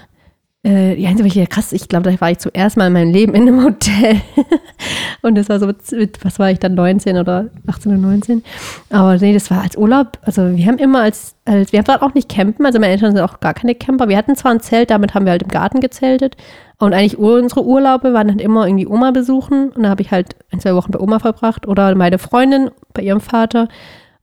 äh, 0.64 0.96
ja, 1.00 1.10
ja, 1.10 1.46
krass, 1.48 1.74
ich 1.74 1.88
glaube, 1.88 2.12
da 2.12 2.22
war 2.22 2.30
ich 2.30 2.38
zuerst 2.38 2.78
mal 2.78 2.88
in 2.88 2.94
meinem 2.94 3.12
Leben 3.12 3.34
in 3.34 3.48
einem 3.48 3.64
Hotel. 3.64 4.22
und 5.24 5.36
das 5.36 5.50
war 5.50 5.60
so, 5.60 5.66
mit, 5.66 6.24
was 6.24 6.38
war 6.38 6.52
ich 6.52 6.60
dann, 6.60 6.76
19 6.76 7.18
oder 7.18 7.50
18 7.66 7.92
oder 7.92 8.02
19? 8.02 8.44
Aber 8.92 9.18
nee, 9.18 9.34
das 9.34 9.50
war 9.50 9.62
als 9.62 9.76
Urlaub, 9.76 10.20
also 10.22 10.56
wir 10.56 10.66
haben 10.68 10.78
immer 10.78 11.02
als, 11.02 11.36
als 11.46 11.74
wir 11.74 11.88
waren 11.88 12.02
auch 12.02 12.14
nicht 12.14 12.30
campen, 12.30 12.64
also 12.66 12.80
meine 12.80 12.94
Eltern 12.94 13.16
sind 13.16 13.22
auch 13.22 13.40
gar 13.40 13.56
keine 13.56 13.74
Camper. 13.74 14.08
Wir 14.08 14.18
hatten 14.18 14.36
zwar 14.36 14.52
ein 14.52 14.60
Zelt, 14.60 14.92
damit 14.92 15.16
haben 15.16 15.26
wir 15.26 15.32
halt 15.32 15.42
im 15.42 15.50
Garten 15.50 15.80
gezeltet. 15.80 16.38
Und 16.78 16.94
eigentlich 16.94 17.18
unsere 17.18 17.66
Urlaube 17.66 18.14
waren 18.14 18.30
halt 18.30 18.42
immer 18.42 18.68
irgendwie 18.68 18.88
Oma 18.88 19.12
besuchen. 19.12 19.70
Und 19.70 19.84
da 19.84 19.90
habe 19.90 20.02
ich 20.02 20.12
halt 20.12 20.36
ein, 20.52 20.60
zwei 20.60 20.76
Wochen 20.76 20.92
bei 20.92 21.00
Oma 21.00 21.20
verbracht 21.20 21.68
oder 21.68 21.94
meine 21.96 22.20
Freundin 22.20 22.70
bei 22.94 23.02
ihrem 23.02 23.22
Vater 23.22 23.68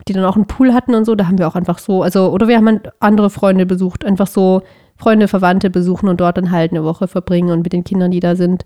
die 0.07 0.14
dann 0.14 0.24
auch 0.24 0.37
einen 0.37 0.46
Pool 0.46 0.72
hatten 0.72 0.94
und 0.94 1.05
so, 1.05 1.14
da 1.14 1.27
haben 1.27 1.38
wir 1.38 1.46
auch 1.46 1.55
einfach 1.55 1.79
so, 1.79 2.03
also, 2.03 2.31
oder 2.31 2.48
wir 2.48 2.57
haben 2.57 2.66
halt 2.66 2.90
andere 2.98 3.29
Freunde 3.29 3.66
besucht, 3.66 4.07
einfach 4.07 4.27
so 4.27 4.62
Freunde, 4.99 5.29
Verwandte 5.29 5.71
besuchen 5.71 6.09
und 6.09 6.21
dort 6.21 6.37
dann 6.37 6.51
halt 6.51 6.73
eine 6.73 6.85
Woche 6.85 7.09
verbringen 7.09 7.51
und 7.51 7.63
mit 7.63 7.73
den 7.73 7.85
Kindern, 7.85 8.11
die 8.11 8.21
da 8.21 8.37
sind, 8.37 8.65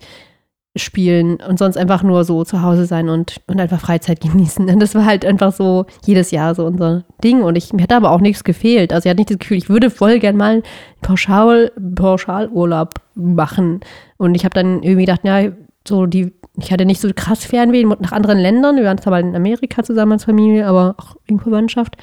spielen 0.74 1.36
und 1.36 1.58
sonst 1.58 1.76
einfach 1.76 2.02
nur 2.02 2.24
so 2.24 2.44
zu 2.44 2.62
Hause 2.62 2.86
sein 2.86 3.10
und, 3.10 3.42
und 3.46 3.60
einfach 3.60 3.80
Freizeit 3.80 4.20
genießen. 4.22 4.68
Und 4.68 4.80
das 4.80 4.94
war 4.94 5.04
halt 5.04 5.24
einfach 5.24 5.52
so 5.52 5.86
jedes 6.06 6.30
Jahr 6.30 6.54
so 6.54 6.64
unser 6.64 7.04
Ding 7.22 7.42
und 7.42 7.56
ich, 7.56 7.72
mir 7.72 7.82
hat 7.82 7.92
aber 7.92 8.10
auch 8.10 8.20
nichts 8.20 8.44
gefehlt. 8.44 8.92
Also 8.92 9.06
ich 9.06 9.10
hatte 9.10 9.20
nicht 9.20 9.30
das 9.30 9.38
Gefühl, 9.38 9.58
ich 9.58 9.68
würde 9.68 9.90
voll 9.90 10.18
gern 10.18 10.36
mal 10.36 10.52
einen 10.54 10.62
Pauschal, 11.02 11.72
Pauschalurlaub 11.94 12.94
machen. 13.14 13.80
Und 14.16 14.34
ich 14.34 14.44
habe 14.44 14.54
dann 14.54 14.82
irgendwie 14.82 15.04
gedacht, 15.04 15.20
ja, 15.24 15.50
so 15.86 16.06
die, 16.06 16.32
ich 16.56 16.72
hatte 16.72 16.86
nicht 16.86 17.00
so 17.00 17.10
krass 17.14 17.44
Fernweh 17.44 17.84
nach 17.84 18.12
anderen 18.12 18.38
Ländern. 18.38 18.76
Wir 18.76 18.84
waren 18.84 18.98
zwar 18.98 19.10
mal 19.10 19.20
in 19.20 19.36
Amerika 19.36 19.82
zusammen 19.82 20.12
als 20.12 20.24
Familie, 20.24 20.66
aber 20.66 20.94
auch 20.98 21.16
in 21.26 21.38
Verwandtschaft. 21.38 21.96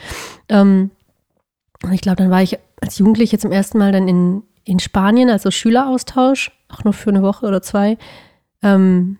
Ähm, 0.47 0.91
und 1.83 1.93
ich 1.93 2.01
glaube, 2.01 2.17
dann 2.17 2.29
war 2.29 2.41
ich 2.41 2.59
als 2.81 2.97
Jugendliche 2.97 3.37
zum 3.37 3.51
ersten 3.51 3.77
Mal 3.77 3.91
dann 3.91 4.07
in, 4.07 4.43
in 4.63 4.79
Spanien, 4.79 5.29
also 5.29 5.51
Schüleraustausch, 5.51 6.51
auch 6.69 6.83
nur 6.83 6.93
für 6.93 7.09
eine 7.09 7.21
Woche 7.21 7.45
oder 7.45 7.61
zwei. 7.61 7.97
Ähm, 8.61 9.17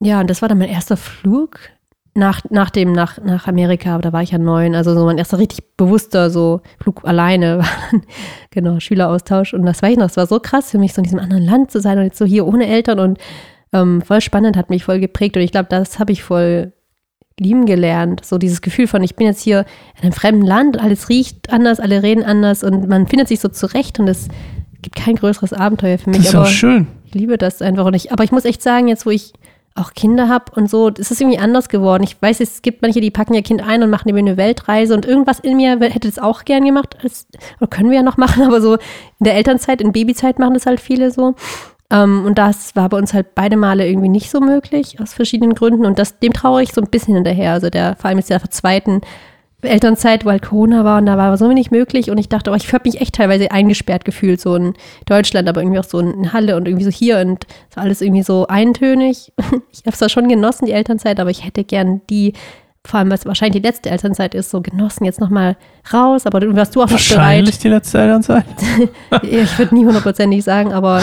ja, 0.00 0.20
und 0.20 0.28
das 0.28 0.42
war 0.42 0.48
dann 0.48 0.58
mein 0.58 0.68
erster 0.68 0.96
Flug 0.96 1.60
nach, 2.14 2.42
nach 2.50 2.70
dem, 2.70 2.92
nach, 2.92 3.18
nach 3.18 3.46
Amerika, 3.46 3.94
aber 3.94 4.02
da 4.02 4.12
war 4.12 4.22
ich 4.22 4.32
ja 4.32 4.38
neun, 4.38 4.74
also 4.74 4.94
so 4.94 5.04
mein 5.06 5.18
erster 5.18 5.38
richtig 5.38 5.76
bewusster 5.76 6.28
so 6.28 6.60
Flug 6.78 7.04
alleine 7.04 7.58
war 7.60 8.00
genau, 8.50 8.80
Schüleraustausch. 8.80 9.54
Und 9.54 9.64
das 9.64 9.82
weiß 9.82 9.92
ich 9.92 9.98
noch, 9.98 10.10
es 10.10 10.16
war 10.16 10.26
so 10.26 10.40
krass 10.40 10.70
für 10.70 10.78
mich, 10.78 10.92
so 10.92 11.00
in 11.00 11.04
diesem 11.04 11.20
anderen 11.20 11.44
Land 11.44 11.70
zu 11.70 11.80
sein 11.80 11.98
und 11.98 12.04
jetzt 12.04 12.18
so 12.18 12.24
hier 12.24 12.46
ohne 12.46 12.66
Eltern 12.66 12.98
und 12.98 13.18
ähm, 13.72 14.02
voll 14.02 14.20
spannend, 14.20 14.56
hat 14.56 14.68
mich 14.68 14.84
voll 14.84 15.00
geprägt 15.00 15.36
und 15.36 15.42
ich 15.42 15.52
glaube, 15.52 15.68
das 15.70 15.98
habe 15.98 16.12
ich 16.12 16.22
voll 16.22 16.72
lieben 17.38 17.66
gelernt. 17.66 18.24
So 18.24 18.38
dieses 18.38 18.60
Gefühl 18.60 18.86
von, 18.86 19.02
ich 19.02 19.16
bin 19.16 19.26
jetzt 19.26 19.40
hier 19.40 19.64
in 19.96 20.04
einem 20.04 20.12
fremden 20.12 20.46
Land, 20.46 20.80
alles 20.80 21.08
riecht 21.08 21.52
anders, 21.52 21.80
alle 21.80 22.02
reden 22.02 22.24
anders 22.24 22.62
und 22.62 22.88
man 22.88 23.06
findet 23.06 23.28
sich 23.28 23.40
so 23.40 23.48
zurecht 23.48 23.98
und 23.98 24.08
es 24.08 24.28
gibt 24.82 24.96
kein 24.96 25.16
größeres 25.16 25.52
Abenteuer 25.52 25.98
für 25.98 26.10
mich. 26.10 26.18
Das 26.18 26.28
ist 26.28 26.34
aber 26.34 26.44
auch 26.44 26.50
schön. 26.50 26.86
ich 27.06 27.14
liebe 27.14 27.38
das 27.38 27.62
einfach 27.62 27.86
und 27.86 27.94
ich, 27.94 28.12
aber 28.12 28.24
ich 28.24 28.32
muss 28.32 28.44
echt 28.44 28.62
sagen, 28.62 28.88
jetzt 28.88 29.06
wo 29.06 29.10
ich 29.10 29.32
auch 29.74 29.94
Kinder 29.94 30.28
habe 30.28 30.52
und 30.54 30.68
so, 30.68 30.90
das 30.90 31.10
ist 31.10 31.20
irgendwie 31.20 31.38
anders 31.38 31.68
geworden. 31.68 32.02
Ich 32.02 32.20
weiß, 32.20 32.40
es 32.40 32.60
gibt 32.60 32.82
manche, 32.82 33.00
die 33.00 33.10
packen 33.10 33.34
ihr 33.34 33.42
Kind 33.42 33.66
ein 33.66 33.82
und 33.82 33.90
machen 33.90 34.08
eben 34.08 34.18
eine 34.18 34.36
Weltreise 34.36 34.94
und 34.94 35.06
irgendwas 35.06 35.40
in 35.40 35.56
mir 35.56 35.78
hätte 35.80 36.08
das 36.08 36.18
auch 36.18 36.44
gern 36.44 36.64
gemacht. 36.64 36.96
Das, 37.02 37.26
oder 37.58 37.68
können 37.68 37.90
wir 37.90 37.96
ja 37.96 38.02
noch 38.02 38.18
machen, 38.18 38.42
aber 38.46 38.60
so 38.60 38.74
in 38.74 39.24
der 39.24 39.34
Elternzeit, 39.34 39.80
in 39.80 39.92
Babyzeit 39.92 40.38
machen 40.38 40.54
das 40.54 40.66
halt 40.66 40.80
viele 40.80 41.10
so. 41.10 41.34
Ähm, 41.92 42.24
und 42.24 42.38
das 42.38 42.74
war 42.74 42.88
bei 42.88 42.96
uns 42.96 43.12
halt 43.12 43.34
beide 43.34 43.56
Male 43.56 43.86
irgendwie 43.86 44.08
nicht 44.08 44.30
so 44.30 44.40
möglich, 44.40 44.98
aus 45.00 45.12
verschiedenen 45.12 45.54
Gründen. 45.54 45.84
Und 45.84 45.98
das, 45.98 46.18
dem 46.18 46.32
traue 46.32 46.62
ich 46.62 46.72
so 46.72 46.80
ein 46.80 46.88
bisschen 46.88 47.14
hinterher. 47.14 47.52
Also 47.52 47.68
der, 47.68 47.96
vor 47.96 48.08
allem 48.08 48.18
ist 48.18 48.30
der 48.30 48.42
zweiten 48.50 49.02
Elternzeit, 49.60 50.24
weil 50.24 50.40
Corona 50.40 50.84
war 50.84 50.98
und 50.98 51.06
da 51.06 51.16
war 51.16 51.36
so 51.36 51.48
wenig 51.48 51.70
möglich. 51.70 52.10
Und 52.10 52.18
ich 52.18 52.28
dachte, 52.28 52.50
oh, 52.50 52.54
ich 52.54 52.72
habe 52.72 52.88
mich 52.88 53.00
echt 53.00 53.14
teilweise 53.14 53.50
eingesperrt 53.50 54.04
gefühlt, 54.04 54.40
so 54.40 54.56
in 54.56 54.74
Deutschland, 55.06 55.48
aber 55.48 55.60
irgendwie 55.60 55.78
auch 55.78 55.84
so 55.84 56.00
in 56.00 56.32
Halle 56.32 56.56
und 56.56 56.66
irgendwie 56.66 56.84
so 56.84 56.90
hier 56.90 57.18
und 57.18 57.46
es 57.70 57.76
war 57.76 57.84
alles 57.84 58.00
irgendwie 58.00 58.22
so 58.22 58.46
eintönig. 58.46 59.32
Ich 59.72 59.80
habe 59.86 59.94
es 59.94 59.98
zwar 59.98 60.08
schon 60.08 60.28
genossen, 60.28 60.66
die 60.66 60.72
Elternzeit, 60.72 61.18
aber 61.18 61.30
ich 61.30 61.44
hätte 61.44 61.64
gern 61.64 62.02
die, 62.08 62.34
vor 62.84 62.98
allem, 62.98 63.10
was 63.10 63.24
wahrscheinlich 63.26 63.62
die 63.62 63.66
letzte 63.68 63.90
Elternzeit 63.90 64.34
ist, 64.34 64.50
so 64.50 64.60
genossen, 64.60 65.04
jetzt 65.04 65.20
nochmal 65.20 65.56
raus. 65.92 66.26
Aber 66.26 66.40
du 66.40 66.54
warst 66.56 66.74
du 66.74 66.80
auch 66.82 66.90
noch 66.90 66.98
bereit. 66.98 67.10
Wahrscheinlich 67.16 67.58
die 67.58 67.68
letzte 67.68 67.98
Elternzeit. 67.98 68.44
Ich 69.22 69.58
würde 69.58 69.74
nie 69.74 69.84
hundertprozentig 69.84 70.42
sagen, 70.42 70.72
aber 70.72 71.00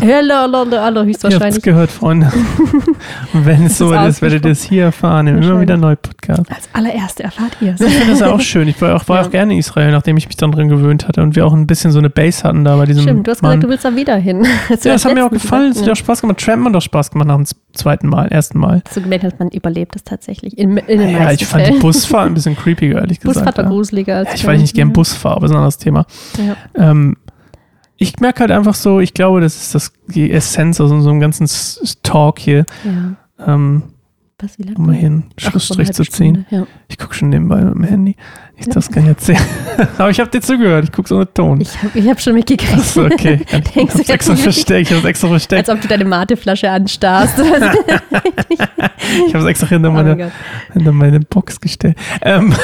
aller, 0.00 0.40
aller, 0.42 0.58
aller 0.58 0.72
Ihr 0.72 0.80
habt 0.80 0.96
es 0.98 1.04
höchstwahrscheinlich. 1.06 1.62
gehört, 1.62 1.90
Freunde. 1.90 2.32
Und 3.32 3.46
wenn 3.46 3.66
es 3.66 3.78
so 3.78 3.92
ist, 3.92 4.22
werdet 4.22 4.44
ihr 4.44 4.50
es 4.52 4.62
hier 4.64 4.84
erfahren. 4.84 5.26
Immer 5.28 5.36
Wahrscheinlich. 5.38 5.60
wieder 5.62 5.76
neue 5.76 5.96
Podcast. 5.96 6.50
Als 6.50 6.68
allererste 6.72 7.22
erfahrt 7.22 7.56
ihr 7.60 7.74
es. 7.74 7.80
Ich 7.80 7.92
finde 7.92 8.12
das 8.12 8.22
auch 8.22 8.40
schön. 8.40 8.66
Ich 8.68 8.80
war 8.82 8.96
auch, 8.96 9.06
war 9.08 9.20
Ja. 9.20 9.26
auch 9.26 9.30
gerne 9.30 9.52
in 9.52 9.58
Israel, 9.60 9.92
nachdem 9.92 10.16
ich 10.16 10.26
mich 10.26 10.36
dann 10.36 10.50
dran 10.52 10.68
gewöhnt 10.68 11.06
hatte 11.06 11.22
und 11.22 11.36
wir 11.36 11.46
auch 11.46 11.52
ein 11.52 11.66
bisschen 11.66 11.90
so 11.92 11.98
eine 11.98 12.10
Base 12.10 12.42
hatten 12.42 12.64
da 12.64 12.76
bei 12.76 12.86
diesem 12.86 13.02
Stimmt, 13.02 13.26
du 13.26 13.30
hast 13.30 13.42
Mann. 13.42 13.52
gesagt, 13.52 13.64
du 13.64 13.68
willst 13.68 13.84
da 13.84 13.94
wieder 13.94 14.16
hin. 14.16 14.44
Ja, 14.68 14.76
das 14.94 15.04
hat 15.04 15.14
mir 15.14 15.24
auch 15.24 15.30
gefallen. 15.30 15.70
Es 15.72 15.82
hat 15.82 15.90
auch 15.90 15.96
Spaß 15.96 16.22
gemacht. 16.22 16.38
Trampen 16.40 16.66
hat 16.66 16.76
auch 16.76 16.82
Spaß 16.82 17.10
gemacht 17.10 17.28
nach 17.28 17.36
dem 17.36 17.46
zweiten 17.72 18.08
Mal, 18.08 18.28
ersten 18.28 18.58
Mal. 18.58 18.82
Du 18.94 19.00
gemerkt, 19.00 19.24
dass 19.24 19.38
man 19.38 19.48
überlebt 19.48 19.94
das 19.94 20.04
tatsächlich? 20.04 20.58
In, 20.58 20.76
in 20.76 20.98
den 20.98 21.10
Ja, 21.10 21.30
ich 21.32 21.46
fand 21.46 21.64
die 21.64 21.70
Fällen. 21.70 21.80
Busfahrt 21.80 22.26
ein 22.26 22.34
bisschen 22.34 22.56
creepiger, 22.56 23.00
ehrlich 23.00 23.20
gesagt. 23.20 23.36
Busfahrt 23.36 23.58
war 23.58 23.64
ja. 23.64 23.70
gruseliger 23.70 24.16
als 24.16 24.28
Ja, 24.28 24.34
ich, 24.34 24.54
ich 24.56 24.60
nicht 24.60 24.74
gern 24.74 24.88
ja. 24.88 24.92
Bus 24.92 25.12
fahre, 25.14 25.36
aber 25.36 25.42
das 25.42 25.50
ist 25.50 25.54
ein 25.54 25.58
anderes 25.58 25.78
Thema. 25.78 26.06
Ja. 26.38 26.90
Ähm, 26.90 27.16
ich 27.96 28.18
merke 28.18 28.40
halt 28.40 28.50
einfach 28.50 28.74
so, 28.74 29.00
ich 29.00 29.12
glaube, 29.12 29.40
das 29.40 29.56
ist 29.56 29.74
das, 29.74 29.92
die 30.08 30.30
Essenz 30.30 30.80
aus 30.80 30.90
unserem 30.90 31.20
ganzen 31.20 31.48
Talk 32.02 32.38
hier, 32.38 32.64
ja. 32.84 33.54
ähm, 33.54 33.82
Was, 34.42 34.58
wie 34.58 34.62
lange? 34.62 34.78
um 34.78 34.86
mal 34.86 34.94
hier 34.94 35.06
einen 35.06 35.24
Schlussstrich 35.36 35.92
zu 35.92 36.02
ziehen. 36.04 36.46
Stunde, 36.48 36.66
Ja. 36.66 36.66
Ich 36.88 36.96
gucke 36.96 37.14
schon 37.14 37.28
nebenbei 37.28 37.60
mit 37.62 37.74
dem 37.74 37.84
Handy. 37.84 38.16
Ich 38.56 38.66
das 38.68 38.90
kann 38.90 39.02
ich 39.02 39.08
erzählen. 39.10 39.40
aber 39.98 40.10
ich 40.10 40.18
habe 40.18 40.30
dir 40.30 40.40
zugehört. 40.40 40.84
Ich 40.84 40.92
gucke 40.92 41.08
so 41.08 41.18
mit 41.18 41.34
Ton. 41.34 41.60
Ich 41.60 41.82
habe 41.82 41.98
ich 41.98 42.08
hab 42.08 42.20
schon 42.20 42.34
mitgekriegt. 42.34 42.72
Achso, 42.72 43.04
okay. 43.04 43.40
Ich 43.50 43.50
Denkst 43.50 43.76
hab's 43.76 43.98
jetzt 43.98 44.10
extra 44.10 44.36
versteckt. 44.36 44.90
Ich 44.90 45.04
extra 45.04 45.28
versteckt. 45.28 45.68
Als 45.68 45.76
ob 45.76 45.82
du 45.82 45.88
deine 45.88 46.04
Mateflasche 46.04 46.70
anstarrst. 46.70 47.38
oh 47.38 47.44
Ich 49.26 49.34
habe 49.34 49.44
es 49.44 49.44
extra 49.44 49.66
hinter 49.66 49.90
mein 49.90 50.06
meine, 50.06 50.32
hinter 50.72 50.92
meine 50.92 51.20
Box 51.20 51.60
gestellt. 51.60 51.96
Ähm, 52.22 52.54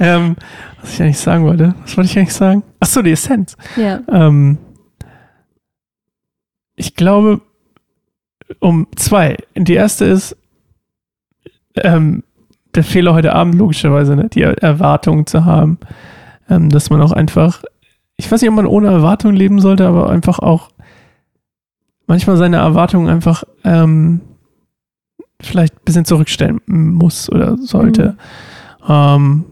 ähm, 0.00 0.36
was 0.80 0.94
ich 0.94 1.02
eigentlich 1.02 1.18
sagen 1.18 1.44
wollte. 1.44 1.74
Was 1.82 1.96
wollte 1.96 2.10
ich 2.10 2.18
eigentlich 2.18 2.34
sagen? 2.34 2.62
Achso, 2.80 3.02
die 3.02 3.12
Essenz. 3.12 3.56
Ja. 3.76 4.00
Ähm, 4.08 4.58
ich 6.76 6.94
glaube, 6.96 7.40
um 8.60 8.86
zwei. 8.96 9.36
Die 9.56 9.74
erste 9.74 10.04
ist 10.04 10.36
ähm, 11.76 12.22
der 12.74 12.84
Fehler 12.84 13.14
heute 13.14 13.34
Abend, 13.34 13.54
logischerweise, 13.54 14.16
ne? 14.16 14.28
die 14.28 14.42
Er- 14.42 14.62
Erwartung 14.62 15.26
zu 15.26 15.44
haben, 15.44 15.78
ähm, 16.48 16.68
dass 16.70 16.90
man 16.90 17.00
auch 17.02 17.12
einfach, 17.12 17.62
ich 18.16 18.30
weiß 18.30 18.40
nicht, 18.40 18.50
ob 18.50 18.56
man 18.56 18.66
ohne 18.66 18.88
Erwartung 18.88 19.32
leben 19.32 19.60
sollte, 19.60 19.86
aber 19.86 20.10
einfach 20.10 20.38
auch 20.38 20.70
manchmal 22.06 22.36
seine 22.36 22.56
Erwartungen 22.58 23.08
einfach 23.08 23.44
ähm, 23.64 24.20
vielleicht 25.40 25.74
ein 25.74 25.84
bisschen 25.84 26.04
zurückstellen 26.04 26.60
muss 26.66 27.30
oder 27.30 27.56
sollte. 27.58 28.16
Ähm, 28.88 29.44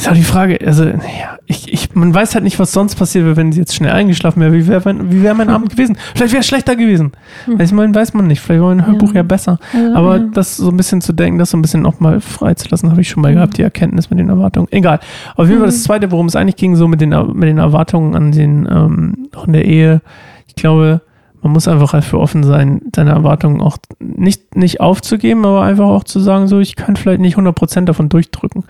Ist 0.00 0.08
auch 0.08 0.14
die 0.14 0.22
Frage, 0.22 0.58
also, 0.66 0.84
naja, 0.84 1.38
ich, 1.46 1.72
ich, 1.72 1.94
man 1.94 2.14
weiß 2.14 2.34
halt 2.34 2.44
nicht, 2.44 2.58
was 2.58 2.72
sonst 2.72 2.94
passiert 2.94 3.24
wäre, 3.24 3.36
wenn 3.36 3.52
sie 3.52 3.60
jetzt 3.60 3.74
schnell 3.74 3.92
eingeschlafen 3.92 4.40
wäre. 4.40 4.52
Wie 4.52 4.66
wäre 4.66 4.80
mein, 4.84 5.12
wie 5.12 5.22
wär 5.22 5.34
mein 5.34 5.48
Abend 5.50 5.70
gewesen? 5.70 5.96
Vielleicht 6.14 6.32
wäre 6.32 6.40
es 6.40 6.46
schlechter 6.46 6.74
gewesen. 6.76 7.12
Hm. 7.44 7.60
Ich 7.60 7.72
meine, 7.72 7.94
weiß 7.94 8.14
man 8.14 8.26
nicht. 8.26 8.40
Vielleicht 8.40 8.62
war 8.62 8.70
ein 8.72 8.86
Hörbuch 8.86 9.10
ja, 9.10 9.16
Ja. 9.16 9.22
besser. 9.22 9.58
Also, 9.74 9.94
Aber 9.94 10.16
ja. 10.18 10.24
das 10.32 10.56
so 10.56 10.70
ein 10.70 10.76
bisschen 10.76 11.00
zu 11.00 11.12
denken, 11.12 11.38
das 11.38 11.50
so 11.50 11.58
ein 11.58 11.62
bisschen 11.62 11.84
auch 11.86 12.00
mal 12.00 12.20
freizulassen, 12.20 12.90
habe 12.90 13.00
ich 13.00 13.08
schon 13.08 13.22
mal 13.22 13.34
gehabt, 13.34 13.58
die 13.58 13.62
Erkenntnis 13.62 14.10
mit 14.10 14.18
den 14.18 14.28
Erwartungen. 14.30 14.68
Egal. 14.70 15.00
Auf 15.36 15.46
jeden 15.48 15.58
Fall 15.60 15.68
Mhm. 15.68 15.72
das 15.72 15.82
Zweite, 15.82 16.10
worum 16.10 16.26
es 16.26 16.36
eigentlich 16.36 16.56
ging, 16.56 16.76
so 16.76 16.88
mit 16.88 17.00
den, 17.00 17.10
mit 17.34 17.48
den 17.48 17.58
Erwartungen 17.58 18.14
an 18.14 18.32
den, 18.32 18.66
ähm, 18.70 19.28
an 19.34 19.52
der 19.52 19.64
Ehe. 19.66 20.00
Ich 20.46 20.54
glaube, 20.54 21.02
man 21.42 21.52
muss 21.52 21.68
einfach 21.68 21.92
dafür 21.92 22.20
offen 22.20 22.42
sein, 22.44 22.82
seine 22.94 23.10
Erwartungen 23.10 23.60
auch 23.60 23.78
nicht, 23.98 24.56
nicht 24.56 24.80
aufzugeben, 24.80 25.44
aber 25.46 25.62
einfach 25.62 25.86
auch 25.88 26.04
zu 26.04 26.20
sagen, 26.20 26.48
so, 26.48 26.58
ich 26.60 26.76
kann 26.76 26.96
vielleicht 26.96 27.20
nicht 27.20 27.36
100% 27.36 27.86
davon 27.86 28.08
durchdrücken. 28.10 28.64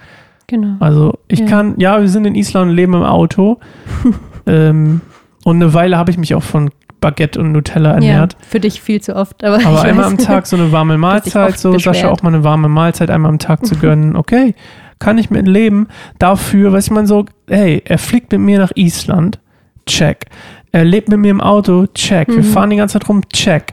Genau. 0.50 0.74
Also 0.80 1.16
ich 1.28 1.40
Ja. 1.40 1.46
kann, 1.46 1.74
ja, 1.78 2.00
wir 2.00 2.08
sind 2.08 2.24
in 2.26 2.34
Island 2.34 2.70
und 2.70 2.76
leben 2.76 2.94
im 2.94 3.04
Auto. 3.04 3.60
ähm, 4.46 5.00
und 5.44 5.56
eine 5.56 5.72
Weile 5.74 5.96
habe 5.96 6.10
ich 6.10 6.18
mich 6.18 6.34
auch 6.34 6.42
von 6.42 6.70
Baguette 7.00 7.38
und 7.40 7.52
Nutella 7.52 7.92
ernährt. 7.92 8.32
Ja, 8.34 8.38
für 8.48 8.58
dich 8.60 8.80
viel 8.82 9.00
zu 9.00 9.14
oft. 9.14 9.44
Aber, 9.44 9.54
Aber 9.64 9.78
ich 9.78 9.84
einmal 9.84 10.06
weiß. 10.06 10.10
am 10.12 10.18
Tag 10.18 10.46
so 10.48 10.56
eine 10.56 10.72
warme 10.72 10.98
Mahlzeit, 10.98 11.56
so 11.56 11.72
Sascha 11.72 11.90
beschwert. 11.92 12.12
auch 12.12 12.22
mal 12.22 12.34
eine 12.34 12.42
warme 12.42 12.68
Mahlzeit 12.68 13.10
einmal 13.10 13.30
am 13.30 13.38
Tag 13.38 13.64
zu 13.64 13.76
gönnen. 13.76 14.16
Okay, 14.20 14.54
kann 14.98 15.16
ich 15.18 15.30
mit 15.30 15.46
leben. 15.46 15.86
Dafür, 16.18 16.72
weiß 16.72 16.86
ich 16.86 16.90
man 16.90 17.06
so, 17.06 17.24
hey, 17.48 17.80
er 17.86 17.98
fliegt 17.98 18.32
mit 18.32 18.40
mir 18.40 18.58
nach 18.58 18.72
Island. 18.74 19.38
Check. 19.86 20.26
Er 20.72 20.84
lebt 20.84 21.08
mit 21.08 21.20
mir 21.20 21.30
im 21.30 21.40
Auto. 21.40 21.86
Check. 21.94 22.28
Wir 22.28 22.38
Mhm. 22.38 22.42
fahren 22.44 22.70
die 22.70 22.76
ganze 22.76 22.98
Zeit 22.98 23.08
rum. 23.08 23.22
Check. 23.32 23.72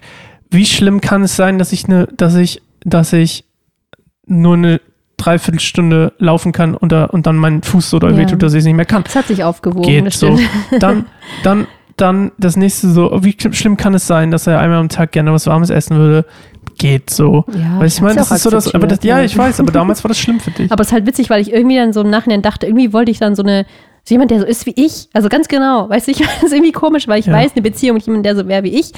Wie 0.51 0.65
schlimm 0.65 1.01
kann 1.01 1.23
es 1.23 1.35
sein, 1.35 1.57
dass 1.59 1.73
ich 1.73 1.85
eine, 1.85 2.07
dass 2.15 2.35
ich, 2.35 2.61
dass 2.85 3.11
ich 3.13 3.43
nur 4.27 4.53
eine 4.53 4.79
Dreiviertelstunde 5.17 6.13
laufen 6.19 6.51
kann 6.51 6.75
und, 6.75 6.91
da, 6.91 7.05
und 7.05 7.27
dann 7.27 7.35
mein 7.37 7.63
Fuß 7.63 7.89
so 7.89 7.99
doll 7.99 8.11
Ja. 8.11 8.17
wehtut, 8.17 8.41
dass 8.43 8.53
ich 8.53 8.59
es 8.59 8.65
nicht 8.65 8.75
mehr 8.75 8.85
kann? 8.85 9.03
Das 9.03 9.15
hat 9.15 9.27
sich 9.27 9.43
aufgewogen. 9.43 9.81
Geht 10.05 10.13
so. 10.13 10.37
Dann, 10.79 11.05
dann, 11.43 11.67
dann 11.97 12.31
das 12.37 12.55
nächste 12.55 12.89
so, 12.89 13.11
wie 13.23 13.35
schlimm 13.51 13.75
kann 13.77 13.93
es 13.95 14.05
sein, 14.07 14.29
dass 14.31 14.45
er 14.47 14.59
einmal 14.59 14.77
am 14.79 14.89
Tag 14.89 15.11
gerne 15.11 15.33
was 15.33 15.47
Warmes 15.47 15.69
essen 15.69 15.97
würde? 15.97 16.25
Geht 16.77 17.09
so. 17.09 17.45
Ja, 17.55 17.79
Weil 17.79 17.87
ich 17.87 17.99
meine, 18.01 18.15
das 18.15 18.29
ist 18.29 18.43
so 18.43 18.51
das, 18.51 18.73
aber 18.75 18.85
das, 18.85 18.99
ja, 19.03 19.21
ich 19.23 19.35
weiß, 19.35 19.59
aber 19.59 19.71
damals 19.71 20.03
war 20.03 20.09
das 20.09 20.19
schlimm 20.19 20.39
für 20.39 20.51
dich. 20.51 20.71
Aber 20.71 20.81
es 20.81 20.89
ist 20.89 20.93
halt 20.93 21.07
witzig, 21.07 21.29
weil 21.31 21.41
ich 21.41 21.51
irgendwie 21.51 21.77
dann 21.77 21.91
so 21.91 22.01
im 22.01 22.09
Nachhinein 22.11 22.43
dachte, 22.43 22.67
irgendwie 22.67 22.93
wollte 22.93 23.09
ich 23.09 23.17
dann 23.17 23.35
so 23.35 23.41
eine, 23.41 23.65
so 24.03 24.13
jemand, 24.13 24.29
der 24.29 24.39
so 24.41 24.45
ist 24.45 24.67
wie 24.67 24.73
ich, 24.75 25.09
also 25.13 25.27
ganz 25.27 25.47
genau, 25.47 25.89
weißt 25.89 26.05
du, 26.07 26.11
ich 26.11 26.17
das 26.19 26.43
ist 26.43 26.53
irgendwie 26.53 26.71
komisch, 26.71 27.07
weil 27.07 27.19
ich 27.19 27.25
Ja. 27.25 27.33
weiß, 27.33 27.53
eine 27.53 27.63
Beziehung 27.63 27.95
mit 27.95 28.05
jemandem, 28.05 28.23
der 28.23 28.35
so 28.35 28.47
wäre 28.47 28.61
wie 28.63 28.79
ich, 28.79 28.91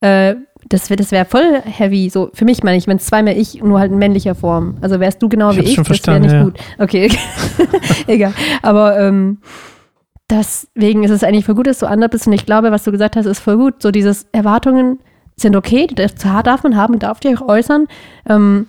äh, 0.00 0.34
das 0.68 0.90
wäre 0.90 0.96
das 0.96 1.10
wär 1.10 1.24
voll 1.24 1.62
heavy, 1.64 2.10
so 2.10 2.30
für 2.34 2.44
mich 2.44 2.62
meine 2.62 2.76
ich, 2.76 2.86
wenn 2.86 2.98
es 2.98 3.06
zweimal 3.06 3.36
ich, 3.36 3.62
nur 3.62 3.80
halt 3.80 3.92
in 3.92 3.98
männlicher 3.98 4.34
Form. 4.34 4.76
Also 4.80 5.00
wärst 5.00 5.22
du 5.22 5.28
genau 5.28 5.50
Ich 5.50 5.58
wie 5.58 5.62
ich, 5.62 5.74
schon 5.74 5.84
das 5.84 6.06
wäre 6.06 6.20
nicht 6.20 6.32
ja. 6.32 6.44
gut. 6.44 6.58
Okay, 6.78 7.10
egal. 8.06 8.32
Aber 8.62 8.98
ähm, 8.98 9.38
deswegen 10.28 11.04
ist 11.04 11.10
es 11.10 11.24
eigentlich 11.24 11.44
voll 11.44 11.54
gut, 11.54 11.66
dass 11.66 11.78
du 11.78 11.86
anders 11.86 12.10
bist 12.10 12.26
und 12.26 12.32
ich 12.32 12.46
glaube, 12.46 12.70
was 12.70 12.84
du 12.84 12.92
gesagt 12.92 13.16
hast, 13.16 13.26
ist 13.26 13.40
voll 13.40 13.56
gut. 13.56 13.82
So 13.82 13.90
dieses 13.90 14.26
Erwartungen 14.32 15.00
sind 15.36 15.56
okay, 15.56 15.86
das 15.86 16.14
darf 16.14 16.62
man 16.62 16.76
haben, 16.76 16.98
darf 16.98 17.20
die 17.20 17.34
auch 17.36 17.48
äußern. 17.48 17.86
Ähm, 18.28 18.66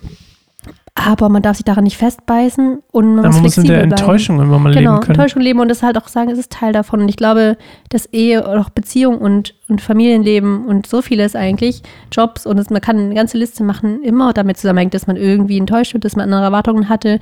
aber 0.94 1.30
man 1.30 1.40
darf 1.42 1.56
sich 1.56 1.64
daran 1.64 1.84
nicht 1.84 1.96
festbeißen 1.96 2.82
und 2.92 3.14
man 3.14 3.24
muss 3.24 3.34
man 3.34 3.42
muss 3.44 3.56
in 3.58 3.64
der 3.64 3.74
bleiben. 3.78 3.92
Enttäuschung 3.92 4.38
irgendwann 4.38 4.62
mal 4.62 4.74
Genau, 4.74 4.90
leben 4.92 5.00
können. 5.00 5.14
Enttäuschung 5.18 5.42
leben 5.42 5.60
und 5.60 5.68
das 5.68 5.82
halt 5.82 5.96
auch 5.96 6.06
sagen, 6.06 6.30
es 6.30 6.38
ist 6.38 6.52
Teil 6.52 6.72
davon. 6.74 7.00
Und 7.00 7.08
ich 7.08 7.16
glaube, 7.16 7.56
dass 7.88 8.06
Ehe 8.06 8.46
auch 8.46 8.68
Beziehung 8.68 9.18
und, 9.18 9.54
und 9.68 9.80
Familienleben 9.80 10.66
und 10.66 10.86
so 10.86 11.00
vieles 11.00 11.34
eigentlich, 11.34 11.82
Jobs 12.12 12.44
und 12.46 12.58
das, 12.58 12.68
man 12.68 12.82
kann 12.82 12.98
eine 12.98 13.14
ganze 13.14 13.38
Liste 13.38 13.64
machen, 13.64 14.02
immer 14.02 14.32
damit 14.34 14.58
zusammenhängt, 14.58 14.92
dass 14.92 15.06
man 15.06 15.16
irgendwie 15.16 15.56
enttäuscht 15.58 15.94
wird, 15.94 16.04
dass 16.04 16.14
man 16.14 16.24
andere 16.24 16.42
Erwartungen 16.42 16.88
hatte. 16.90 17.18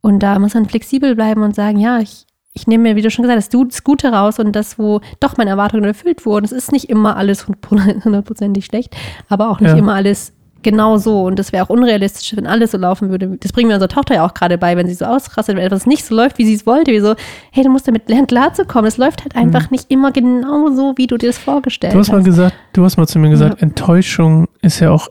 Und 0.00 0.22
da 0.22 0.38
muss 0.38 0.54
man 0.54 0.64
flexibel 0.66 1.14
bleiben 1.14 1.42
und 1.42 1.54
sagen, 1.54 1.78
ja, 1.78 1.98
ich, 2.00 2.24
ich 2.54 2.66
nehme 2.66 2.84
mir, 2.84 2.96
wie 2.96 3.02
du 3.02 3.10
schon 3.10 3.22
gesagt 3.24 3.36
hast, 3.36 3.52
das 3.54 3.84
Gute 3.84 4.08
raus 4.12 4.38
und 4.38 4.52
das, 4.56 4.78
wo 4.78 5.02
doch 5.20 5.36
meine 5.36 5.50
Erwartungen 5.50 5.84
erfüllt 5.84 6.24
wurden. 6.24 6.46
Es 6.46 6.52
ist 6.52 6.72
nicht 6.72 6.88
immer 6.88 7.16
alles 7.18 7.46
hundertprozentig 7.70 8.64
schlecht, 8.64 8.96
aber 9.28 9.50
auch 9.50 9.60
nicht 9.60 9.72
Ja. 9.72 9.76
immer 9.76 9.92
alles 9.94 10.32
genau 10.62 10.96
so. 10.98 11.22
Und 11.24 11.38
das 11.38 11.52
wäre 11.52 11.64
auch 11.64 11.70
unrealistisch, 11.70 12.36
wenn 12.36 12.46
alles 12.46 12.72
so 12.72 12.78
laufen 12.78 13.10
würde. 13.10 13.36
Das 13.40 13.52
bringen 13.52 13.68
wir 13.68 13.76
unserer 13.76 13.88
Tochter 13.88 14.14
ja 14.16 14.26
auch 14.26 14.34
gerade 14.34 14.58
bei, 14.58 14.76
wenn 14.76 14.86
sie 14.86 14.94
so 14.94 15.04
ausrastet, 15.04 15.56
wenn 15.56 15.64
etwas 15.64 15.86
nicht 15.86 16.04
so 16.04 16.14
läuft, 16.14 16.38
wie 16.38 16.44
sie 16.44 16.54
es 16.54 16.66
wollte. 16.66 16.92
Wie 16.92 17.00
so, 17.00 17.14
hey, 17.52 17.64
du 17.64 17.70
musst 17.70 17.86
damit 17.88 18.08
lernen, 18.08 18.26
klarzukommen. 18.26 18.86
Es 18.88 18.96
läuft 18.96 19.22
halt 19.22 19.36
einfach 19.36 19.70
nicht 19.70 19.90
immer 19.90 20.12
genau 20.12 20.70
so, 20.70 20.94
wie 20.96 21.06
du 21.06 21.16
dir 21.16 21.28
das 21.28 21.38
vorgestellt 21.38 21.90
Mhm. 21.90 21.94
Du 21.94 22.00
hast 22.00 22.08
mal 22.10 22.18
hast. 22.18 22.24
gesagt, 22.24 22.56
du 22.72 22.84
hast 22.84 22.96
mal 22.96 23.06
zu 23.06 23.18
mir 23.18 23.30
gesagt, 23.30 23.62
Enttäuschung 23.62 24.48
ist 24.62 24.80
ja 24.80 24.90
auch 24.90 25.08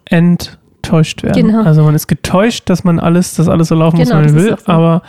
enttäuscht 0.89 1.23
werden. 1.23 1.47
Genau. 1.47 1.63
Also 1.63 1.84
man 1.84 1.95
ist 1.95 2.08
getäuscht, 2.08 2.69
dass 2.69 2.84
man 2.84 2.99
alles, 2.99 3.36
dass 3.36 3.47
alles 3.47 3.67
so 3.69 3.75
laufen 3.75 3.97
muss, 3.97 4.10
Genau, 4.10 4.21
wie 4.21 4.25
man 4.25 4.36
will, 4.36 4.56
so. 4.58 4.71
aber 4.71 5.02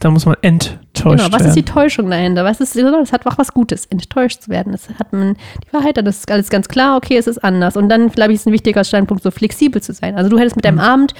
da 0.00 0.10
muss 0.10 0.26
man 0.26 0.36
enttäuscht 0.42 1.24
Genau, 1.24 1.32
was 1.32 1.46
ist 1.46 1.54
die 1.54 1.60
werden. 1.66 1.74
Täuschung 1.74 2.10
dahinter? 2.10 2.44
Was 2.44 2.60
ist, 2.60 2.76
das 2.76 3.12
hat 3.12 3.26
auch 3.26 3.38
was 3.38 3.52
Gutes, 3.52 3.86
enttäuscht 3.86 4.42
zu 4.42 4.50
werden. 4.50 4.72
Das 4.72 4.88
hat 4.98 5.12
man 5.12 5.34
die 5.66 5.72
Wahrheit, 5.72 5.96
dann 5.96 6.06
ist 6.06 6.30
alles 6.30 6.50
ganz 6.50 6.68
klar, 6.68 6.96
okay, 6.96 7.16
es 7.16 7.26
ist 7.26 7.38
anders. 7.42 7.76
Und 7.76 7.88
dann, 7.88 8.08
glaube 8.10 8.32
ich, 8.32 8.40
ist 8.40 8.46
ein 8.46 8.52
wichtiger 8.52 8.84
Standpunkt, 8.84 9.22
so 9.22 9.30
flexibel 9.30 9.80
zu 9.82 9.92
sein. 9.92 10.16
Also 10.16 10.28
du 10.30 10.38
hättest 10.38 10.56
mit 10.56 10.64
Mhm. 10.64 10.68
deinem 10.68 10.80
Abend 10.80 11.14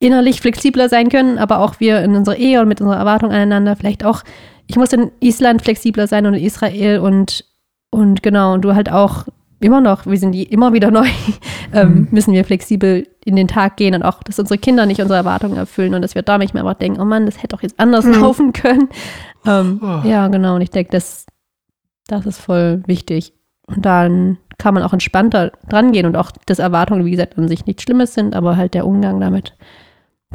innerlich 0.00 0.40
flexibler 0.40 0.88
sein 0.88 1.08
können, 1.10 1.38
aber 1.38 1.58
auch 1.60 1.78
wir 1.78 2.00
in 2.02 2.14
unserer 2.16 2.36
Ehe 2.36 2.60
und 2.62 2.68
mit 2.68 2.80
unserer 2.80 2.96
Erwartung 2.98 3.30
aneinander 3.30 3.76
vielleicht 3.76 4.04
auch, 4.04 4.22
ich 4.66 4.76
muss 4.76 4.92
in 4.92 5.10
Island 5.20 5.62
flexibler 5.62 6.06
sein 6.06 6.26
und 6.26 6.34
in 6.34 6.42
Israel 6.44 7.00
und, 7.00 7.44
und 7.90 8.22
genau, 8.22 8.54
und 8.54 8.62
du 8.62 8.74
halt 8.74 8.90
auch 8.90 9.26
immer 9.60 9.80
noch, 9.80 10.06
wir 10.06 10.18
sind 10.18 10.32
die 10.32 10.44
immer 10.44 10.72
wieder 10.72 10.90
neu, 10.90 11.06
ähm, 11.72 11.94
Mhm. 11.94 12.08
müssen 12.10 12.32
wir 12.32 12.44
flexibel 12.44 13.06
in 13.24 13.36
den 13.36 13.48
Tag 13.48 13.76
gehen 13.76 13.94
und 13.94 14.02
auch, 14.02 14.22
dass 14.22 14.38
unsere 14.38 14.58
Kinder 14.58 14.86
nicht 14.86 15.00
unsere 15.00 15.18
Erwartungen 15.18 15.56
erfüllen 15.56 15.94
und 15.94 16.02
dass 16.02 16.14
wir 16.14 16.22
da 16.22 16.38
nicht 16.38 16.54
mehr 16.54 16.64
einfach 16.64 16.78
denken, 16.78 17.00
oh 17.00 17.04
Mann, 17.04 17.26
das 17.26 17.38
hätte 17.38 17.48
doch 17.56 17.62
jetzt 17.62 17.78
anders 17.78 18.04
Mhm. 18.04 18.14
laufen 18.20 18.52
können. 18.52 18.88
Ähm, 19.46 19.80
Oh. 19.82 20.06
Ja, 20.06 20.28
genau, 20.28 20.54
und 20.56 20.60
ich 20.62 20.70
denke, 20.70 20.90
das, 20.92 21.26
das 22.06 22.26
ist 22.26 22.38
voll 22.38 22.82
wichtig. 22.86 23.32
Und 23.66 23.84
dann 23.86 24.38
kann 24.58 24.74
man 24.74 24.82
auch 24.82 24.92
entspannter 24.92 25.52
dran 25.68 25.92
gehen 25.92 26.04
und 26.06 26.16
auch, 26.16 26.32
dass 26.46 26.58
Erwartungen, 26.58 27.04
wie 27.04 27.10
gesagt, 27.12 27.38
an 27.38 27.48
sich 27.48 27.64
nichts 27.66 27.82
Schlimmes 27.84 28.12
sind, 28.14 28.34
aber 28.34 28.56
halt 28.56 28.74
der 28.74 28.86
Umgang 28.86 29.20
damit 29.20 29.54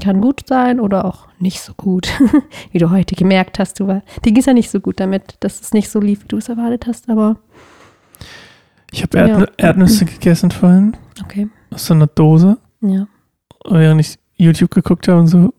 kann 0.01 0.19
gut 0.21 0.41
sein 0.47 0.79
oder 0.79 1.05
auch 1.05 1.27
nicht 1.39 1.61
so 1.61 1.73
gut. 1.75 2.07
wie 2.71 2.79
du 2.79 2.89
heute 2.91 3.15
gemerkt 3.15 3.59
hast, 3.59 3.79
du 3.79 3.87
war, 3.87 4.01
dir 4.23 4.31
ging 4.31 4.37
es 4.37 4.45
ja 4.45 4.53
nicht 4.53 4.69
so 4.71 4.79
gut 4.79 4.99
damit, 4.99 5.35
dass 5.41 5.61
es 5.61 5.73
nicht 5.73 5.89
so 5.89 5.99
lief, 5.99 6.23
wie 6.23 6.27
du 6.27 6.37
es 6.37 6.49
erwartet 6.49 6.85
hast, 6.87 7.07
aber 7.09 7.37
Ich 8.95 9.03
habe 9.03 9.17
Erdnü 9.17 9.41
Ja. 9.41 9.47
Erdnüsse 9.57 10.05
gegessen 10.05 10.51
vorhin 10.51 10.95
okay. 11.21 11.49
aus 11.73 11.85
so 11.85 11.93
einer 11.93 12.07
Dose, 12.07 12.57
Ja. 12.79 13.07
während 13.69 13.99
ich 13.99 14.17
YouTube 14.35 14.71
geguckt 14.71 15.09
habe 15.09 15.19
und 15.19 15.27
so 15.27 15.53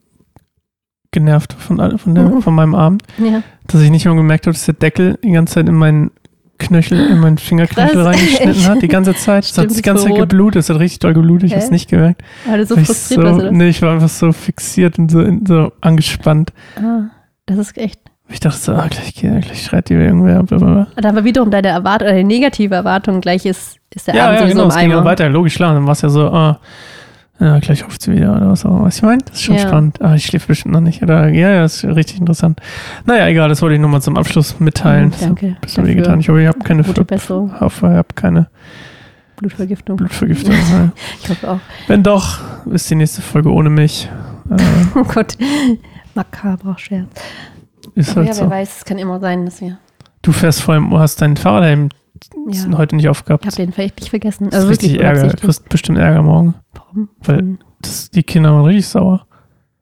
genervt 1.10 1.52
von, 1.52 1.98
von, 1.98 2.14
der, 2.14 2.24
Mhm. 2.24 2.40
von 2.40 2.54
meinem 2.54 2.74
Abend, 2.74 3.02
Ja. 3.18 3.42
dass 3.66 3.82
ich 3.82 3.90
nicht 3.90 4.06
mal 4.06 4.16
gemerkt 4.16 4.46
habe, 4.46 4.54
dass 4.54 4.64
der 4.64 4.74
Deckel 4.74 5.18
die 5.22 5.32
ganze 5.32 5.54
Zeit 5.54 5.68
in 5.68 5.74
meinen 5.74 6.12
Knöchel, 6.58 6.98
in 7.10 7.18
meinen 7.20 7.36
Fingerknöchel 7.36 7.92
Krass, 8.02 8.06
reingeschnitten 8.06 8.50
echt? 8.52 8.68
hat, 8.70 8.80
die 8.82 8.88
ganze 8.88 9.14
Zeit. 9.14 9.44
Es 9.50 9.58
hat 9.58 9.70
die 9.76 9.82
ganze 9.82 10.04
Zeit 10.06 10.14
geblutet, 10.14 10.60
es 10.60 10.70
hat 10.70 10.78
richtig 10.78 11.00
doll 11.00 11.12
geblutet, 11.12 11.48
ich 11.48 11.52
habe 11.52 11.62
es 11.62 11.70
nicht 11.70 11.90
gemerkt. 11.90 12.22
Weil 12.46 12.60
du 12.60 12.66
so 12.66 12.76
frustriert 12.76 13.20
so, 13.20 13.36
warst? 13.42 13.52
Nee, 13.52 13.68
ich 13.68 13.82
war 13.82 13.92
einfach 13.92 14.08
so 14.08 14.32
fixiert 14.32 14.98
und 14.98 15.10
so, 15.10 15.22
so 15.46 15.72
angespannt. 15.82 16.54
Ah, 16.76 17.10
das 17.44 17.58
ist 17.58 17.76
echt. 17.76 18.00
Ich 18.28 18.40
dachte 18.40 18.58
so, 18.58 18.72
ah, 18.74 18.88
gleich, 18.88 19.14
gleich 19.14 19.62
schreit 19.64 19.88
die 19.88 19.94
irgendwer. 19.94 20.42
Blablabla. 20.42 20.88
Da 20.96 21.14
war 21.14 21.24
wiederum 21.24 21.50
deine 21.50 21.68
Erwartung, 21.68 22.08
deine 22.08 22.24
negative 22.24 22.74
Erwartung 22.74 23.20
gleich 23.20 23.46
ist, 23.46 23.78
ist 23.94 24.08
der 24.08 24.14
Ja, 24.16 24.26
Abend 24.28 24.40
ja, 24.40 24.46
genau, 24.48 24.62
im 24.64 24.68
es 24.70 24.76
ging 24.76 24.92
Eimer. 24.92 25.04
weiter, 25.04 25.28
logisch, 25.28 25.54
klar. 25.54 25.74
Dann 25.74 25.86
war 25.86 25.92
es 25.92 26.02
ja 26.02 26.08
so, 26.08 26.28
ah, 26.30 26.58
ja, 27.38 27.58
gleich 27.60 27.84
ruft 27.84 28.02
sie 28.02 28.12
wieder 28.16 28.34
oder 28.36 28.48
was 28.50 28.64
auch 28.64 28.70
immer. 28.70 28.84
Was 28.86 28.96
ich 28.96 29.02
meine? 29.02 29.22
Das 29.22 29.34
ist 29.36 29.42
schon 29.42 29.54
Ja. 29.56 29.68
spannend. 29.68 30.00
Ah, 30.02 30.14
ich 30.14 30.26
schläfe 30.26 30.48
bestimmt 30.48 30.74
noch 30.74 30.80
nicht. 30.80 31.02
Oder, 31.02 31.28
ja, 31.28 31.50
ja, 31.50 31.64
ist 31.64 31.84
richtig 31.84 32.18
interessant. 32.18 32.60
Naja, 33.04 33.28
egal, 33.28 33.48
das 33.48 33.62
wollte 33.62 33.74
ich 33.76 33.80
nur 33.80 33.90
mal 33.90 34.00
zum 34.00 34.16
Abschluss 34.16 34.58
mitteilen. 34.58 35.08
Mhm, 35.10 35.14
danke 35.20 35.56
Bisschen 35.60 35.84
dafür. 35.84 35.96
wehgetan. 35.96 36.20
Ich 36.20 36.28
hoffe, 36.28 36.42
ihr 36.42 36.48
habt 36.48 36.64
keine 36.64 36.82
Gute 36.82 37.04
Besserung. 37.04 37.52
Ich 37.54 37.60
hoffe, 37.60 37.86
ihr 37.86 37.96
habt 37.98 38.16
keine 38.16 38.48
Blutvergiftung. 39.36 39.96
Blutvergiftung. 39.98 40.54
Ich 41.22 41.28
hoffe 41.28 41.48
auch. 41.50 41.60
Wenn 41.86 42.02
doch, 42.02 42.38
ist 42.72 42.90
die 42.90 42.94
nächste 42.96 43.22
Folge 43.22 43.52
ohne 43.52 43.70
mich. 43.70 44.08
Äh, 44.50 44.56
Oh 44.98 45.04
Gott. 45.04 45.36
Makaber 46.14 46.76
Scherz. 46.78 47.06
Ist 47.96 48.10
Aber 48.10 48.18
halt 48.20 48.28
ja, 48.28 48.34
so. 48.34 48.42
wer 48.42 48.50
weiß, 48.50 48.78
es 48.78 48.84
kann 48.84 48.98
immer 48.98 49.18
sein, 49.20 49.44
dass 49.44 49.60
wir. 49.60 49.78
Du 50.22 50.30
fährst 50.32 50.62
vor 50.62 50.74
allem, 50.74 50.90
du 50.90 50.98
hast 50.98 51.20
deinen 51.20 51.36
Fahrradhelm 51.36 51.88
Ja, 52.48 52.78
heute 52.78 52.94
nicht 52.96 53.08
aufgehabt. 53.08 53.44
ich 53.44 53.50
habe 53.52 53.56
den 53.62 53.72
vielleicht 53.72 53.98
nicht 54.00 54.10
vergessen. 54.10 54.44
Das 54.50 54.54
Also 54.60 54.68
ist 54.70 54.82
richtig 54.82 55.00
Ärger. 55.00 55.28
Du 55.28 55.36
kriegst 55.36 55.68
bestimmt 55.68 55.98
Ärger 55.98 56.22
morgen. 56.22 56.54
Warum? 56.74 57.08
Weil- 57.24 57.58
Das, 57.82 58.10
die 58.10 58.22
Kinder 58.22 58.52
waren 58.52 58.64
richtig 58.64 58.86
sauer. 58.88 59.26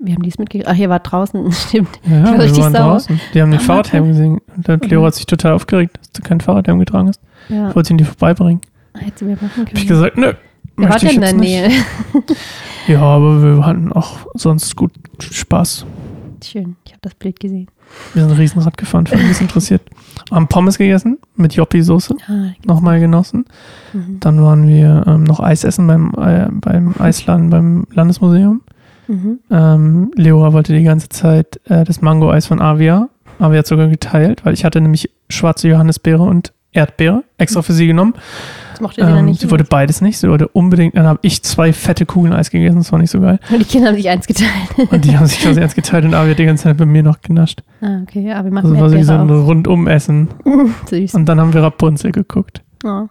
Wir 0.01 0.15
haben 0.15 0.23
dies 0.23 0.37
mitgekriegt. 0.39 0.69
Ach, 0.69 0.77
ihr 0.77 0.91
wart 0.91 1.11
draußen, 1.11 1.51
stimmt. 1.53 1.89
Ja, 2.05 2.25
war 2.25 2.33
wir 2.35 2.41
richtig 2.45 2.63
waren 2.65 2.73
sauer. 2.73 2.83
draußen. 2.93 3.21
Die 3.33 3.41
haben 3.41 3.51
den 3.53 3.61
Ah, 3.61 3.63
Fahrradhelm 3.63 4.09
gesehen. 4.09 4.41
Und 4.57 4.67
der 4.69 4.77
Leo 4.79 5.05
hat 5.05 5.15
sich 5.15 5.27
total 5.27 5.53
aufgeregt, 5.53 5.99
dass 5.99 6.11
du 6.13 6.23
keinen 6.23 6.41
Fahrradhelm 6.41 6.79
getragen 6.81 7.09
hast. 7.09 7.21
Ja, 7.49 7.75
Wollte 7.75 7.93
ihn 7.95 7.99
dir 7.99 8.05
vorbeibringen. 8.05 8.61
hätte 8.99 9.19
sie 9.21 9.25
mir 9.27 9.37
machen 9.37 9.51
können. 9.55 9.67
Hab 9.69 9.77
ich 9.77 9.87
gesagt, 9.87 10.19
nö. 10.19 10.33
War 10.77 10.97
ich 10.97 11.03
denn 11.03 11.11
in 11.15 11.21
der. 11.21 11.33
Nähe? 11.35 11.71
Ja, 12.89 13.01
aber 13.01 13.43
wir 13.43 13.65
hatten 13.65 13.93
auch 13.93 14.27
sonst 14.35 14.77
gut 14.77 14.93
Spaß. 15.21 15.87
Schön, 16.45 16.77
ich 16.85 16.93
habe 16.93 17.01
das 17.01 17.15
Bild 17.15 17.41
gesehen. 17.41 17.69
Wir 18.13 18.23
sind 18.27 18.39
Riesenrad 18.39 18.77
gefahren, 18.77 19.07
für 19.07 19.17
uns 19.17 19.41
interessiert. 19.41 19.83
Haben 20.31 20.49
Pommes 20.49 20.79
gegessen 20.79 21.19
mit 21.37 21.55
Joppi-Soße, 21.55 22.15
Ah, 22.29 22.53
nochmal 22.65 23.01
genossen. 23.01 23.45
mhm. 23.93 24.19
Dann 24.21 24.43
waren 24.43 24.67
wir 24.69 25.05
ähm, 25.07 25.25
noch 25.25 25.41
Eis 25.41 25.65
essen 25.65 25.87
beim, 25.87 26.13
äh, 26.17 26.49
beim 26.51 26.95
Eisladen 26.99 27.51
beim 27.51 27.87
Landesmuseum. 27.93 28.63
Mhm. 29.07 29.39
Ähm, 29.51 30.11
Leora 30.15 30.53
wollte 30.53 30.73
die 30.73 30.83
ganze 30.85 31.09
Zeit 31.09 31.61
äh, 31.67 31.85
das 31.85 32.01
Mango-Eis 32.01 32.47
von 32.47 32.61
Avia. 32.63 33.09
Wir 33.39 33.59
hat 33.59 33.67
sogar 33.67 33.89
geteilt, 33.89 34.45
weil 34.45 34.55
ich 34.55 34.65
hatte 34.65 34.81
nämlich 34.81 35.11
schwarze 35.29 35.69
Johannisbeere 35.69 36.23
und 36.23 36.53
Erdbeere 36.73 37.25
extra 37.37 37.63
für 37.63 37.73
sie 37.73 37.87
genommen. 37.87 38.15
Das 38.75 38.81
mochte 38.81 38.97
sie 39.03 39.07
dann 39.07 39.19
Ähm, 39.19 39.25
nicht. 39.27 39.41
sie 39.41 39.51
wollte 39.51 39.65
beides 39.65 40.01
nicht. 40.01 40.19
Sie 40.19 40.29
wollte 40.29 40.49
unbedingt, 40.49 40.97
dann 40.97 41.07
habe 41.07 41.21
ich 41.23 41.43
zwei 41.43 41.73
fette 41.73 42.07
Kugeln 42.07 42.33
Eis 42.33 42.51
gegessen, 42.51 42.79
das 42.79 42.91
war 42.93 42.99
nicht 42.99 43.11
so 43.11 43.21
geil. 43.21 43.39
und 43.51 43.59
die 43.61 43.65
Kinder 43.65 43.89
haben 43.89 43.97
sich 43.97 44.09
eins 44.09 44.27
geteilt. 44.27 44.51
Und 44.91 45.05
die 45.05 45.17
haben 45.17 45.27
sich 45.27 45.41
quasi 45.41 45.61
eins 45.61 45.75
geteilt 45.75 46.05
und 46.05 46.15
Avi 46.15 46.31
hat 46.31 46.39
die 46.39 46.45
ganze 46.45 46.65
Zeit 46.65 46.77
bei 46.77 46.87
mir 46.87 47.03
noch 47.03 47.21
genascht. 47.21 47.63
ah, 47.81 48.01
okay, 48.03 48.23
ja, 48.29 48.45
wir 48.45 48.51
machen 48.51 48.67
Also 48.71 48.81
war 48.81 48.91
so 48.91 48.97
wie 48.97 49.03
so 49.05 49.13
ein 49.15 49.31
Rundumessen. 49.31 50.29
Süß. 50.91 51.15
Und 51.15 51.27
dann 51.27 51.41
haben 51.41 51.55
wir 51.55 51.63
Rapunzel 51.63 52.13
geguckt. 52.13 52.63
Oh, 52.85 53.07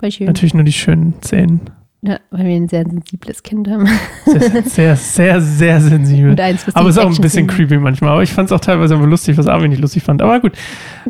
voll 0.00 0.10
schön. 0.10 0.26
Natürlich 0.26 0.54
nur 0.54 0.64
die 0.64 0.72
schönen 0.72 1.14
Szenen. 1.22 1.60
Ja, 2.02 2.18
weil 2.30 2.44
wir 2.46 2.54
ein 2.54 2.68
sehr 2.68 2.84
sensibles 2.84 3.42
Kind 3.42 3.68
haben. 3.68 3.88
Sehr, 4.26 4.62
sehr, 4.64 4.96
sehr, 4.96 5.40
sehr 5.40 5.80
sensibel. 5.80 6.30
Und 6.32 6.40
eins, 6.40 6.64
Aber 6.74 6.88
es 6.88 6.96
ist 6.96 7.02
auch 7.02 7.12
ein 7.12 7.20
bisschen 7.20 7.46
creepy 7.48 7.78
manchmal. 7.78 8.10
Aber 8.12 8.22
ich 8.22 8.32
fand 8.32 8.46
es 8.46 8.52
auch 8.52 8.60
teilweise 8.60 8.94
einfach 8.94 9.08
lustig, 9.08 9.36
was 9.38 9.48
Armin 9.48 9.70
nicht 9.70 9.80
lustig 9.80 10.04
fand. 10.04 10.22
Aber 10.22 10.38
gut. 10.38 10.52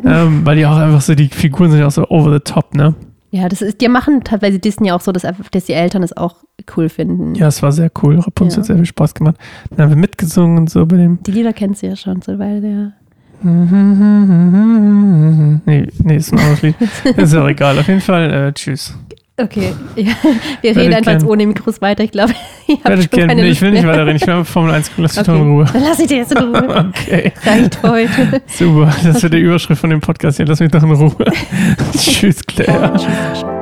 ähm, 0.03 0.43
weil 0.43 0.55
die 0.55 0.65
auch 0.65 0.77
einfach 0.77 1.01
so, 1.01 1.13
die 1.13 1.27
Figuren 1.27 1.69
sind 1.69 1.81
ja 1.81 1.87
auch 1.87 1.91
so 1.91 2.07
over 2.09 2.31
the 2.33 2.39
top, 2.39 2.73
ne? 2.73 2.95
Ja, 3.29 3.49
das 3.49 3.61
ist, 3.61 3.81
die 3.81 3.89
machen 3.89 4.23
teilweise 4.23 4.57
Disney 4.57 4.91
auch 4.91 5.01
so, 5.01 5.11
dass, 5.11 5.23
dass 5.51 5.65
die 5.65 5.73
Eltern 5.73 6.01
es 6.01 6.15
auch 6.15 6.35
cool 6.77 6.87
finden. 6.87 7.35
Ja, 7.35 7.47
es 7.47 7.61
war 7.61 7.71
sehr 7.73 7.91
cool. 8.01 8.19
Rapunzel 8.19 8.57
Ja. 8.57 8.61
hat 8.61 8.65
sehr 8.67 8.75
viel 8.77 8.85
Spaß 8.85 9.13
gemacht. 9.15 9.35
Dann 9.69 9.81
haben 9.83 9.89
wir 9.89 9.97
mitgesungen 9.97 10.57
und 10.57 10.69
so 10.69 10.85
bei 10.85 10.95
dem. 10.97 11.19
Die 11.23 11.31
Lieder 11.31 11.51
kennst 11.53 11.83
du 11.83 11.87
ja 11.87 11.95
schon, 11.95 12.21
so 12.21 12.39
weil 12.39 12.61
der. 12.61 12.93
Nee, 15.65 15.87
nee, 16.03 16.15
ist 16.15 16.31
ein 16.33 16.39
anderes 16.39 16.61
Lied. 16.61 16.75
Ist 17.17 17.33
ja 17.33 17.43
auch 17.43 17.47
egal. 17.49 17.77
Auf 17.77 17.87
jeden 17.87 18.01
Fall, 18.01 18.31
äh, 18.31 18.53
tschüss. 18.53 18.95
Okay, 19.39 19.73
ja, 19.95 20.13
wir 20.61 20.75
reden 20.75 20.95
einfach 20.95 21.11
jetzt 21.11 21.25
ohne 21.25 21.45
Mikros 21.45 21.79
weiter. 21.79 22.03
Ich 22.03 22.11
glaube, 22.11 22.33
ihr 22.67 22.77
habt 22.83 23.03
schon 23.03 23.27
keine 23.27 23.35
nee, 23.43 23.49
ich 23.49 23.61
will 23.61 23.71
nicht 23.71 23.83
mehr. 23.83 23.91
weiterreden. 23.91 24.15
Ich 24.15 24.25
will 24.25 24.43
Formel 24.43 24.73
1 24.73 24.89
gucken. 24.89 25.03
Lass 25.03 25.15
mich 25.15 25.25
doch 25.25 25.33
in 25.35 25.41
Okay, 25.41 25.49
Ruhe. 25.51 25.65
dann 25.71 25.83
lass 25.83 25.99
ich 25.99 26.07
dir 26.07 26.17
jetzt 26.17 26.31
in 26.31 26.37
Ruhe. 26.39 26.91
Okay, 26.95 27.31
Reicht 27.45 27.83
heute. 27.83 28.41
super. 28.47 28.91
Das 29.03 29.21
wird 29.21 29.33
die 29.33 29.39
Überschrift 29.39 29.79
von 29.81 29.91
dem 29.91 30.01
Podcast 30.01 30.37
hier. 30.37 30.45
Lass 30.47 30.59
mich 30.59 30.71
doch 30.71 30.81
in 30.81 30.91
Ruhe. 30.91 31.15
Tschüss, 31.95 32.43
Claire. 32.45 32.93
Tschüss. 32.97 33.56